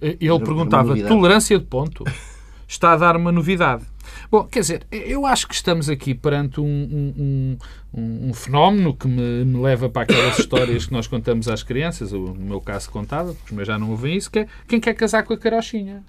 ele 0.00 0.40
perguntava 0.40 0.96
tolerância 1.02 1.58
de 1.58 1.64
ponto? 1.64 2.04
Está 2.66 2.92
a 2.92 2.96
dar 2.96 3.16
uma 3.16 3.30
novidade. 3.30 3.84
Bom, 4.30 4.44
quer 4.44 4.60
dizer, 4.60 4.86
eu 4.90 5.24
acho 5.24 5.46
que 5.46 5.54
estamos 5.54 5.88
aqui 5.88 6.14
perante 6.14 6.60
um, 6.60 6.64
um, 6.64 7.58
um, 7.94 8.28
um 8.28 8.34
fenómeno 8.34 8.94
que 8.94 9.06
me, 9.06 9.44
me, 9.44 9.62
leva 9.62 9.88
para 9.88 10.02
aquelas 10.02 10.38
histórias 10.40 10.86
que 10.86 10.92
nós 10.92 11.06
contamos 11.06 11.48
às 11.48 11.62
crianças, 11.62 12.12
no 12.12 12.34
meu 12.34 12.60
caso 12.60 12.90
contava, 12.90 13.32
porque 13.34 13.50
os 13.50 13.52
meus 13.52 13.68
já 13.68 13.78
não 13.78 13.90
ouvem 13.90 14.16
isso, 14.16 14.30
que 14.30 14.40
é 14.40 14.48
quem 14.66 14.80
quer 14.80 14.94
casar 14.94 15.22
com 15.22 15.32
a 15.32 15.38
carochinha. 15.38 16.02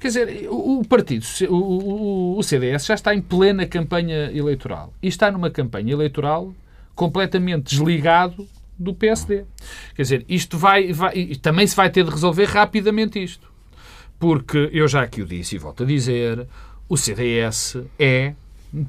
Quer 0.00 0.08
dizer, 0.08 0.48
o, 0.48 0.82
partido, 0.82 1.26
o, 1.50 2.38
o 2.38 2.42
CDS 2.42 2.86
já 2.86 2.94
está 2.94 3.14
em 3.14 3.20
plena 3.20 3.66
campanha 3.66 4.30
eleitoral. 4.32 4.94
E 5.02 5.08
está 5.08 5.30
numa 5.30 5.50
campanha 5.50 5.92
eleitoral 5.92 6.54
completamente 6.94 7.74
desligado 7.74 8.48
do 8.78 8.94
PSD. 8.94 9.44
Quer 9.94 10.02
dizer, 10.02 10.24
isto 10.26 10.56
vai, 10.56 10.90
vai 10.90 11.34
também 11.36 11.66
se 11.66 11.76
vai 11.76 11.90
ter 11.90 12.04
de 12.04 12.10
resolver 12.10 12.46
rapidamente 12.46 13.22
isto. 13.22 13.52
Porque 14.18 14.70
eu 14.72 14.88
já 14.88 15.02
aqui 15.02 15.20
o 15.20 15.26
disse 15.26 15.56
e 15.56 15.58
volto 15.58 15.82
a 15.82 15.86
dizer, 15.86 16.46
o 16.90 16.96
CDS 16.96 17.76
é, 17.96 18.34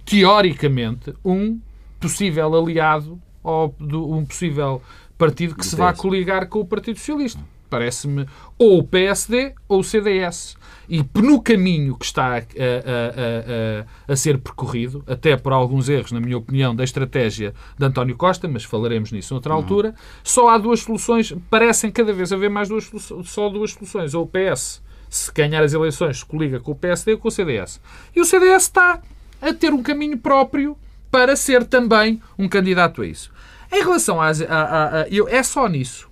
teoricamente, 0.04 1.14
um 1.24 1.60
possível 2.00 2.56
aliado 2.56 3.22
ou 3.44 3.76
um 3.80 4.26
possível 4.26 4.82
partido 5.20 5.56
que 5.56 5.64
se 5.64 5.76
vá 5.76 5.94
coligar 5.94 6.48
com 6.48 6.60
o 6.62 6.66
Partido 6.66 6.98
Socialista. 6.98 7.40
Parece-me 7.70 8.26
ou 8.58 8.80
o 8.80 8.84
PSD 8.84 9.54
ou 9.70 9.80
o 9.80 9.84
CDS. 9.84 10.58
E 10.90 11.06
no 11.16 11.40
caminho 11.42 11.96
que 11.96 12.04
está 12.04 12.38
a, 12.38 12.40
a, 12.40 12.42
a, 12.42 14.12
a, 14.12 14.16
ser 14.16 14.40
percorrido, 14.40 15.04
até 15.08 15.38
por 15.38 15.54
alguns 15.54 15.88
erros, 15.88 16.12
na 16.12 16.20
minha 16.20 16.38
opinião, 16.38 16.76
da 16.76 16.84
estratégia 16.84 17.54
de 17.78 17.86
António 17.86 18.18
Costa, 18.18 18.48
mas 18.48 18.64
falaremos 18.64 19.12
nisso 19.12 19.34
noutra 19.34 19.54
uhum. 19.54 19.60
altura, 19.60 19.96
só 20.24 20.50
há 20.50 20.58
duas 20.58 20.82
soluções, 20.82 21.34
parecem 21.52 21.92
cada 21.92 22.12
vez 22.12 22.34
haver 22.34 22.50
mais 22.50 22.68
duas 22.68 22.92
só 23.26 23.48
duas 23.48 23.74
soluções. 23.74 24.16
Ou 24.16 24.24
o 24.24 24.28
PS, 24.28 24.82
se 25.12 25.32
ganhar 25.32 25.62
as 25.62 25.74
eleições, 25.74 26.20
se 26.20 26.26
coliga 26.26 26.60
com 26.60 26.72
o 26.72 26.76
PSD 26.76 27.14
ou 27.14 27.20
com 27.20 27.28
o 27.28 27.32
CDS. 27.32 27.80
E 28.16 28.22
o 28.22 28.26
CDS 28.26 28.64
está 28.64 29.02
a 29.42 29.54
ter 29.54 29.74
um 29.74 29.84
caminho 29.84 30.18
próprio 30.18 30.78
para 31.12 31.36
ser 31.36 31.66
também 31.66 32.22
um 32.40 32.48
candidato 32.48 33.02
a 33.02 33.06
isso. 33.06 33.32
Em 33.72 33.84
relação 33.84 34.22
a, 34.22 34.30
a, 34.30 35.02
a, 35.02 35.08
eu, 35.10 35.28
é 35.28 35.44
só 35.44 35.68
nisso, 35.68 36.10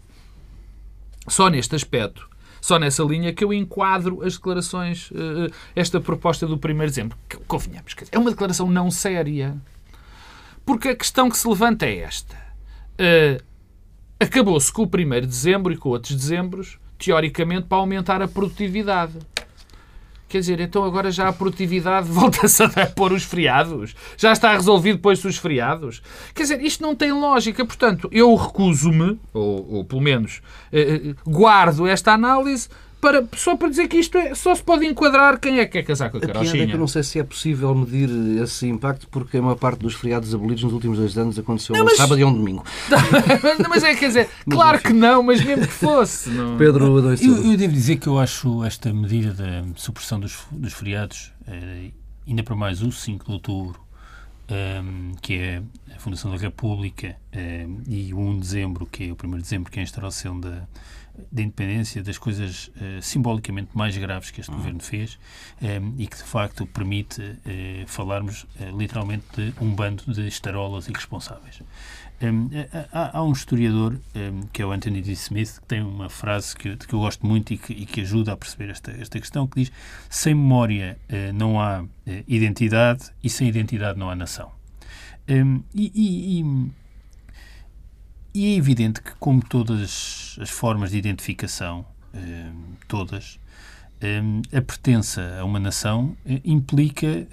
só 1.27 1.49
neste 1.49 1.75
aspecto, 1.75 2.29
só 2.59 2.77
nessa 2.77 3.01
linha 3.03 3.33
que 3.33 3.43
eu 3.43 3.53
enquadro 3.53 4.21
as 4.21 4.35
declarações, 4.35 5.09
uh, 5.11 5.49
esta 5.73 6.01
proposta 6.01 6.45
do 6.45 6.55
1 6.55 6.57
de 6.57 6.85
dezembro. 6.85 7.17
Que, 7.27 7.37
convenhamos, 7.37 7.95
é 8.11 8.19
uma 8.19 8.31
declaração 8.31 8.69
não 8.69 8.91
séria. 8.91 9.55
Porque 10.65 10.89
a 10.89 10.95
questão 10.95 11.29
que 11.29 11.37
se 11.37 11.47
levanta 11.47 11.85
é 11.85 11.99
esta. 11.99 12.35
Uh, 12.99 13.49
Acabou-se 14.21 14.69
com 14.69 14.83
o 14.83 14.85
1 14.85 15.21
de 15.21 15.27
dezembro 15.27 15.71
e 15.71 15.77
com 15.77 15.87
outros 15.87 16.13
dezembros, 16.13 16.77
teoricamente, 16.99 17.67
para 17.67 17.77
aumentar 17.77 18.21
a 18.21 18.27
produtividade. 18.27 19.13
Quer 20.27 20.41
dizer, 20.41 20.59
então 20.59 20.83
agora 20.83 21.09
já 21.09 21.27
a 21.27 21.33
produtividade 21.33 22.07
volta-se 22.11 22.61
a 22.61 22.85
pôr 22.85 23.11
os 23.13 23.23
feriados? 23.23 23.95
Já 24.15 24.31
está 24.31 24.53
resolvido 24.53 24.97
depois 24.97 25.19
dos 25.19 25.37
feriados? 25.37 26.03
Quer 26.35 26.43
dizer, 26.43 26.61
isto 26.61 26.83
não 26.83 26.95
tem 26.95 27.11
lógica. 27.11 27.65
Portanto, 27.65 28.07
eu 28.11 28.35
recuso-me, 28.35 29.19
ou, 29.33 29.77
ou, 29.77 29.83
pelo 29.83 30.01
menos 30.01 30.41
eh, 30.71 31.01
eh 31.03 31.15
guardo 31.25 31.87
esta 31.87 32.13
análise 32.13 32.69
para, 32.99 33.25
só 33.35 33.55
para 33.55 33.69
dizer 33.69 33.87
que 33.87 33.97
isto 33.97 34.17
é, 34.17 34.35
só 34.35 34.53
se 34.53 34.61
pode 34.61 34.85
enquadrar 34.85 35.39
quem 35.39 35.59
é 35.59 35.65
que 35.65 35.71
quer 35.73 35.83
casar 35.83 36.09
com 36.09 36.17
a 36.17 36.21
carochinha. 36.21 36.63
A 36.63 36.65
é 36.65 36.67
que 36.67 36.73
eu 36.73 36.79
não 36.79 36.87
sei 36.87 37.01
se 37.03 37.19
é 37.19 37.23
possível 37.23 37.73
medir 37.73 38.09
esse 38.41 38.67
impacto 38.67 39.07
porque 39.09 39.37
a 39.37 39.41
maior 39.41 39.55
parte 39.55 39.79
dos 39.79 39.95
feriados 39.95 40.33
abolidos 40.35 40.63
nos 40.63 40.73
últimos 40.73 40.97
dois 40.97 41.17
anos 41.17 41.39
aconteceu 41.39 41.75
não, 41.75 41.85
mas... 41.85 41.93
um 41.93 41.97
sábado 41.97 42.19
e 42.19 42.25
um 42.25 42.33
domingo. 42.33 42.63
não, 43.59 43.69
mas 43.69 43.83
é, 43.83 43.95
quer 43.95 44.07
dizer, 44.07 44.29
mas, 44.45 44.55
claro 44.55 44.77
enfim. 44.77 44.87
que 44.87 44.93
não, 44.93 45.23
mas 45.23 45.43
mesmo 45.43 45.65
que 45.65 45.73
fosse. 45.73 46.29
Não... 46.29 46.57
Pedro, 46.57 46.99
eu, 46.99 47.51
eu, 47.51 47.57
devo 47.57 47.73
dizer 47.73 47.97
que 47.97 48.07
eu 48.07 48.19
acho 48.19 48.63
esta 48.65 48.93
medida 48.93 49.33
da 49.33 49.63
supressão 49.75 50.19
dos, 50.19 50.45
dos 50.51 50.73
feriados, 50.73 51.31
eh, 51.47 51.91
ainda 52.27 52.43
para 52.43 52.55
mais 52.55 52.81
o 52.81 52.91
5 52.91 53.25
de 53.25 53.31
outubro, 53.31 53.79
um, 54.49 54.53
ehm, 54.53 55.11
que 55.21 55.35
é 55.35 55.61
a 55.95 55.99
Fundação 55.99 56.31
da 56.31 56.37
República, 56.37 57.15
um, 57.33 57.39
ehm, 57.39 57.77
e 57.87 58.13
o 58.13 58.19
1 58.19 58.33
de 58.33 58.39
dezembro, 58.39 58.85
que 58.85 59.05
é 59.05 59.11
o 59.11 59.17
1 59.23 59.31
de 59.37 59.41
dezembro, 59.41 59.71
que 59.71 59.79
é 59.79 59.81
a 59.81 59.83
instauração 59.83 60.39
da 60.39 60.67
da 61.31 61.41
independência, 61.41 62.03
das 62.03 62.17
coisas 62.17 62.67
uh, 62.69 63.01
simbolicamente 63.01 63.69
mais 63.73 63.97
graves 63.97 64.31
que 64.31 64.41
este 64.41 64.51
uhum. 64.51 64.57
governo 64.57 64.79
fez 64.79 65.19
um, 65.61 65.65
eh, 65.65 65.81
e 65.99 66.07
que, 66.07 66.17
de 66.17 66.23
facto, 66.23 66.65
permite 66.65 67.21
uh, 67.21 67.87
falarmos 67.87 68.43
uh, 68.43 68.77
literalmente 68.77 69.25
de 69.35 69.53
um 69.61 69.73
bando 69.73 70.03
de 70.11 70.27
estarolas 70.27 70.87
irresponsáveis. 70.87 71.61
Um, 72.21 72.49
há, 72.91 73.17
há, 73.17 73.23
um 73.23 73.31
historiador, 73.31 73.97
um, 74.15 74.41
que 74.51 74.61
é 74.61 74.65
o 74.65 74.71
Anthony 74.71 75.01
D. 75.01 75.13
Smith, 75.13 75.59
que 75.59 75.67
tem 75.67 75.81
uma 75.81 76.09
frase 76.09 76.55
que, 76.55 76.75
que 76.75 76.93
eu 76.93 76.99
gosto 76.99 77.25
muito 77.25 77.53
e 77.53 77.57
que, 77.57 77.73
e 77.73 77.85
que, 77.85 78.01
ajuda 78.01 78.33
a 78.33 78.37
perceber 78.37 78.71
esta, 78.71 78.91
esta 78.91 79.19
questão, 79.19 79.47
que 79.47 79.61
diz 79.61 79.71
sem 80.09 80.35
memória 80.35 80.99
não 81.33 81.61
há 81.61 81.85
identidade 82.27 83.11
e 83.23 83.29
sem 83.29 83.47
identidade 83.47 83.97
não 83.97 84.09
há 84.09 84.15
nação. 84.15 84.51
Um, 85.29 85.63
e, 85.73 86.39
e 86.39 86.43
e 88.39 88.53
é 88.53 88.55
evidente 88.55 89.01
que, 89.01 89.11
como 89.19 89.43
todas 89.43 90.37
as 90.39 90.49
formas 90.49 90.91
de 90.91 90.97
identificação, 90.97 91.85
eh, 92.13 92.49
todas, 92.87 93.37
eh, 93.99 94.21
a 94.55 94.61
pertença 94.61 95.39
a 95.41 95.43
uma 95.43 95.59
nação 95.59 96.15
eh, 96.25 96.39
implica 96.45 97.27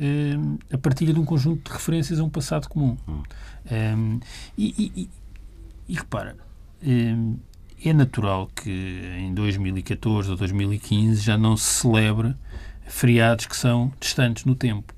a 0.73 0.77
partilha 0.77 1.15
de 1.15 1.21
um 1.21 1.25
conjunto 1.25 1.71
de 1.71 1.73
referências 1.73 2.19
a 2.19 2.25
um 2.25 2.29
passado 2.29 2.69
comum. 2.69 2.97
Hum. 3.07 3.23
E, 4.59 4.93
e, 4.97 5.09
e, 5.89 5.95
repara, 5.95 6.37
é 7.85 7.93
natural 7.93 8.49
que 8.49 9.01
em 9.17 9.33
2014 9.33 10.29
ou 10.29 10.37
2015 10.37 11.23
já 11.23 11.39
não 11.39 11.57
se 11.57 11.83
celebre 11.83 12.35
feriados 12.85 13.47
que 13.47 13.57
são 13.57 13.93
distantes 14.01 14.45
no 14.45 14.57
tempo. 14.57 14.93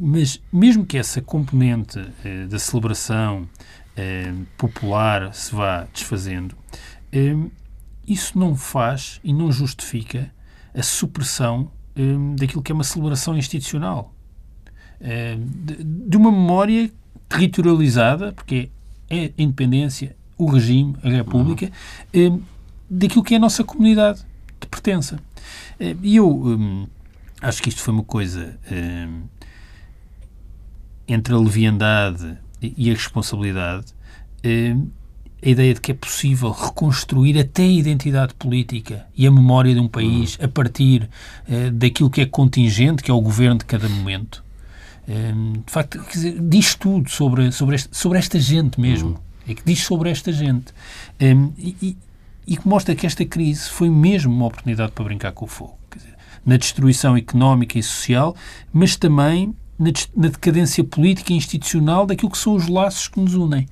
Mas 0.00 0.40
mesmo 0.50 0.86
que 0.86 0.96
essa 0.96 1.20
componente 1.20 2.00
da 2.48 2.58
celebração 2.58 3.46
popular 4.56 5.32
se 5.32 5.54
vá 5.54 5.86
desfazendo, 5.92 6.56
eh, 7.12 7.34
isso 8.06 8.38
não 8.38 8.54
faz 8.54 9.20
e 9.24 9.32
não 9.32 9.50
justifica 9.50 10.30
a 10.74 10.82
supressão 10.82 11.70
eh, 11.94 12.02
daquilo 12.38 12.62
que 12.62 12.70
é 12.70 12.74
uma 12.74 12.84
celebração 12.84 13.36
institucional. 13.36 14.12
De, 14.98 15.84
de, 15.84 16.16
uma 16.16 16.32
memória 16.32 16.90
territorializada, 17.28 18.32
porque 18.32 18.70
é 19.10 19.26
a 19.26 19.42
independência, 19.42 20.16
o 20.38 20.46
regime, 20.46 20.96
a 21.02 21.10
república, 21.10 21.70
daquilo 22.88 23.22
que 23.22 23.34
é 23.34 23.36
a 23.36 23.40
nossa 23.40 23.62
comunidade 23.62 24.24
de 24.58 24.66
pertença. 24.66 25.18
E 26.02 26.16
eu 26.16 26.88
acho 27.42 27.62
que 27.62 27.68
isto 27.68 27.82
foi 27.82 27.92
uma 27.92 28.04
coisa 28.04 28.58
entre 31.06 31.34
a 31.34 31.38
leviandade 31.38 32.38
e 32.62 32.90
a 32.90 32.94
responsabilidade, 32.94 33.86
eh, 34.42 34.76
a 35.42 35.48
ideia 35.48 35.74
de 35.74 35.80
que 35.80 35.92
é 35.92 35.94
possível 35.94 36.50
reconstruir 36.50 37.38
até 37.38 37.62
a 37.62 37.66
identidade 37.66 38.34
política 38.34 39.06
e 39.14 39.26
a 39.26 39.30
memória 39.30 39.74
de 39.74 39.80
um 39.80 39.88
país 39.88 40.38
a 40.40 40.48
partir 40.48 41.08
eh, 41.48 41.70
daquilo 41.70 42.10
que 42.10 42.20
é 42.20 42.26
contingente, 42.26 43.02
que 43.02 43.10
é 43.10 43.14
o 43.14 43.20
governo 43.20 43.58
de 43.58 43.64
cada 43.66 43.88
momento. 43.88 44.42
Eh, 45.06 45.32
de 45.64 45.72
facto, 45.72 46.00
dizer, 46.10 46.40
diz 46.40 46.74
tudo 46.74 47.10
sobre, 47.10 47.52
sobre, 47.52 47.76
este, 47.76 47.96
sobre 47.96 48.18
esta 48.18 48.40
gente 48.40 48.80
mesmo. 48.80 49.20
É 49.48 49.54
que 49.54 49.62
diz 49.64 49.84
sobre 49.84 50.10
esta 50.10 50.32
gente. 50.32 50.74
E, 51.56 51.96
e, 52.48 52.56
que 52.56 52.66
mostra 52.66 52.96
que 52.96 53.06
esta 53.06 53.24
crise 53.24 53.70
foi 53.70 53.88
mesmo 53.88 54.32
uma 54.32 54.46
oportunidade 54.46 54.90
para 54.90 55.04
brincar 55.04 55.30
com 55.30 55.44
o 55.44 55.48
fogo. 55.48 55.78
Dizer, 55.94 56.14
na 56.44 56.56
destruição 56.56 57.16
económica 57.16 57.78
e 57.78 57.82
social, 57.82 58.34
mas 58.72 58.96
também 58.96 59.54
na, 59.78 60.28
decadência 60.28 60.82
política 60.82 61.32
e 61.32 61.36
institucional 61.36 62.06
daquilo 62.06 62.30
que 62.30 62.38
são 62.38 62.54
os 62.54 62.68
laços 62.68 63.08
que 63.08 63.20
nos 63.20 63.34
unem. 63.34 63.68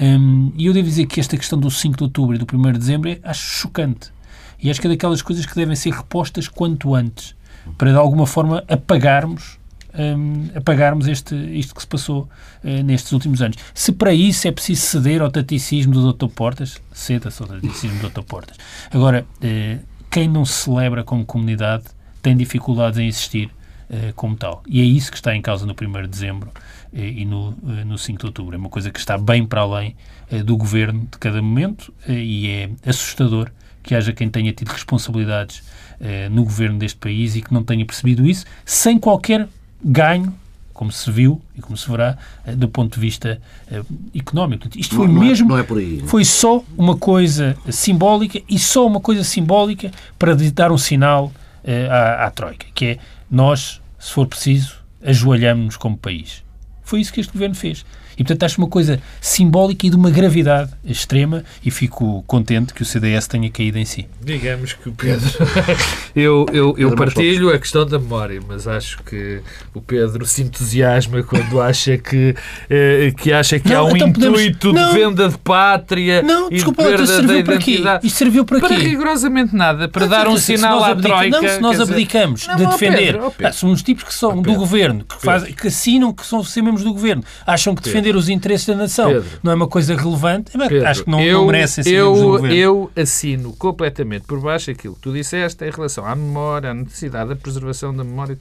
Um, 0.00 0.52
e 0.56 0.66
eu 0.66 0.72
devo 0.72 0.88
dizer 0.88 1.06
que 1.06 1.20
esta 1.20 1.36
questão 1.36 1.58
do 1.58 1.70
5 1.70 1.96
de 1.96 2.02
outubro 2.04 2.34
e 2.34 2.38
do 2.38 2.46
1 2.56 2.72
de 2.72 2.78
dezembro 2.78 3.10
é, 3.10 3.18
acho 3.22 3.42
chocante. 3.42 4.10
E 4.58 4.70
acho 4.70 4.80
que 4.80 4.86
é 4.86 4.90
daquelas 4.90 5.22
coisas 5.22 5.44
que 5.44 5.54
devem 5.54 5.76
ser 5.76 5.92
repostas 5.92 6.48
quanto 6.48 6.94
antes, 6.94 7.34
para 7.76 7.90
de 7.90 7.96
alguma 7.96 8.26
forma 8.26 8.64
apagarmos 8.68 9.58
um, 9.94 10.48
apagarmos 10.54 11.06
este, 11.06 11.34
isto 11.34 11.74
que 11.74 11.82
se 11.82 11.86
passou 11.86 12.28
uh, 12.64 12.82
nestes 12.82 13.12
últimos 13.12 13.42
anos. 13.42 13.56
Se 13.74 13.92
para 13.92 14.12
isso 14.14 14.48
é 14.48 14.52
preciso 14.52 14.82
ceder 14.82 15.20
ao 15.20 15.30
taticismo 15.30 15.92
do 15.92 16.12
Dr. 16.12 16.28
Portas, 16.28 16.80
ceda-se 16.92 17.42
ao 17.42 17.48
taticismo 17.48 17.98
do 18.00 18.08
Dr. 18.08 18.22
Portas. 18.22 18.56
Agora, 18.90 19.26
uh, 19.36 19.78
quem 20.10 20.28
não 20.28 20.44
se 20.44 20.64
celebra 20.64 21.04
como 21.04 21.24
comunidade 21.24 21.84
tem 22.22 22.36
dificuldades 22.36 22.98
em 22.98 23.06
existir 23.06 23.50
eh, 23.94 24.10
como 24.16 24.34
tal. 24.34 24.62
E 24.66 24.80
é 24.80 24.84
isso 24.84 25.10
que 25.10 25.18
está 25.18 25.36
em 25.36 25.42
causa 25.42 25.66
no 25.66 25.74
1 25.74 26.02
de 26.02 26.08
dezembro 26.08 26.50
eh, 26.94 27.08
e 27.08 27.26
no, 27.26 27.54
eh, 27.68 27.84
no 27.84 27.98
5 27.98 28.20
de 28.20 28.24
outubro. 28.24 28.54
É 28.54 28.58
uma 28.58 28.70
coisa 28.70 28.90
que 28.90 28.98
está 28.98 29.18
bem 29.18 29.44
para 29.44 29.60
além 29.60 29.94
do 30.46 30.56
governo 30.56 31.00
de 31.00 31.18
cada 31.18 31.42
momento 31.42 31.92
e 32.08 32.48
é 32.48 32.70
assustador 32.86 33.50
que 33.82 33.94
haja 33.94 34.14
quem 34.14 34.30
tenha 34.30 34.50
tido 34.50 34.68
responsabilidades 34.68 35.62
no 36.30 36.42
governo 36.42 36.78
deste 36.78 36.98
país 36.98 37.36
e 37.36 37.42
que 37.42 37.52
não 37.52 37.62
tenha 37.62 37.84
percebido 37.84 38.26
isso, 38.26 38.46
sem 38.64 38.98
qualquer 38.98 39.46
ganho 39.84 40.32
como 40.72 40.90
se 40.90 41.10
viu 41.10 41.38
e 41.54 41.60
como 41.60 41.76
se 41.76 41.86
verá 41.90 42.16
do 42.56 42.66
ponto 42.66 42.94
de 42.94 43.00
vista 43.00 43.38
económico. 44.14 44.70
Isto 44.74 44.94
foi 44.94 45.06
não, 45.06 45.16
não 45.16 45.22
mesmo. 45.22 45.48
É, 45.48 45.48
não 45.50 45.58
é 45.58 45.62
por 45.62 45.76
aí. 45.76 46.02
Foi 46.06 46.24
só 46.24 46.64
uma 46.78 46.96
coisa 46.96 47.54
simbólica 47.68 48.40
e 48.48 48.58
só 48.58 48.86
uma 48.86 49.00
coisa 49.00 49.22
simbólica 49.22 49.90
para 50.18 50.34
dar 50.34 50.72
um 50.72 50.78
sinal 50.78 51.30
à, 51.90 52.24
à 52.24 52.30
Troika, 52.30 52.64
que 52.74 52.86
é 52.86 52.98
nós 53.30 53.81
se 54.02 54.12
for 54.12 54.26
preciso, 54.26 54.84
ajoelhamos-nos 55.00 55.76
como 55.76 55.96
país. 55.96 56.44
Foi 56.82 57.00
isso 57.00 57.12
que 57.12 57.20
este 57.20 57.32
governo 57.32 57.54
fez. 57.54 57.86
E, 58.18 58.24
portanto, 58.24 58.44
acho 58.44 58.58
uma 58.58 58.68
coisa 58.68 59.00
simbólica 59.20 59.86
e 59.86 59.90
de 59.90 59.96
uma 59.96 60.10
gravidade 60.10 60.70
extrema 60.84 61.44
e 61.64 61.70
fico 61.70 62.22
contente 62.26 62.74
que 62.74 62.82
o 62.82 62.84
CDS 62.84 63.26
tenha 63.26 63.50
caído 63.50 63.78
em 63.78 63.84
si. 63.84 64.06
Digamos 64.22 64.72
que 64.74 64.88
o 64.88 64.92
Pedro... 64.92 65.28
eu 66.14 66.46
eu, 66.52 66.74
eu 66.78 66.94
partilho 66.94 67.50
a 67.50 67.58
questão 67.58 67.86
da 67.86 67.98
memória, 67.98 68.40
mas 68.46 68.66
acho 68.66 69.02
que 69.02 69.40
o 69.74 69.80
Pedro 69.80 70.24
se 70.26 70.42
entusiasma 70.42 71.22
quando 71.22 71.60
acha 71.60 71.98
que, 71.98 72.34
eh, 72.68 73.12
que, 73.16 73.32
acha 73.32 73.58
que 73.58 73.68
não, 73.68 73.76
há 73.76 73.84
um 73.84 73.96
então 73.96 74.08
intuito 74.08 74.68
podemos... 74.68 74.92
de 74.92 74.98
venda 74.98 75.28
de 75.28 75.38
pátria 75.38 76.22
não, 76.22 76.48
e 76.48 76.54
desculpa, 76.54 76.82
de 76.82 76.88
perda 76.88 77.06
serviu 77.06 77.28
da 77.28 77.38
identidade. 77.38 77.82
Para 77.82 77.98
quê? 78.00 78.06
Isto 78.06 78.16
serviu 78.16 78.44
para 78.44 78.60
quê? 78.60 78.66
Para 78.66 78.76
rigorosamente 78.76 79.54
nada, 79.54 79.88
para 79.88 80.06
dar 80.06 80.28
um 80.28 80.36
sinal 80.36 80.82
à 80.82 80.94
Troika. 80.94 81.40
Não, 81.40 81.48
se 81.48 81.60
nós 81.60 81.80
abdicamos 81.80 82.40
dizer... 82.40 82.56
de 82.56 82.66
defender... 82.66 83.12
Pedro, 83.12 83.30
Pedro. 83.30 83.46
Ah, 83.46 83.52
são 83.52 83.70
uns 83.70 83.82
tipos 83.82 84.04
que 84.04 84.14
são 84.14 84.40
do 84.40 84.54
governo, 84.54 85.04
que, 85.04 85.20
faz, 85.20 85.44
que 85.44 85.68
assinam 85.68 86.12
que 86.12 86.26
são 86.26 86.42
ser 86.42 86.62
membros 86.62 86.84
do 86.84 86.92
governo, 86.92 87.24
acham 87.46 87.74
que 87.74 87.82
defender 88.02 88.16
os 88.16 88.28
interesses 88.28 88.66
da 88.66 88.74
nação 88.74 89.12
Pedro. 89.12 89.28
não 89.42 89.52
é 89.52 89.54
uma 89.54 89.68
coisa 89.68 89.96
relevante, 89.96 90.52
Pedro, 90.56 90.86
acho 90.86 91.04
que 91.04 91.10
não, 91.10 91.20
eu, 91.20 91.38
não 91.38 91.46
merece 91.46 91.82
ser 91.82 91.94
eu. 91.94 92.46
Eu 92.46 92.90
assino 92.96 93.52
completamente 93.54 94.26
por 94.26 94.40
baixo 94.40 94.70
aquilo 94.70 94.94
que 94.94 95.00
tu 95.00 95.12
disseste 95.12 95.64
em 95.64 95.70
relação 95.70 96.04
à 96.04 96.14
memória, 96.14 96.70
à 96.70 96.74
necessidade 96.74 97.30
da 97.30 97.36
preservação 97.36 97.94
da 97.94 98.04
memória. 98.04 98.36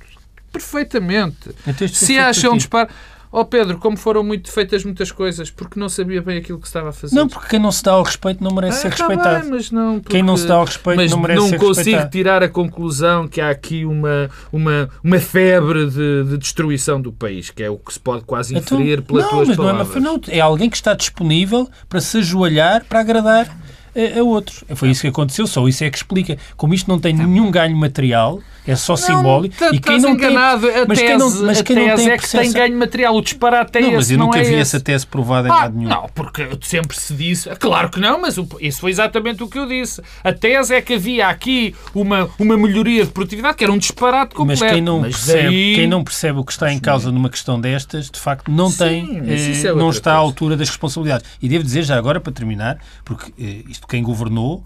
Perfeitamente. 0.52 1.50
Então, 1.66 1.88
Se 1.88 2.18
acham 2.18 2.58
disparo. 2.58 2.90
Oh 3.32 3.46
Pedro, 3.46 3.78
como 3.78 3.96
foram 3.96 4.24
muito 4.24 4.52
feitas 4.52 4.84
muitas 4.84 5.10
coisas, 5.10 5.50
porque 5.50 5.80
não 5.80 5.88
sabia 5.88 6.22
bem 6.22 6.38
aquilo 6.38 6.60
que 6.60 6.68
estava 6.68 6.90
a 6.90 6.92
fazer. 6.92 7.16
Não, 7.16 7.30
porque 7.30 7.48
quem 7.48 7.60
não 7.60 7.72
se 7.72 7.82
dá 7.82 7.94
ao 7.94 8.04
respeito 8.04 8.44
não 8.44 8.52
merece 8.52 8.80
ah, 8.80 8.92
ser 8.92 8.98
tá 8.98 9.08
respeitado. 9.08 9.42
Bem, 9.44 9.50
mas 9.52 9.72
não, 9.72 10.00
porque... 10.02 10.18
Quem 10.18 10.24
não 10.24 10.36
se 10.36 10.46
dá 10.46 10.56
ao 10.56 10.66
respeito 10.66 10.98
mas 10.98 11.12
não 11.12 11.20
merece 11.20 11.40
não 11.40 11.48
ser 11.48 11.58
respeitado. 11.58 11.92
Não 11.92 11.98
consigo 11.98 12.12
tirar 12.12 12.44
a 12.44 12.50
conclusão 12.50 13.28
que 13.30 13.40
há 13.40 13.50
aqui 13.50 13.86
uma, 13.86 14.30
uma, 14.52 14.90
uma 15.02 15.20
febre 15.20 15.90
de, 15.90 16.24
de, 16.26 16.38
destruição 16.38 17.02
do 17.02 17.14
país, 17.14 17.50
que 17.50 17.64
é 17.64 17.70
o 17.70 17.78
que 17.78 17.94
se 17.94 18.00
pode 18.00 18.26
quase 18.26 18.54
então, 18.54 18.78
inferir 18.78 19.00
então, 19.00 19.06
pelas 19.06 19.24
não, 19.24 19.32
tuas 19.32 19.48
mas 19.48 19.58
palavras. 19.58 19.88
Não 19.88 19.96
é, 19.96 20.00
uma, 20.00 20.12
não, 20.12 20.22
é 20.28 20.40
alguém 20.42 20.70
que 20.70 20.76
está 20.76 20.94
disponível 20.94 21.70
para 21.88 22.02
se 22.02 22.18
ajoelhar, 22.18 22.84
para 22.84 23.00
agradar 23.00 23.48
a, 23.96 24.20
a 24.20 24.24
outros. 24.24 24.64
Foi 24.76 24.90
isso 24.90 25.02
que 25.02 25.08
aconteceu, 25.08 25.48
só 25.48 25.66
isso 25.68 25.84
é 25.84 25.90
que 25.90 25.98
explica. 25.98 26.38
Como 26.58 26.74
isto 26.74 26.90
não 26.90 27.00
tem 27.00 27.14
nenhum 27.14 27.50
ganho 27.50 27.78
material, 27.78 28.42
é 28.66 28.76
só 28.76 28.96
simbólico. 28.96 29.56
Não, 29.60 29.74
e 29.74 29.80
quem 29.80 30.00
não 30.00 30.12
enganado. 30.12 30.68
Tem, 30.68 30.86
mas 30.88 31.00
quem 31.00 31.18
não, 31.18 31.30
mas 31.42 31.62
quem 31.62 31.76
não 31.76 31.96
tem 31.96 32.10
é 32.12 32.18
que 32.18 32.30
tem 32.30 32.52
ganho 32.52 32.78
material. 32.78 33.16
O 33.16 33.22
disparate 33.22 33.78
é 33.78 33.82
não, 33.82 33.94
mas 33.94 34.12
eu 34.12 34.18
nunca 34.18 34.40
é 34.40 34.44
vi 34.44 34.54
esse. 34.54 34.62
essa 34.62 34.80
tese 34.80 35.08
provada 35.08 35.48
em 35.48 35.52
ah, 35.52 35.56
lado 35.56 35.78
nenhum. 35.78 35.90
Não, 35.90 36.10
porque 36.14 36.48
sempre 36.62 36.98
se 36.98 37.14
disse... 37.14 37.50
Claro 37.56 37.90
que 37.90 38.00
não, 38.00 38.22
mas 38.22 38.38
isso 38.60 38.82
foi 38.82 38.92
exatamente 38.92 39.42
o 39.42 39.48
que 39.48 39.58
eu 39.58 39.68
disse. 39.68 40.02
A 40.24 40.32
tese 40.32 40.76
é 40.76 40.82
que 40.82 40.94
havia 40.94 41.28
aqui 41.28 41.76
uma, 41.94 42.30
uma 42.38 42.56
melhoria 42.56 43.04
de 43.04 43.12
produtividade 43.12 43.58
que 43.58 43.64
era 43.64 43.74
um 43.74 43.78
disparate 43.78 44.36
completo. 44.36 44.64
Mas 44.64 44.72
quem 44.72 44.82
não, 44.82 45.00
mas 45.00 45.16
percebe, 45.16 45.44
daí... 45.44 45.76
quem 45.76 45.88
não 45.88 46.04
percebe 46.04 46.40
o 46.40 46.46
que 46.46 46.52
está 46.52 46.72
em 46.72 46.80
causa 46.80 47.12
numa 47.12 47.30
questão 47.30 47.60
destas, 47.60 48.12
de 48.12 48.20
facto, 48.20 48.52
não 48.52 48.70
Sim, 48.70 48.78
tem... 48.78 49.22
Eh, 49.28 49.68
é 49.68 49.74
não 49.74 49.90
está 49.90 50.12
coisa. 50.12 50.12
à 50.12 50.16
altura 50.16 50.56
das 50.56 50.70
responsabilidades. 50.70 51.26
E 51.42 51.50
devo 51.50 51.64
dizer 51.64 51.84
já 51.84 51.98
agora, 51.98 52.20
para 52.20 52.32
terminar, 52.32 52.78
porque 53.04 53.34
eh, 53.40 53.64
isto 53.68 53.88
quem 53.88 54.04
governou 54.04 54.64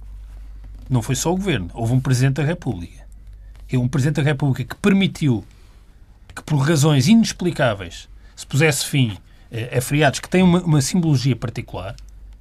não 0.90 1.02
foi 1.02 1.16
só 1.16 1.32
o 1.32 1.36
governo. 1.36 1.70
Houve 1.74 1.94
um 1.94 2.00
Presidente 2.00 2.36
da 2.36 2.44
República 2.44 3.05
é 3.70 3.78
um 3.78 3.88
Presidente 3.88 4.18
da 4.18 4.24
República 4.24 4.64
que 4.64 4.82
permitiu 4.82 5.44
que, 6.34 6.44
por 6.44 6.58
razões 6.58 7.08
inexplicáveis, 7.08 8.08
se 8.36 8.46
pusesse 8.46 8.86
fim 8.86 9.18
a, 9.52 9.78
a 9.78 9.82
feriados 9.82 10.20
que 10.20 10.30
têm 10.30 10.44
uma, 10.44 10.62
uma, 10.62 10.82
simbologia 10.82 11.36
particular, 11.36 11.96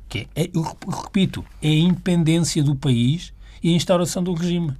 que 0.09 0.29
é, 0.35 0.51
eu 0.53 0.77
repito, 0.89 1.45
é 1.62 1.68
a 1.68 1.75
independência 1.75 2.62
do 2.62 2.75
país 2.75 3.33
e 3.62 3.72
a 3.72 3.77
instauração 3.77 4.22
do 4.22 4.35
regime. 4.35 4.75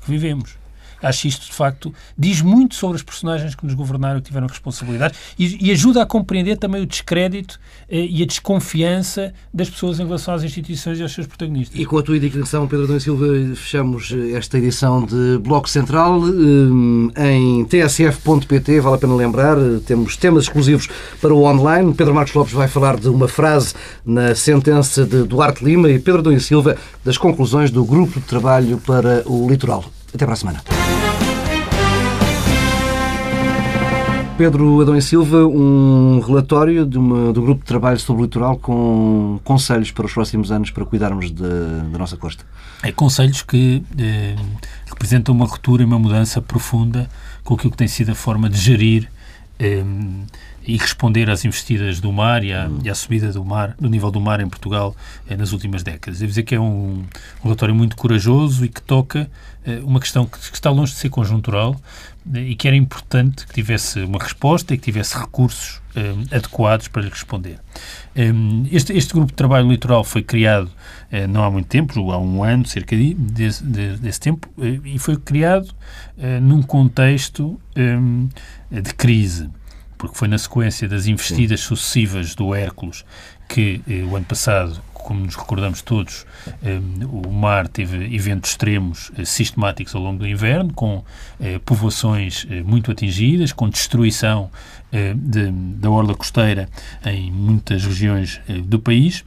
Que 0.00 0.10
vivemos 0.10 0.56
acho 1.04 1.28
isto, 1.28 1.46
de 1.46 1.52
facto, 1.52 1.92
diz 2.16 2.40
muito 2.40 2.74
sobre 2.74 2.96
os 2.96 3.02
personagens 3.02 3.54
que 3.54 3.64
nos 3.64 3.74
governaram 3.74 4.18
e 4.18 4.22
que 4.22 4.28
tiveram 4.28 4.46
responsabilidade 4.46 5.14
e, 5.38 5.68
e 5.68 5.70
ajuda 5.70 6.02
a 6.02 6.06
compreender 6.06 6.56
também 6.56 6.82
o 6.82 6.86
descrédito 6.86 7.60
eh, 7.88 8.06
e 8.06 8.22
a 8.22 8.26
desconfiança 8.26 9.32
das 9.52 9.70
pessoas 9.70 10.00
em 10.00 10.04
relação 10.04 10.34
às 10.34 10.42
instituições 10.42 10.98
e 10.98 11.02
aos 11.02 11.12
seus 11.12 11.26
protagonistas. 11.26 11.78
E 11.78 11.84
com 11.84 11.98
a 11.98 12.02
tua 12.02 12.16
indicação, 12.16 12.66
Pedro 12.66 12.86
Adão 12.86 13.00
Silva, 13.00 13.26
fechamos 13.54 14.12
eh, 14.12 14.36
esta 14.36 14.58
edição 14.58 15.04
de 15.04 15.38
Bloco 15.38 15.68
Central 15.68 16.20
eh, 17.16 17.32
em 17.34 17.64
tsf.pt, 17.64 18.80
vale 18.80 18.96
a 18.96 18.98
pena 18.98 19.14
lembrar, 19.14 19.58
eh, 19.58 19.80
temos 19.86 20.16
temas 20.16 20.44
exclusivos 20.44 20.88
para 21.20 21.34
o 21.34 21.44
online. 21.44 21.94
Pedro 21.94 22.14
Marcos 22.14 22.34
Lopes 22.34 22.52
vai 22.52 22.68
falar 22.68 22.98
de 22.98 23.08
uma 23.08 23.28
frase 23.28 23.74
na 24.04 24.34
sentença 24.34 25.04
de 25.04 25.24
Duarte 25.24 25.64
Lima 25.64 25.90
e 25.90 25.98
Pedro 25.98 26.20
Adão 26.20 26.38
Silva 26.40 26.76
das 27.04 27.18
conclusões 27.18 27.70
do 27.70 27.84
Grupo 27.84 28.20
de 28.20 28.26
Trabalho 28.26 28.78
para 28.78 29.22
o 29.26 29.48
Litoral. 29.48 29.93
Até 30.14 30.24
para 30.24 30.34
a 30.34 30.36
semana. 30.36 30.62
Pedro 34.36 34.80
Adão 34.80 34.96
e 34.96 35.02
Silva, 35.02 35.46
um 35.46 36.18
relatório 36.20 36.84
de 36.84 36.98
uma, 36.98 37.32
do 37.32 37.40
Grupo 37.40 37.60
de 37.60 37.66
Trabalho 37.66 37.98
sobre 38.00 38.22
o 38.22 38.24
Litoral 38.24 38.56
com 38.58 39.38
conselhos 39.44 39.92
para 39.92 40.06
os 40.06 40.12
próximos 40.12 40.50
anos 40.50 40.70
para 40.70 40.84
cuidarmos 40.84 41.30
da 41.30 41.98
nossa 41.98 42.16
costa. 42.16 42.44
É 42.82 42.90
conselhos 42.90 43.42
que 43.42 43.82
eh, 43.96 44.34
representam 44.86 45.32
uma 45.34 45.46
ruptura 45.46 45.82
e 45.82 45.86
uma 45.86 46.00
mudança 46.00 46.42
profunda 46.42 47.08
com 47.44 47.54
aquilo 47.54 47.70
que 47.70 47.76
tem 47.76 47.86
sido 47.86 48.10
a 48.10 48.14
forma 48.14 48.50
de 48.50 48.58
gerir 48.58 49.08
eh, 49.58 49.84
e 50.66 50.76
responder 50.76 51.28
às 51.30 51.44
investidas 51.44 52.00
do 52.00 52.12
mar 52.12 52.42
e 52.42 52.52
à, 52.52 52.70
e 52.82 52.88
à, 52.88 52.94
subida 52.94 53.32
do 53.32 53.44
mar, 53.44 53.74
do 53.78 53.88
nível 53.88 54.10
do 54.10 54.20
mar 54.20 54.40
em 54.40 54.48
Portugal 54.48 54.96
eh, 55.28 55.36
nas 55.36 55.52
últimas 55.52 55.82
décadas. 55.82 56.18
Devo 56.18 56.30
dizer 56.30 56.42
que 56.42 56.54
é 56.54 56.60
um, 56.60 57.04
um 57.40 57.42
relatório 57.42 57.74
muito 57.74 57.96
corajoso 57.96 58.64
e 58.64 58.68
que 58.68 58.80
toca 58.80 59.30
eh, 59.66 59.80
uma 59.84 60.00
questão 60.00 60.26
que, 60.26 60.38
que, 60.38 60.54
está 60.54 60.70
longe 60.70 60.92
de 60.92 60.98
ser 60.98 61.10
conjuntural 61.10 61.76
eh, 62.34 62.40
e 62.40 62.54
que 62.54 62.66
era 62.66 62.76
importante 62.76 63.46
que 63.46 63.52
tivesse 63.52 64.00
uma 64.00 64.18
resposta 64.18 64.74
e 64.74 64.78
que 64.78 64.84
tivesse 64.84 65.16
recursos 65.18 65.80
eh, 65.96 66.36
adequados 66.36 66.88
para 66.88 67.02
lhe 67.02 67.08
responder. 67.08 67.60
Eh, 68.16 68.32
este, 68.72 68.92
este, 68.94 69.12
grupo 69.12 69.28
de 69.28 69.34
trabalho 69.34 69.68
litoral 69.70 70.02
foi 70.02 70.24
criado 70.24 70.68
eh, 71.10 71.24
não 71.28 71.44
há 71.44 71.50
muito 71.50 71.66
tempo, 71.66 72.10
há 72.10 72.18
um 72.18 72.42
ano, 72.42 72.66
cerca 72.66 72.96
de, 72.96 73.14
desse, 73.14 73.62
de, 73.62 73.96
desse 73.98 74.18
tempo, 74.18 74.48
e 74.84 74.98
foi 74.98 75.16
criado 75.16 75.72
num 76.42 76.62
contexto 76.62 77.60
de 78.70 78.94
crise 78.94 79.48
porque 80.04 80.18
foi 80.18 80.28
na 80.28 80.38
sequência 80.38 80.88
das 80.88 81.06
investidas 81.06 81.60
Sim. 81.60 81.68
sucessivas 81.68 82.34
do 82.34 82.54
Hércules 82.54 83.04
que 83.48 83.80
eh, 83.88 84.02
o 84.02 84.16
ano 84.16 84.24
passado, 84.24 84.80
como 84.92 85.20
nos 85.20 85.34
recordamos 85.34 85.82
todos, 85.82 86.26
eh, 86.62 86.78
o 87.10 87.30
mar 87.30 87.68
teve 87.68 88.14
eventos 88.14 88.50
extremos 88.50 89.10
eh, 89.16 89.24
sistemáticos 89.24 89.94
ao 89.94 90.02
longo 90.02 90.18
do 90.18 90.26
inverno, 90.26 90.72
com 90.72 91.04
eh, 91.40 91.58
povoações 91.64 92.46
eh, 92.50 92.62
muito 92.62 92.90
atingidas, 92.90 93.52
com 93.52 93.68
destruição 93.68 94.50
eh, 94.92 95.14
de, 95.14 95.50
da 95.50 95.90
orla 95.90 96.14
costeira 96.14 96.68
em 97.04 97.30
muitas 97.30 97.84
regiões 97.84 98.40
do 98.64 98.78
país. 98.78 99.24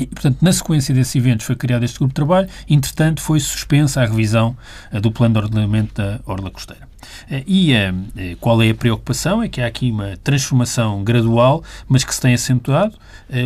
E, 0.00 0.06
portanto, 0.06 0.38
na 0.40 0.52
sequência 0.52 0.94
desses 0.94 1.14
eventos 1.14 1.44
foi 1.44 1.54
criado 1.54 1.84
este 1.84 1.98
grupo 1.98 2.12
de 2.12 2.14
trabalho, 2.14 2.48
entretanto 2.68 3.20
foi 3.20 3.38
suspensa 3.38 4.00
a 4.00 4.06
revisão 4.06 4.56
do 5.02 5.12
plano 5.12 5.34
de 5.34 5.40
ordenamento 5.40 5.94
da 6.00 6.20
orla 6.24 6.50
costeira. 6.50 6.88
Eh, 7.30 7.44
e 7.46 7.72
eh, 7.72 7.92
qual 8.40 8.62
é 8.62 8.70
a 8.70 8.74
preocupação? 8.74 9.42
É 9.42 9.48
que 9.48 9.60
há 9.60 9.66
aqui 9.66 9.90
uma 9.90 10.16
transformação 10.24 11.04
gradual, 11.04 11.62
mas 11.86 12.04
que 12.04 12.14
se 12.14 12.20
tem 12.20 12.34
acentuado. 12.34 12.96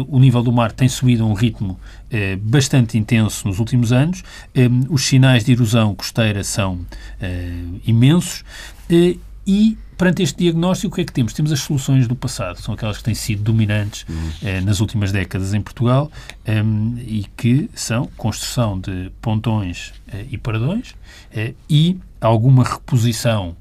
O 0.09 0.19
nível 0.19 0.43
do 0.43 0.51
mar 0.51 0.73
tem 0.73 0.89
subido 0.89 1.23
a 1.23 1.27
um 1.27 1.33
ritmo 1.33 1.79
bastante 2.41 2.99
intenso 2.99 3.47
nos 3.47 3.61
últimos 3.61 3.93
anos. 3.93 4.25
Os 4.89 5.07
sinais 5.07 5.45
de 5.45 5.53
erosão 5.53 5.95
costeira 5.95 6.43
são 6.43 6.81
imensos. 7.87 8.43
E 9.47 9.79
perante 9.97 10.23
este 10.23 10.39
diagnóstico, 10.39 10.93
o 10.93 10.97
que 10.97 11.03
é 11.03 11.05
que 11.05 11.13
temos? 11.13 11.33
Temos 11.33 11.53
as 11.53 11.61
soluções 11.61 12.07
do 12.07 12.15
passado, 12.15 12.61
são 12.61 12.75
aquelas 12.75 12.99
que 12.99 13.05
têm 13.05 13.15
sido 13.15 13.43
dominantes 13.43 14.05
uhum. 14.09 14.31
eh, 14.43 14.61
nas 14.61 14.81
últimas 14.81 15.13
décadas 15.13 15.55
em 15.55 15.61
Portugal 15.61 16.11
eh, 16.45 16.63
e 17.07 17.27
que 17.37 17.71
são 17.75 18.07
construção 18.17 18.79
de 18.79 19.11
pontões 19.21 19.93
eh, 20.13 20.27
e 20.31 20.39
paradões 20.39 20.95
e 21.69 21.99
alguma 22.21 22.65
reposição 22.65 23.55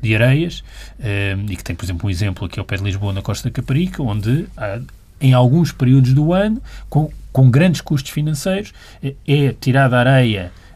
de 0.00 0.14
areias, 0.14 0.64
eh, 0.98 1.36
e 1.48 1.56
que 1.56 1.64
tem, 1.64 1.76
por 1.76 1.84
exemplo, 1.84 2.06
um 2.06 2.10
exemplo 2.10 2.46
aqui 2.46 2.58
ao 2.58 2.64
pé 2.64 2.76
de 2.76 2.84
Lisboa, 2.84 3.12
na 3.12 3.22
Costa 3.22 3.48
da 3.48 3.52
Caparica, 3.52 4.02
onde 4.02 4.46
há, 4.56 4.80
em 5.20 5.32
alguns 5.32 5.72
períodos 5.72 6.14
do 6.14 6.32
ano, 6.32 6.62
com, 6.88 7.10
com 7.32 7.50
grandes 7.50 7.80
custos 7.80 8.10
financeiros, 8.10 8.72
eh, 9.02 9.14
é 9.26 9.52
tirada 9.52 9.96
a 9.96 10.00
areia 10.00 10.52
eh, 10.52 10.69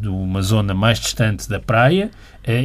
de 0.00 0.08
uma 0.08 0.42
zona 0.42 0.74
mais 0.74 0.98
distante 0.98 1.48
da 1.48 1.60
praia 1.60 2.10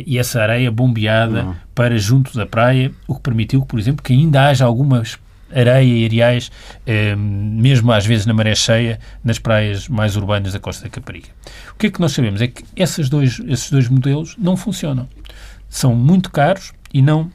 e 0.06 0.18
essa 0.18 0.42
areia 0.42 0.72
bombeada 0.72 1.44
uhum. 1.44 1.56
para 1.76 1.98
junto 1.98 2.36
da 2.36 2.46
praia, 2.46 2.92
o 3.08 3.16
que 3.16 3.22
permitiu, 3.22 3.64
por 3.66 3.80
exemplo, 3.80 4.04
que 4.04 4.14
ainda 4.14 4.48
haja 4.48 4.66
algumas 4.66 5.20
areia 5.54 5.84
e 5.84 6.06
areais, 6.06 6.52
eh, 6.86 7.16
mesmo 7.16 7.92
às 7.92 8.06
vezes 8.06 8.26
na 8.26 8.34
maré 8.34 8.56
cheia, 8.56 9.00
nas 9.24 9.38
praias 9.38 9.88
mais 9.88 10.16
urbanas 10.16 10.54
da 10.54 10.60
Costa 10.60 10.84
da 10.84 10.90
Caparica. 10.90 11.30
O 11.74 11.78
que 11.78 11.88
é 11.88 11.92
que 11.92 12.00
nós 12.00 12.14
sabemos? 12.14 12.42
É 12.42 12.48
que 12.48 12.64
esses 12.76 13.10
dois, 13.10 13.40
esses 13.48 13.70
dois 13.70 13.88
modelos 13.88 14.36
não 14.38 14.56
funcionam. 14.56 15.08
São 15.70 15.96
muito 15.96 16.32
caros 16.32 16.74
e 16.94 17.02
não 17.02 17.32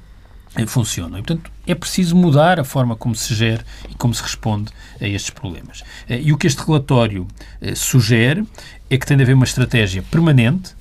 eh, 0.57 0.67
funcionam. 0.67 1.19
E, 1.19 1.23
portanto, 1.23 1.51
é 1.67 1.75
preciso 1.75 2.17
mudar 2.17 2.59
a 2.59 2.65
forma 2.65 2.97
como 2.97 3.15
se 3.15 3.35
gera 3.35 3.65
e 3.91 3.95
como 3.95 4.15
se 4.15 4.23
responde 4.23 4.73
a 5.01 5.07
estes 5.07 5.31
problemas. 5.31 5.83
Eh, 6.09 6.21
e 6.23 6.33
o 6.33 6.39
que 6.39 6.47
este 6.47 6.65
relatório 6.65 7.27
eh, 7.61 7.75
sugere 7.75 8.47
é 8.89 8.97
que 8.97 9.07
tem 9.07 9.17
de 9.17 9.23
haver 9.23 9.35
uma 9.35 9.45
estratégia 9.45 10.03
permanente 10.03 10.75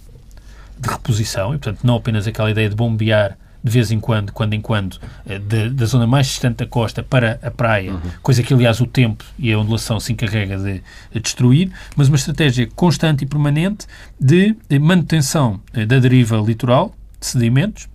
de 0.78 0.90
reposição, 0.90 1.56
e, 1.56 1.58
portanto, 1.58 1.80
não 1.84 1.96
apenas 1.96 2.28
aquela 2.28 2.52
ideia 2.52 2.70
de 2.70 2.76
bombear 2.76 3.38
de 3.66 3.72
vez 3.72 3.92
em 3.92 4.00
quando, 4.00 4.32
quando 4.32 4.54
em 4.54 4.62
quando, 4.62 5.00
eh, 5.26 5.40
da, 5.40 5.70
da 5.70 5.86
zona 5.88 6.06
mais 6.06 6.28
distante 6.28 6.58
da 6.58 6.68
costa 6.68 7.02
para 7.02 7.40
a 7.42 7.50
praia, 7.50 7.94
uhum. 7.94 8.02
coisa 8.22 8.44
que, 8.44 8.54
aliás, 8.54 8.80
o 8.80 8.86
tempo 8.86 9.26
e 9.40 9.52
a 9.52 9.58
ondulação 9.58 10.00
se 10.00 10.14
encarrega 10.14 10.56
de, 10.56 10.84
de 11.12 11.20
destruir, 11.20 11.72
mas 11.96 12.08
uma 12.08 12.16
estratégia 12.16 12.70
constante 12.76 13.24
e 13.24 13.28
permanente 13.28 13.88
de, 14.20 14.56
de 14.70 14.78
manutenção 14.78 15.60
eh, 15.74 15.84
da 15.84 15.98
deriva 15.98 16.38
litoral, 16.38 16.96
de 17.20 17.26
sedimentos, 17.26 17.90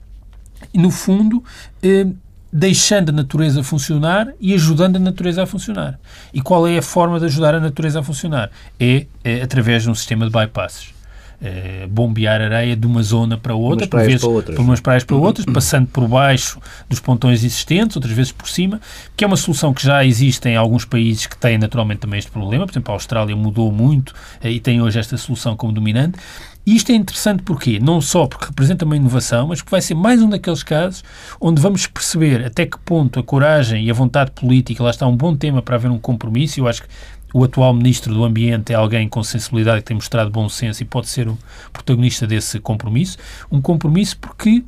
e, 0.75 0.79
no 0.79 0.91
fundo, 0.91 1.45
eh, 1.81 2.09
deixando 2.53 3.11
a 3.11 3.13
natureza 3.13 3.63
funcionar 3.63 4.33
e 4.41 4.55
ajudando 4.55 4.97
a 4.97 4.99
natureza 4.99 5.43
a 5.43 5.47
funcionar. 5.47 5.99
E 6.33 6.41
qual 6.41 6.67
é 6.67 6.79
a 6.79 6.83
forma 6.83 7.19
de 7.19 7.27
ajudar 7.27 7.55
a 7.55 7.61
natureza 7.61 8.01
a 8.01 8.03
funcionar? 8.03 8.51
É, 8.79 9.07
é 9.23 9.43
através 9.43 9.83
de 9.83 9.91
um 9.91 9.95
sistema 9.95 10.27
de 10.27 10.33
bypasses. 10.33 11.00
É, 11.43 11.87
bombear 11.87 12.39
areia 12.39 12.77
de 12.77 12.87
uma 12.87 13.03
zona 13.03 13.39
para 13.39 13.55
outra, 13.55 13.87
por 13.87 14.01
vezes 14.01 14.21
para 14.21 14.29
outras. 14.29 14.57
por 14.57 14.63
umas 14.63 14.79
praias 14.79 15.05
para 15.05 15.17
outras, 15.17 15.47
passando 15.47 15.87
por 15.87 16.07
baixo 16.07 16.61
dos 16.87 17.01
pontões 17.01 17.43
existentes, 17.43 17.97
outras 17.97 18.15
vezes 18.15 18.31
por 18.31 18.47
cima, 18.47 18.79
que 19.17 19.25
é 19.25 19.27
uma 19.27 19.39
solução 19.39 19.73
que 19.73 19.83
já 19.83 20.05
existe 20.05 20.47
em 20.51 20.57
alguns 20.57 20.85
países 20.85 21.27
que 21.27 21.39
têm 21.39 21.57
naturalmente 21.57 22.01
também 22.01 22.19
este 22.19 22.31
problema. 22.31 22.67
Por 22.67 22.73
exemplo, 22.73 22.93
a 22.93 22.97
Austrália 22.97 23.35
mudou 23.35 23.73
muito 23.73 24.15
eh, 24.43 24.51
e 24.51 24.61
tem 24.61 24.83
hoje 24.83 24.99
esta 24.99 25.17
solução 25.17 25.57
como 25.57 25.73
dominante. 25.73 26.19
E 26.67 26.77
isto 26.77 26.93
é 26.93 26.95
interessante 26.95 27.43
porque 27.43 27.81
não 27.81 28.01
só 28.01 28.27
porque 28.27 28.45
representa 28.47 28.85
uma 28.85 28.97
inovação, 28.97 29.49
mas 29.49 29.61
porque 29.61 29.71
vai 29.71 29.81
ser 29.81 29.95
mais 29.95 30.21
um 30.23 30.29
daqueles 30.29 30.63
casos 30.63 31.03
onde 31.41 31.61
vamos 31.61 31.87
perceber 31.87 32.45
até 32.45 32.67
que 32.67 32.79
ponto 32.79 33.19
a 33.19 33.23
coragem 33.23 33.85
e 33.87 33.91
a 33.91 33.95
vontade 33.95 34.31
política, 34.33 34.83
lá 34.83 34.91
está 34.91 35.07
um 35.07 35.17
bom 35.17 35.35
tema 35.35 35.63
para 35.63 35.77
haver 35.77 35.91
um 35.91 35.99
compromisso. 35.99 36.61
Eu 36.61 36.69
acho 36.69 36.83
que 36.83 36.89
o 37.33 37.45
atual 37.45 37.73
Ministro 37.73 38.13
do 38.15 38.25
Ambiente 38.25 38.73
é 38.73 38.77
alguém 38.77 39.09
com 39.09 39.23
sensibilidade 39.23 39.81
que 39.81 39.87
tem 39.87 39.95
mostrado 39.95 40.31
bom 40.31 40.49
senso 40.49 40.83
e 40.83 40.87
pode 40.87 41.09
ser 41.09 41.29
o 41.29 41.39
protagonista 41.73 42.27
desse 42.27 42.59
compromisso. 42.61 43.19
Um 43.51 43.61
compromisso 43.61 44.19
porque 44.19 44.65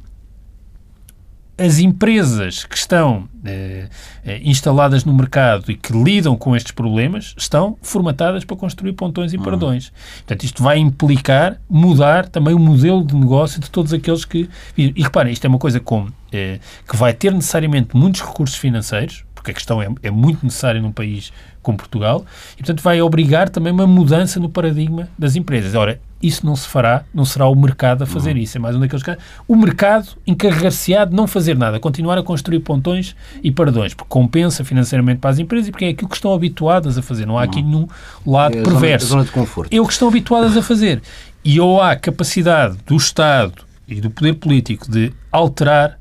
as 1.59 1.79
empresas 1.79 2.65
que 2.65 2.77
estão 2.77 3.29
eh, 3.45 3.89
eh, 4.25 4.41
instaladas 4.43 5.05
no 5.05 5.13
mercado 5.13 5.71
e 5.71 5.77
que 5.77 5.93
lidam 5.93 6.37
com 6.37 6.57
estes 6.57 6.73
problemas 6.73 7.35
estão 7.37 7.77
formatadas 7.83 8.45
para 8.45 8.57
construir 8.57 8.95
pontões 8.95 9.33
e 9.33 9.37
uhum. 9.37 9.43
perdões. 9.43 9.93
Portanto, 10.19 10.45
isto 10.45 10.63
vai 10.63 10.79
implicar 10.79 11.61
mudar 11.69 12.27
também 12.27 12.55
o 12.55 12.59
modelo 12.59 13.05
de 13.05 13.15
negócio 13.15 13.61
de 13.61 13.71
todos 13.71 13.93
aqueles 13.93 14.25
que... 14.25 14.49
E 14.77 15.03
reparem, 15.03 15.33
isto 15.33 15.45
é 15.45 15.49
uma 15.49 15.59
coisa 15.59 15.79
como, 15.79 16.13
eh, 16.33 16.59
que 16.89 16.97
vai 16.97 17.13
ter 17.13 17.33
necessariamente 17.33 17.97
muitos 17.97 18.23
recursos 18.23 18.57
financeiros, 18.57 19.25
porque 19.43 19.51
a 19.51 19.55
questão 19.55 19.82
é, 19.82 19.88
é 20.05 20.11
muito 20.11 20.45
necessária 20.45 20.80
num 20.80 20.93
país 20.93 21.32
como 21.61 21.76
Portugal, 21.76 22.24
e 22.55 22.59
portanto 22.59 22.80
vai 22.80 23.03
obrigar 23.03 23.49
também 23.49 23.72
uma 23.72 23.86
mudança 23.86 24.38
no 24.38 24.49
paradigma 24.49 25.09
das 25.18 25.34
empresas. 25.34 25.74
Ora, 25.74 26.01
isso 26.22 26.47
não 26.47 26.55
se 26.55 26.68
fará, 26.68 27.05
não 27.12 27.24
será 27.24 27.49
o 27.49 27.55
mercado 27.55 28.03
a 28.03 28.07
fazer 28.07 28.36
isso. 28.36 28.57
É 28.57 28.61
mais 28.61 28.76
um 28.76 28.80
daqueles 28.80 29.03
casos. 29.03 29.20
O 29.47 29.57
mercado 29.57 30.11
encarregar-se-á 30.24 31.05
de 31.05 31.14
não 31.14 31.26
fazer 31.26 31.57
nada, 31.57 31.80
continuar 31.80 32.16
a 32.16 32.22
construir 32.22 32.61
pontões 32.61 33.16
e 33.43 33.51
paradões, 33.51 33.95
porque 33.95 34.09
compensa 34.09 34.64
financeiramente 34.64 35.18
para 35.18 35.30
as 35.30 35.40
empresas 35.40 35.68
e 35.68 35.70
porque 35.72 35.86
é 35.86 35.88
aquilo 35.88 36.09
que 36.09 36.14
estão 36.14 36.32
habituadas 36.32 36.97
a 36.97 37.03
fazer. 37.03 37.26
Não 37.26 37.36
há 37.36 37.43
aqui 37.43 37.61
nenhum 37.61 37.88
lado 38.24 38.57
é 38.57 38.62
perverso. 38.62 39.07
Zona, 39.09 39.22
zona 39.22 39.24
de 39.24 39.32
conforto. 39.32 39.74
É 39.74 39.80
o 39.80 39.86
que 39.86 39.93
estão 39.93 40.07
habituadas 40.07 40.57
a 40.57 40.62
fazer. 40.62 41.03
E 41.45 41.59
ou 41.59 41.80
há 41.80 41.97
capacidade 41.97 42.78
do 42.86 42.97
Estado 42.97 43.55
e 43.88 44.01
do 44.01 44.09
poder 44.09 44.34
político 44.34 44.88
de 44.88 45.12
alterar 45.32 45.99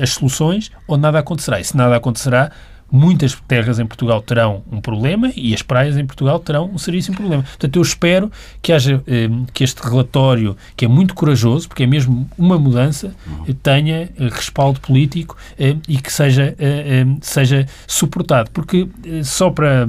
as 0.00 0.10
soluções, 0.10 0.70
ou 0.86 0.96
nada 0.96 1.18
acontecerá. 1.18 1.60
E 1.60 1.64
se 1.64 1.76
nada 1.76 1.96
acontecerá, 1.96 2.50
muitas 2.90 3.36
terras 3.46 3.78
em 3.78 3.86
Portugal 3.86 4.22
terão 4.22 4.62
um 4.72 4.80
problema 4.80 5.30
e 5.36 5.52
as 5.54 5.60
praias 5.62 5.96
em 5.96 6.06
Portugal 6.06 6.38
terão 6.40 6.70
um 6.72 6.78
seríssimo 6.78 7.16
problema. 7.16 7.42
Portanto, 7.42 7.76
eu 7.76 7.82
espero 7.82 8.32
que 8.62 8.72
haja 8.72 9.02
eh, 9.06 9.28
que 9.52 9.62
este 9.62 9.82
relatório, 9.82 10.56
que 10.76 10.84
é 10.86 10.88
muito 10.88 11.14
corajoso, 11.14 11.68
porque 11.68 11.82
é 11.82 11.86
mesmo 11.86 12.28
uma 12.38 12.58
mudança, 12.58 13.14
eh, 13.46 13.54
tenha 13.62 14.02
eh, 14.02 14.10
respaldo 14.30 14.80
político 14.80 15.36
eh, 15.58 15.76
e 15.86 15.98
que 15.98 16.12
seja, 16.12 16.54
eh, 16.58 17.04
eh, 17.04 17.16
seja 17.20 17.66
suportado. 17.86 18.50
Porque, 18.52 18.88
só 19.22 19.50
para, 19.50 19.86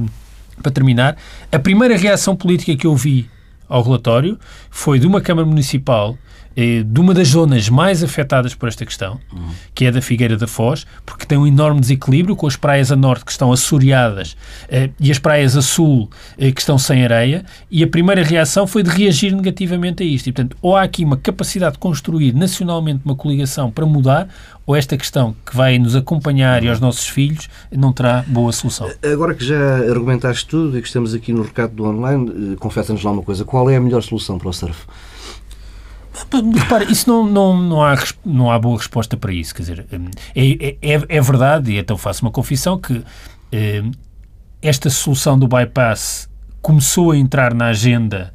para 0.61 0.71
terminar, 0.71 1.15
a 1.51 1.59
primeira 1.59 1.95
reação 1.95 2.35
política 2.35 2.75
que 2.75 2.85
eu 2.85 2.95
vi 2.95 3.29
ao 3.69 3.81
relatório 3.81 4.37
foi 4.69 4.99
de 4.99 5.07
uma 5.07 5.21
Câmara 5.21 5.47
Municipal 5.47 6.17
eh, 6.17 6.28
de 6.55 6.99
uma 6.99 7.13
das 7.13 7.29
zonas 7.29 7.69
mais 7.69 8.03
afetadas 8.03 8.53
por 8.53 8.67
esta 8.67 8.85
questão, 8.85 9.19
uhum. 9.31 9.49
que 9.73 9.85
é 9.85 9.91
da 9.91 10.01
Figueira 10.01 10.35
da 10.35 10.47
Foz, 10.47 10.85
porque 11.05 11.25
tem 11.25 11.37
um 11.37 11.47
enorme 11.47 11.79
desequilíbrio 11.79 12.35
com 12.35 12.47
as 12.47 12.55
praias 12.55 12.91
a 12.91 12.95
norte 12.95 13.23
que 13.25 13.31
estão 13.31 13.51
assoreadas 13.51 14.35
eh, 14.67 14.89
e 14.99 15.09
as 15.09 15.19
praias 15.19 15.55
a 15.55 15.61
sul 15.61 16.09
eh, 16.37 16.51
que 16.51 16.59
estão 16.59 16.77
sem 16.77 17.03
areia, 17.03 17.45
e 17.71 17.83
a 17.83 17.87
primeira 17.87 18.23
reação 18.23 18.67
foi 18.67 18.83
de 18.83 18.89
reagir 18.89 19.33
negativamente 19.33 20.03
a 20.03 20.05
isto. 20.05 20.27
E, 20.27 20.31
portanto, 20.31 20.57
ou 20.61 20.75
há 20.75 20.83
aqui 20.83 21.05
uma 21.05 21.17
capacidade 21.17 21.73
de 21.73 21.79
construir 21.79 22.33
nacionalmente 22.33 23.01
uma 23.05 23.15
coligação 23.15 23.71
para 23.71 23.85
mudar, 23.85 24.27
ou 24.65 24.75
esta 24.75 24.95
questão 24.97 25.35
que 25.45 25.55
vai 25.55 25.79
nos 25.79 25.95
acompanhar 25.95 26.63
e 26.63 26.69
aos 26.69 26.79
nossos 26.79 27.07
filhos 27.07 27.49
não 27.71 27.91
terá 27.91 28.23
boa 28.27 28.51
solução. 28.51 28.87
Agora 29.01 29.33
que 29.33 29.43
já 29.43 29.77
argumentaste 29.77 30.45
tudo 30.45 30.77
e 30.77 30.81
que 30.81 30.87
estamos 30.87 31.13
aqui 31.15 31.33
no 31.33 31.41
recado 31.41 31.73
do 31.73 31.85
online, 31.85 32.55
confessa-nos 32.57 33.03
lá 33.03 33.11
uma 33.11 33.23
coisa: 33.23 33.43
qual 33.43 33.67
é 33.69 33.77
a 33.77 33.81
melhor 33.81 34.03
solução 34.03 34.37
para 34.37 34.49
o 34.49 34.53
surf? 34.53 34.85
Repara, 36.53 36.83
isso 36.85 37.09
não, 37.09 37.25
não, 37.25 37.57
não, 37.57 37.83
há, 37.83 37.95
não 38.25 38.51
há 38.51 38.59
boa 38.59 38.77
resposta 38.77 39.15
para 39.15 39.31
isso. 39.31 39.53
Quer 39.53 39.61
dizer, 39.61 39.85
hum, 39.93 40.09
é, 40.35 40.75
é, 40.81 41.17
é 41.17 41.21
verdade, 41.21 41.71
e 41.71 41.77
então 41.77 41.97
faço 41.97 42.25
uma 42.25 42.31
confissão, 42.31 42.77
que 42.79 43.03
é, 43.51 43.83
esta 44.61 44.89
solução 44.89 45.37
do 45.37 45.47
bypass 45.47 46.29
começou 46.61 47.11
a 47.11 47.17
entrar 47.17 47.53
na 47.53 47.67
agenda 47.67 48.33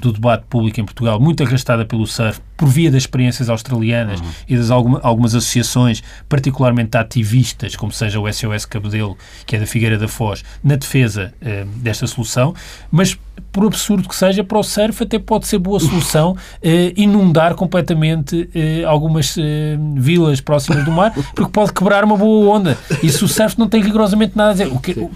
do 0.00 0.12
debate 0.12 0.44
público 0.48 0.80
em 0.80 0.84
Portugal, 0.84 1.20
muito 1.20 1.44
arrastada 1.44 1.84
pelo 1.84 2.06
surf, 2.06 2.40
por 2.56 2.68
via 2.68 2.90
das 2.90 3.02
experiências 3.04 3.48
australianas 3.48 4.20
uhum. 4.20 4.26
e 4.48 4.56
das 4.56 4.70
alguma, 4.70 5.00
algumas 5.00 5.34
associações, 5.34 6.02
particularmente 6.28 6.96
ativistas, 6.96 7.76
como 7.76 7.92
seja 7.92 8.18
o 8.18 8.32
SOS 8.32 8.64
Cabedelo, 8.64 9.16
que 9.46 9.54
é 9.54 9.60
da 9.60 9.66
Figueira 9.66 9.96
da 9.96 10.08
Foz, 10.08 10.44
na 10.62 10.74
defesa 10.74 11.32
eh, 11.40 11.64
desta 11.76 12.06
solução, 12.08 12.52
mas 12.90 13.16
por 13.52 13.66
absurdo 13.66 14.08
que 14.08 14.14
seja, 14.14 14.44
para 14.44 14.58
o 14.58 14.62
surf 14.62 15.02
até 15.02 15.18
pode 15.18 15.46
ser 15.46 15.58
boa 15.58 15.80
solução 15.80 16.36
eh, 16.62 16.92
inundar 16.96 17.54
completamente 17.54 18.48
eh, 18.54 18.84
algumas 18.84 19.36
eh, 19.38 19.76
vilas 19.96 20.40
próximas 20.40 20.84
do 20.84 20.90
mar, 20.90 21.12
porque 21.34 21.50
pode 21.50 21.72
quebrar 21.72 22.04
uma 22.04 22.16
boa 22.16 22.56
onda. 22.56 22.76
E 23.02 23.10
se 23.10 23.24
o 23.24 23.28
surf 23.28 23.58
não 23.58 23.68
tem 23.68 23.82
rigorosamente 23.82 24.36
nada 24.36 24.50
a 24.50 24.52
dizer. 24.52 24.68
O 24.68 24.78
que, 24.78 25.08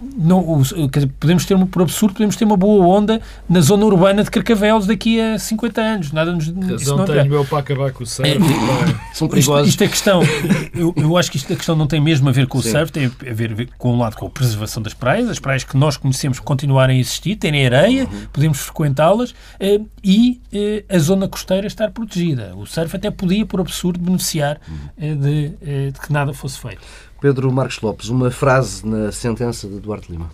não, 0.00 0.60
dizer, 0.60 1.10
podemos 1.18 1.44
ter, 1.44 1.58
por 1.66 1.82
absurdo, 1.82 2.14
podemos 2.14 2.36
ter 2.36 2.44
uma 2.44 2.56
boa 2.56 2.86
onda 2.86 3.20
na 3.48 3.60
zona 3.60 3.84
urbana 3.84 4.22
de 4.22 4.30
Carcavelos 4.30 4.86
daqui 4.86 5.20
a 5.20 5.38
50 5.38 5.80
anos. 5.80 6.12
Nada 6.12 6.32
nos, 6.32 6.46
isso 6.46 6.96
não 6.96 7.04
tenho 7.04 7.28
meu 7.28 7.44
para 7.44 7.58
acabar 7.58 7.92
com 7.92 8.04
o 8.04 8.06
surf. 8.06 8.30
É, 8.30 8.36
são 9.14 9.28
perigosos. 9.28 9.68
Isto, 9.68 9.82
isto 9.82 9.84
é 9.84 9.88
questão, 9.88 10.22
eu, 10.74 10.92
eu, 10.96 11.16
acho 11.16 11.30
que 11.30 11.36
isto, 11.36 11.52
a 11.52 11.56
questão 11.56 11.74
não 11.74 11.86
tem 11.86 12.00
mesmo 12.00 12.28
a 12.28 12.32
ver 12.32 12.46
com 12.46 12.58
o 12.58 12.62
Sim. 12.62 12.72
surf, 12.72 12.92
tem 12.92 13.06
a 13.06 13.34
ver, 13.34 13.52
a 13.52 13.54
ver, 13.54 13.68
com 13.78 13.94
um 13.94 13.98
lado 13.98 14.16
com 14.16 14.26
a 14.26 14.30
preservação 14.30 14.82
das 14.82 14.94
praias, 14.94 15.28
as 15.28 15.38
praias 15.38 15.64
que 15.64 15.76
nós 15.76 15.96
conhecemos 15.96 16.38
continuarem 16.40 16.98
a 16.98 17.00
existir, 17.00 17.36
terem 17.36 17.66
areia, 17.66 18.04
uhum. 18.04 18.26
podemos 18.32 18.58
frequentá-las 18.58 19.34
eh, 19.58 19.80
e 20.02 20.40
eh, 20.52 20.84
a 20.88 20.98
zona 20.98 21.28
costeira 21.28 21.66
estar 21.66 21.90
protegida. 21.90 22.54
O 22.56 22.66
surf 22.66 22.94
até 22.96 23.10
podia, 23.10 23.46
por 23.46 23.60
absurdo, 23.60 23.98
beneficiar 23.98 24.60
uhum. 24.68 24.76
eh, 24.98 25.14
de, 25.14 25.90
de 25.92 26.00
que 26.00 26.12
nada 26.12 26.32
fosse 26.32 26.58
feito. 26.58 26.82
Pedro 27.26 27.50
Marcos 27.50 27.80
Lopes, 27.80 28.08
uma 28.08 28.30
frase 28.30 28.86
na 28.86 29.10
sentença 29.10 29.66
de 29.66 29.80
Duarte 29.80 30.12
Lima. 30.12 30.30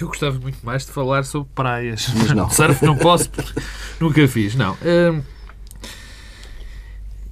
Eu 0.00 0.06
gostava 0.06 0.38
muito 0.38 0.64
mais 0.64 0.86
de 0.86 0.92
falar 0.92 1.24
sobre 1.24 1.48
praias. 1.52 2.08
Mas 2.14 2.30
não. 2.30 2.48
Surf 2.54 2.84
não 2.84 2.96
posso, 2.96 3.28
nunca 3.98 4.28
fiz, 4.28 4.54
não. 4.54 4.74
Hum, 4.74 5.22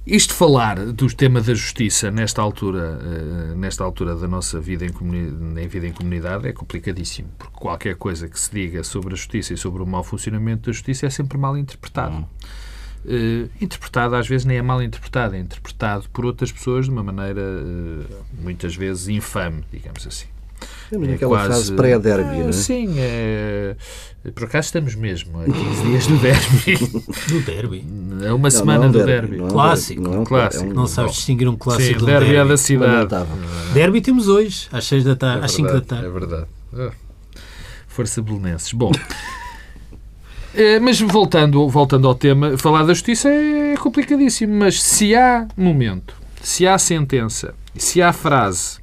isto 0.05 0.33
falar 0.33 0.75
do 0.87 1.07
tema 1.07 1.39
da 1.39 1.53
justiça 1.53 2.11
nesta 2.11 2.41
altura, 2.41 2.99
uh, 3.01 3.55
nesta 3.55 3.85
altura 3.85 4.15
da 4.15 4.27
nossa 4.27 4.59
vida 4.59 4.85
em, 4.85 4.89
em, 4.89 5.67
vida 5.69 5.87
em 5.87 5.93
comunidade 5.93 6.45
é 6.45 6.51
complicadíssimo, 6.51 7.29
porque 7.37 7.55
qualquer 7.57 7.95
coisa 7.95 8.27
que 8.27 8.37
se 8.37 8.51
diga 8.51 8.83
sobre 8.83 9.13
a 9.13 9.15
justiça 9.15 9.53
e 9.53 9.57
sobre 9.57 9.81
o 9.81 9.85
mau 9.85 10.03
funcionamento 10.03 10.65
da 10.69 10.73
justiça 10.73 11.05
é 11.05 11.09
sempre 11.09 11.37
mal 11.37 11.57
interpretado. 11.57 12.17
Hum 12.17 12.25
uh, 13.05 13.49
interpretado, 13.61 14.15
às 14.15 14.27
vezes 14.27 14.45
nem 14.45 14.57
é 14.57 14.61
mal 14.61 14.81
interpretado, 14.81 15.35
é 15.35 15.39
interpretado 15.39 16.09
por 16.11 16.25
outras 16.25 16.51
pessoas 16.51 16.85
de 16.85 16.91
uma 16.91 17.03
maneira 17.03 17.41
uh, 17.41 18.05
muitas 18.41 18.75
vezes 18.75 19.07
infame, 19.07 19.63
digamos 19.71 20.05
assim. 20.05 20.27
É 20.91 21.13
aquela 21.13 21.31
quase, 21.31 21.47
frase 21.47 21.73
pré-derby, 21.73 22.37
não 22.39 22.49
é? 22.49 22.51
Sim, 22.51 22.95
é, 22.97 23.75
por 24.33 24.45
acaso 24.45 24.67
estamos 24.67 24.95
mesmo 24.95 25.39
a 25.39 25.45
15 25.45 25.83
dias 25.83 26.07
do 26.07 26.17
derby. 26.17 26.77
do 27.27 27.41
derby? 27.41 27.85
É 28.23 28.31
uma 28.31 28.43
não, 28.43 28.49
semana 28.51 28.79
não 28.79 28.85
é 28.85 28.87
um 28.87 28.91
do 28.91 29.03
derby. 29.03 29.37
derby. 29.37 29.51
clássico. 29.51 30.01
Não, 30.01 30.13
é 30.13 30.19
um 30.19 30.23
clássico. 30.23 30.73
não 30.73 30.87
sabes 30.87 31.13
distinguir 31.13 31.47
um 31.47 31.57
clássico 31.57 31.93
Sim, 31.93 31.97
do 31.99 32.05
derby. 32.05 32.25
derby 32.25 32.39
é 32.39 32.45
da 32.45 32.57
cidade. 32.57 33.15
Derby 33.73 34.01
temos 34.01 34.27
hoje, 34.27 34.67
às 34.71 34.85
6 34.85 35.03
da 35.03 35.15
tarde, 35.15 35.41
é 35.41 35.45
às 35.45 35.51
5 35.51 35.71
da 35.71 35.81
tarde. 35.81 36.05
É 36.05 36.09
verdade. 36.09 36.45
Ah, 36.73 36.91
força 37.87 38.21
belenenses. 38.21 38.71
Bom, 38.71 38.91
é, 38.91 39.44
mas 40.81 40.99
voltando, 41.01 41.67
voltando 41.67 42.07
ao 42.07 42.15
tema, 42.15 42.57
falar 42.57 42.83
da 42.83 42.93
justiça 42.93 43.29
é 43.29 43.75
complicadíssimo, 43.75 44.53
mas 44.53 44.81
se 44.81 45.15
há 45.15 45.47
momento, 45.57 46.15
se 46.41 46.65
há 46.67 46.77
sentença, 46.77 47.53
se 47.75 48.01
há 48.01 48.13
frase 48.13 48.79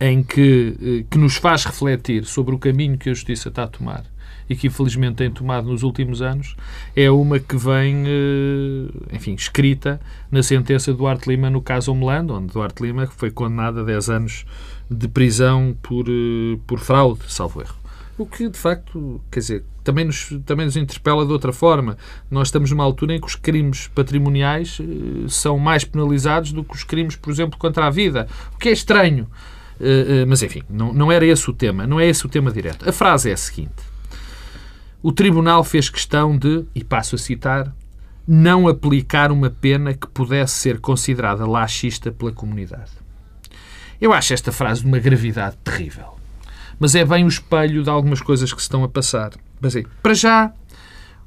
em 0.00 0.22
que, 0.22 0.74
eh, 0.80 1.04
que 1.10 1.18
nos 1.18 1.36
faz 1.36 1.64
refletir 1.64 2.24
sobre 2.24 2.54
o 2.54 2.58
caminho 2.58 2.96
que 2.96 3.10
a 3.10 3.14
justiça 3.14 3.48
está 3.48 3.64
a 3.64 3.66
tomar 3.66 4.04
e 4.48 4.56
que 4.56 4.68
infelizmente 4.68 5.16
tem 5.16 5.30
tomado 5.30 5.68
nos 5.68 5.82
últimos 5.82 6.22
anos, 6.22 6.56
é 6.96 7.10
uma 7.10 7.38
que 7.38 7.56
vem, 7.56 8.04
eh, 8.06 9.14
enfim, 9.14 9.34
escrita 9.34 10.00
na 10.30 10.42
sentença 10.42 10.90
do 10.92 10.98
Duarte 10.98 11.28
Lima 11.28 11.50
no 11.50 11.60
caso 11.60 11.92
Homeland, 11.92 12.32
onde 12.32 12.52
Duarte 12.52 12.82
Lima 12.82 13.06
foi 13.06 13.30
condenado 13.30 13.80
a 13.80 13.82
10 13.82 14.08
anos 14.08 14.46
de 14.90 15.06
prisão 15.06 15.76
por, 15.82 16.06
eh, 16.08 16.58
por 16.66 16.78
fraude, 16.78 17.20
salvo 17.28 17.60
erro. 17.60 17.76
O 18.16 18.24
que, 18.24 18.48
de 18.48 18.58
facto, 18.58 19.20
quer 19.30 19.40
dizer, 19.40 19.64
também 19.88 20.04
nos, 20.04 20.28
também 20.44 20.66
nos 20.66 20.76
interpela 20.76 21.24
de 21.24 21.32
outra 21.32 21.50
forma. 21.50 21.96
Nós 22.30 22.48
estamos 22.48 22.70
numa 22.70 22.84
altura 22.84 23.14
em 23.14 23.20
que 23.20 23.26
os 23.26 23.34
crimes 23.34 23.88
patrimoniais 23.88 24.78
eh, 24.82 25.26
são 25.28 25.58
mais 25.58 25.82
penalizados 25.82 26.52
do 26.52 26.62
que 26.62 26.74
os 26.74 26.84
crimes, 26.84 27.16
por 27.16 27.32
exemplo, 27.32 27.58
contra 27.58 27.86
a 27.86 27.90
vida. 27.90 28.28
O 28.54 28.58
que 28.58 28.68
é 28.68 28.72
estranho. 28.72 29.26
Uh, 29.80 30.24
uh, 30.24 30.26
mas, 30.28 30.42
enfim, 30.42 30.62
não, 30.68 30.92
não 30.92 31.10
era 31.10 31.24
esse 31.24 31.48
o 31.48 31.54
tema. 31.54 31.86
Não 31.86 31.98
é 31.98 32.06
esse 32.06 32.26
o 32.26 32.28
tema 32.28 32.52
direto. 32.52 32.86
A 32.86 32.92
frase 32.92 33.30
é 33.30 33.32
a 33.32 33.36
seguinte. 33.36 33.72
O 35.02 35.10
Tribunal 35.10 35.64
fez 35.64 35.88
questão 35.88 36.36
de, 36.36 36.66
e 36.74 36.84
passo 36.84 37.14
a 37.14 37.18
citar, 37.18 37.74
não 38.26 38.68
aplicar 38.68 39.32
uma 39.32 39.48
pena 39.48 39.94
que 39.94 40.06
pudesse 40.08 40.52
ser 40.52 40.80
considerada 40.80 41.46
laxista 41.46 42.12
pela 42.12 42.30
comunidade. 42.30 42.90
Eu 43.98 44.12
acho 44.12 44.34
esta 44.34 44.52
frase 44.52 44.82
de 44.82 44.86
uma 44.86 44.98
gravidade 44.98 45.56
terrível. 45.64 46.18
Mas 46.78 46.94
é 46.94 47.06
bem 47.06 47.24
o 47.24 47.28
espelho 47.28 47.82
de 47.82 47.88
algumas 47.88 48.20
coisas 48.20 48.52
que 48.52 48.60
se 48.60 48.66
estão 48.66 48.84
a 48.84 48.88
passar. 48.88 49.30
Mas, 49.60 49.76
é, 49.76 49.82
para 50.02 50.14
já, 50.14 50.52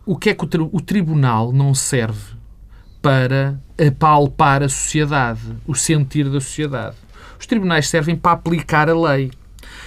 o 0.06 0.16
que 0.16 0.30
é 0.30 0.34
que 0.34 0.44
o, 0.44 0.48
tri 0.48 0.62
o 0.62 0.82
tribunal 0.82 1.52
não 1.52 1.74
serve 1.74 2.36
para 3.02 3.60
apalpar 3.78 4.64
a 4.64 4.70
sociedade, 4.70 5.42
o 5.68 5.76
sentir 5.76 6.30
da 6.30 6.40
sociedade? 6.40 6.96
Os 7.40 7.46
tribunais 7.46 7.88
servem 7.90 8.16
para 8.16 8.34
aplicar 8.34 8.90
a 8.90 9.00
lei. 9.00 9.32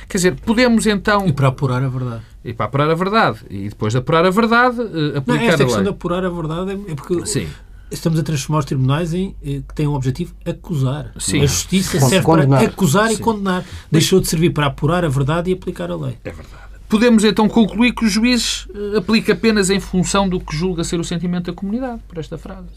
Quer 0.08 0.18
dizer, 0.18 0.36
podemos 0.40 0.86
então. 0.86 1.26
E 1.26 1.32
para 1.32 1.48
apurar 1.48 1.82
a 1.82 1.88
verdade. 1.88 2.22
E 2.44 2.52
para 2.52 2.66
apurar 2.66 2.90
a 2.90 2.94
verdade. 2.94 3.38
E 3.48 3.68
depois 3.68 3.92
de 3.92 3.98
apurar 3.98 4.26
a 4.26 4.30
verdade, 4.30 4.80
uh, 4.80 5.18
aplicar 5.18 5.42
não, 5.42 5.48
esta 5.48 5.62
a 5.62 5.66
questão 5.66 5.74
lei. 5.76 5.82
de 5.82 5.88
apurar 5.88 6.24
a 6.24 6.28
verdade 6.28 6.70
é, 6.72 6.92
é 6.92 6.94
porque 6.94 7.24
Sim. 7.26 7.48
estamos 7.90 8.18
a 8.18 8.22
transformar 8.22 8.58
os 8.58 8.64
tribunais 8.64 9.14
em 9.14 9.34
eh, 9.42 9.62
que 9.66 9.74
têm 9.74 9.86
o 9.86 9.94
objetivo 9.94 10.34
acusar. 10.44 11.12
Sim. 11.18 11.42
A 11.42 11.46
justiça 11.46 12.00
serve 12.00 12.24
condenar. 12.24 12.60
para 12.60 12.68
acusar 12.68 13.10
e 13.10 13.16
Sim. 13.16 13.22
condenar. 13.22 13.64
Deixou 13.90 14.20
de 14.20 14.28
servir 14.28 14.50
para 14.50 14.66
apurar 14.66 15.04
a 15.04 15.08
verdade 15.08 15.50
e 15.50 15.54
aplicar 15.54 15.90
a 15.90 15.96
lei. 15.96 16.18
É 16.24 16.30
verdade. 16.30 16.63
Podemos 16.88 17.24
então 17.24 17.48
concluir 17.48 17.92
que 17.92 18.04
o 18.04 18.08
juiz 18.08 18.68
eh, 18.74 18.98
aplica 18.98 19.32
apenas 19.32 19.70
em 19.70 19.80
função 19.80 20.28
do 20.28 20.38
que 20.38 20.56
julga 20.56 20.84
ser 20.84 21.00
o 21.00 21.04
sentimento 21.04 21.46
da 21.50 21.52
comunidade, 21.52 22.00
por 22.06 22.18
esta 22.18 22.38
frase. 22.38 22.68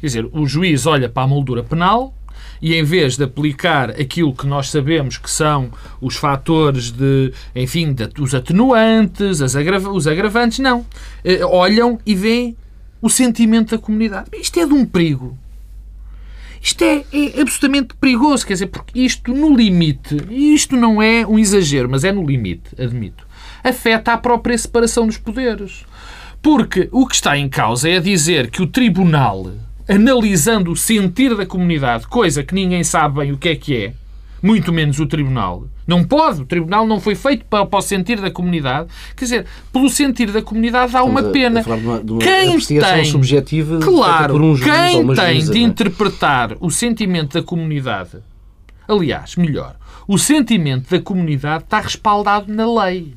Quer 0.00 0.06
dizer, 0.06 0.28
o 0.32 0.46
juiz 0.46 0.84
olha 0.86 1.08
para 1.08 1.22
a 1.22 1.26
moldura 1.26 1.62
penal 1.62 2.12
e 2.60 2.74
em 2.74 2.82
vez 2.84 3.16
de 3.16 3.24
aplicar 3.24 3.90
aquilo 3.90 4.34
que 4.34 4.46
nós 4.46 4.70
sabemos 4.70 5.16
que 5.16 5.30
são 5.30 5.70
os 6.00 6.16
fatores 6.16 6.90
de, 6.90 7.32
enfim, 7.54 7.92
de- 7.94 8.10
os 8.20 8.34
atenuantes, 8.34 9.40
os 9.40 10.06
agravantes, 10.06 10.58
não. 10.58 10.84
Eh, 11.24 11.44
Olham 11.44 11.98
e 12.04 12.14
veem 12.14 12.56
o 13.00 13.08
sentimento 13.08 13.70
da 13.76 13.78
comunidade. 13.80 14.28
Isto 14.34 14.58
é 14.60 14.66
de 14.66 14.72
um 14.74 14.84
perigo. 14.84 15.38
Isto 16.66 16.82
é, 16.82 17.04
é 17.12 17.40
absolutamente 17.40 17.94
perigoso, 17.94 18.44
quer 18.44 18.54
dizer, 18.54 18.66
porque 18.66 18.98
isto 18.98 19.32
no 19.32 19.56
limite, 19.56 20.16
isto 20.28 20.76
não 20.76 21.00
é 21.00 21.24
um 21.24 21.38
exagero, 21.38 21.88
mas 21.88 22.02
é 22.02 22.10
no 22.10 22.26
limite, 22.26 22.70
admito, 22.76 23.24
afeta 23.62 24.12
a 24.12 24.18
própria 24.18 24.58
separação 24.58 25.06
dos 25.06 25.16
poderes. 25.16 25.84
Porque 26.42 26.88
o 26.90 27.06
que 27.06 27.14
está 27.14 27.38
em 27.38 27.48
causa 27.48 27.88
é 27.88 28.00
dizer 28.00 28.50
que 28.50 28.62
o 28.62 28.66
tribunal, 28.66 29.52
analisando 29.88 30.72
o 30.72 30.76
sentir 30.76 31.36
da 31.36 31.46
comunidade, 31.46 32.08
coisa 32.08 32.42
que 32.42 32.52
ninguém 32.52 32.82
sabe 32.82 33.20
bem 33.20 33.30
o 33.30 33.38
que 33.38 33.50
é 33.50 33.54
que 33.54 33.76
é, 33.76 33.94
muito 34.42 34.72
menos 34.72 34.98
o 35.00 35.06
tribunal, 35.06 35.64
não 35.86 36.04
pode, 36.04 36.42
o 36.42 36.46
tribunal 36.46 36.86
não 36.86 37.00
foi 37.00 37.14
feito 37.14 37.44
para, 37.46 37.64
para 37.64 37.78
o 37.78 37.82
sentir 37.82 38.20
da 38.20 38.30
comunidade, 38.30 38.88
quer 39.16 39.24
dizer, 39.24 39.46
pelo 39.72 39.88
sentir 39.88 40.30
da 40.30 40.42
comunidade 40.42 40.96
há 40.96 41.02
uma 41.02 41.20
Estamos 41.20 41.32
pena. 41.32 41.60
a 41.60 41.62
falar 41.64 41.76
de 41.78 41.86
uma, 41.86 42.04
de 42.04 42.12
uma 42.12 42.20
Quem 42.20 42.58
tem- 42.60 43.04
subjetiva 43.04 43.78
Claro, 43.80 44.34
por 44.34 44.42
um 44.42 44.54
juiz 44.54 44.70
quem 44.70 45.14
tem 45.14 45.44
de 45.44 45.58
é? 45.58 45.62
interpretar 45.62 46.56
o 46.60 46.70
sentimento 46.70 47.34
da 47.34 47.42
comunidade, 47.42 48.18
aliás, 48.86 49.36
melhor, 49.36 49.76
o 50.08 50.18
sentimento 50.18 50.88
da 50.90 51.00
comunidade 51.00 51.64
está 51.64 51.80
respaldado 51.80 52.52
na 52.52 52.84
lei. 52.84 53.14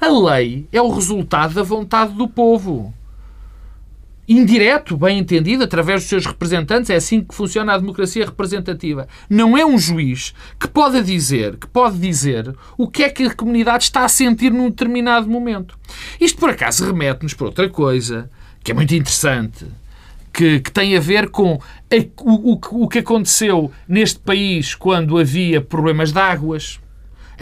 A 0.00 0.08
lei 0.08 0.66
é 0.72 0.80
o 0.82 0.90
resultado 0.90 1.54
da 1.54 1.62
vontade 1.62 2.12
do 2.14 2.26
povo. 2.28 2.92
Indireto, 4.34 4.96
bem 4.96 5.18
entendido, 5.18 5.62
através 5.64 6.00
dos 6.00 6.08
seus 6.08 6.24
representantes, 6.24 6.88
é 6.88 6.94
assim 6.96 7.20
que 7.22 7.34
funciona 7.34 7.74
a 7.74 7.78
democracia 7.78 8.24
representativa. 8.24 9.06
Não 9.28 9.58
é 9.58 9.66
um 9.66 9.76
juiz 9.78 10.32
que 10.58 10.66
pode 10.66 11.02
dizer, 11.02 11.56
que 11.58 11.66
pode 11.66 11.98
dizer 11.98 12.54
o 12.78 12.88
que 12.88 13.02
é 13.02 13.10
que 13.10 13.24
a 13.24 13.34
comunidade 13.34 13.84
está 13.84 14.04
a 14.06 14.08
sentir 14.08 14.50
num 14.50 14.70
determinado 14.70 15.28
momento. 15.28 15.78
Isto, 16.18 16.38
por 16.38 16.48
acaso, 16.48 16.86
remete-nos 16.86 17.34
para 17.34 17.46
outra 17.46 17.68
coisa, 17.68 18.30
que 18.64 18.70
é 18.70 18.74
muito 18.74 18.94
interessante, 18.94 19.66
que, 20.32 20.60
que 20.60 20.70
tem 20.72 20.96
a 20.96 21.00
ver 21.00 21.28
com 21.28 21.60
a- 21.90 22.22
o, 22.22 22.52
o, 22.54 22.84
o 22.84 22.88
que 22.88 23.00
aconteceu 23.00 23.70
neste 23.86 24.18
país 24.18 24.74
quando 24.74 25.18
havia 25.18 25.60
problemas 25.60 26.10
de 26.10 26.18
águas, 26.18 26.80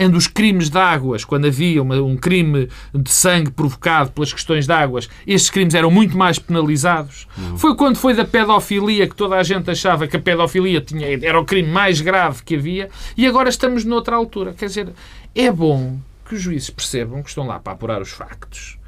em 0.01 0.09
dos 0.09 0.27
crimes 0.27 0.71
de 0.71 0.79
águas, 0.79 1.25
quando 1.27 1.47
havia 1.47 1.83
uma- 1.83 2.01
um 2.01 2.17
crime 2.17 2.69
de 2.95 3.11
sangue 3.11 3.51
provocado 3.51 4.11
pelas 4.13 4.33
questões 4.33 4.67
de 4.67 4.73
águas, 4.73 5.09
estes 5.27 5.51
crimes 5.51 5.75
eram 5.75 5.91
muito 5.91 6.17
mais 6.17 6.39
penalizados. 6.39 7.29
Foi 7.59 7.77
quando 7.77 7.97
foi 7.97 8.15
da 8.15 8.25
pedofilia 8.25 9.07
que 9.07 9.15
toda 9.15 9.37
a 9.37 9.43
gente 9.43 9.71
achava 9.71 10.09
que 10.09 10.17
a 10.17 10.21
pedofilia 10.21 10.81
tinha, 10.81 11.07
era 11.23 11.39
o 11.39 11.45
crime 11.45 11.69
mais 11.71 12.01
grave 12.01 12.43
que 12.43 12.57
havia 12.57 12.89
e 13.17 13.27
agora 13.27 13.51
estamos 13.51 13.85
noutra 13.85 14.17
altura. 14.17 14.55
Quer 14.57 14.67
dizer, 14.67 14.89
é 15.35 15.53
bom 15.53 15.99
que 16.27 16.35
os 16.35 16.41
juízes 16.41 16.71
percebam 16.71 17.23
que 17.23 17.29
estão 17.29 17.47
lá 17.47 17.59
para 17.59 17.75
apurar 17.75 18.01
os 18.01 18.11
factos 18.11 18.79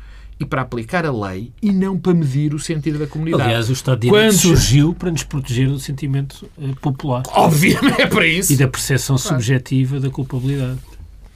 e 0.40 0.46
para 0.46 0.62
aplicar 0.62 1.04
a 1.04 1.12
lei 1.12 1.52
e 1.62 1.70
não 1.70 1.98
para 1.98 2.14
medir 2.14 2.54
o 2.54 2.58
sentido 2.58 2.98
da 2.98 3.06
comunidade. 3.06 3.42
Aliás, 3.44 3.68
o 3.68 3.72
Estado 3.72 4.00
de 4.00 4.08
Direito 4.08 4.32
surgiu 4.34 4.94
para 4.94 5.10
nos 5.10 5.22
proteger 5.22 5.68
do 5.68 5.78
sentimento 5.78 6.48
eh, 6.60 6.70
popular 6.80 7.22
Obviamente 7.28 8.00
é 8.00 8.06
para 8.06 8.26
isso. 8.26 8.52
e 8.52 8.56
da 8.56 8.66
percepção 8.66 9.18
subjetiva 9.18 10.00
da 10.00 10.08
culpabilidade. 10.10 10.78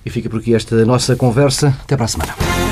E 0.07 0.11
fica 0.11 0.31
por 0.31 0.39
aqui 0.39 0.55
esta 0.55 0.87
nossa 0.87 1.17
conversa. 1.17 1.77
Até 1.83 1.97
para 1.97 2.05
a 2.05 2.09
semana. 2.09 2.66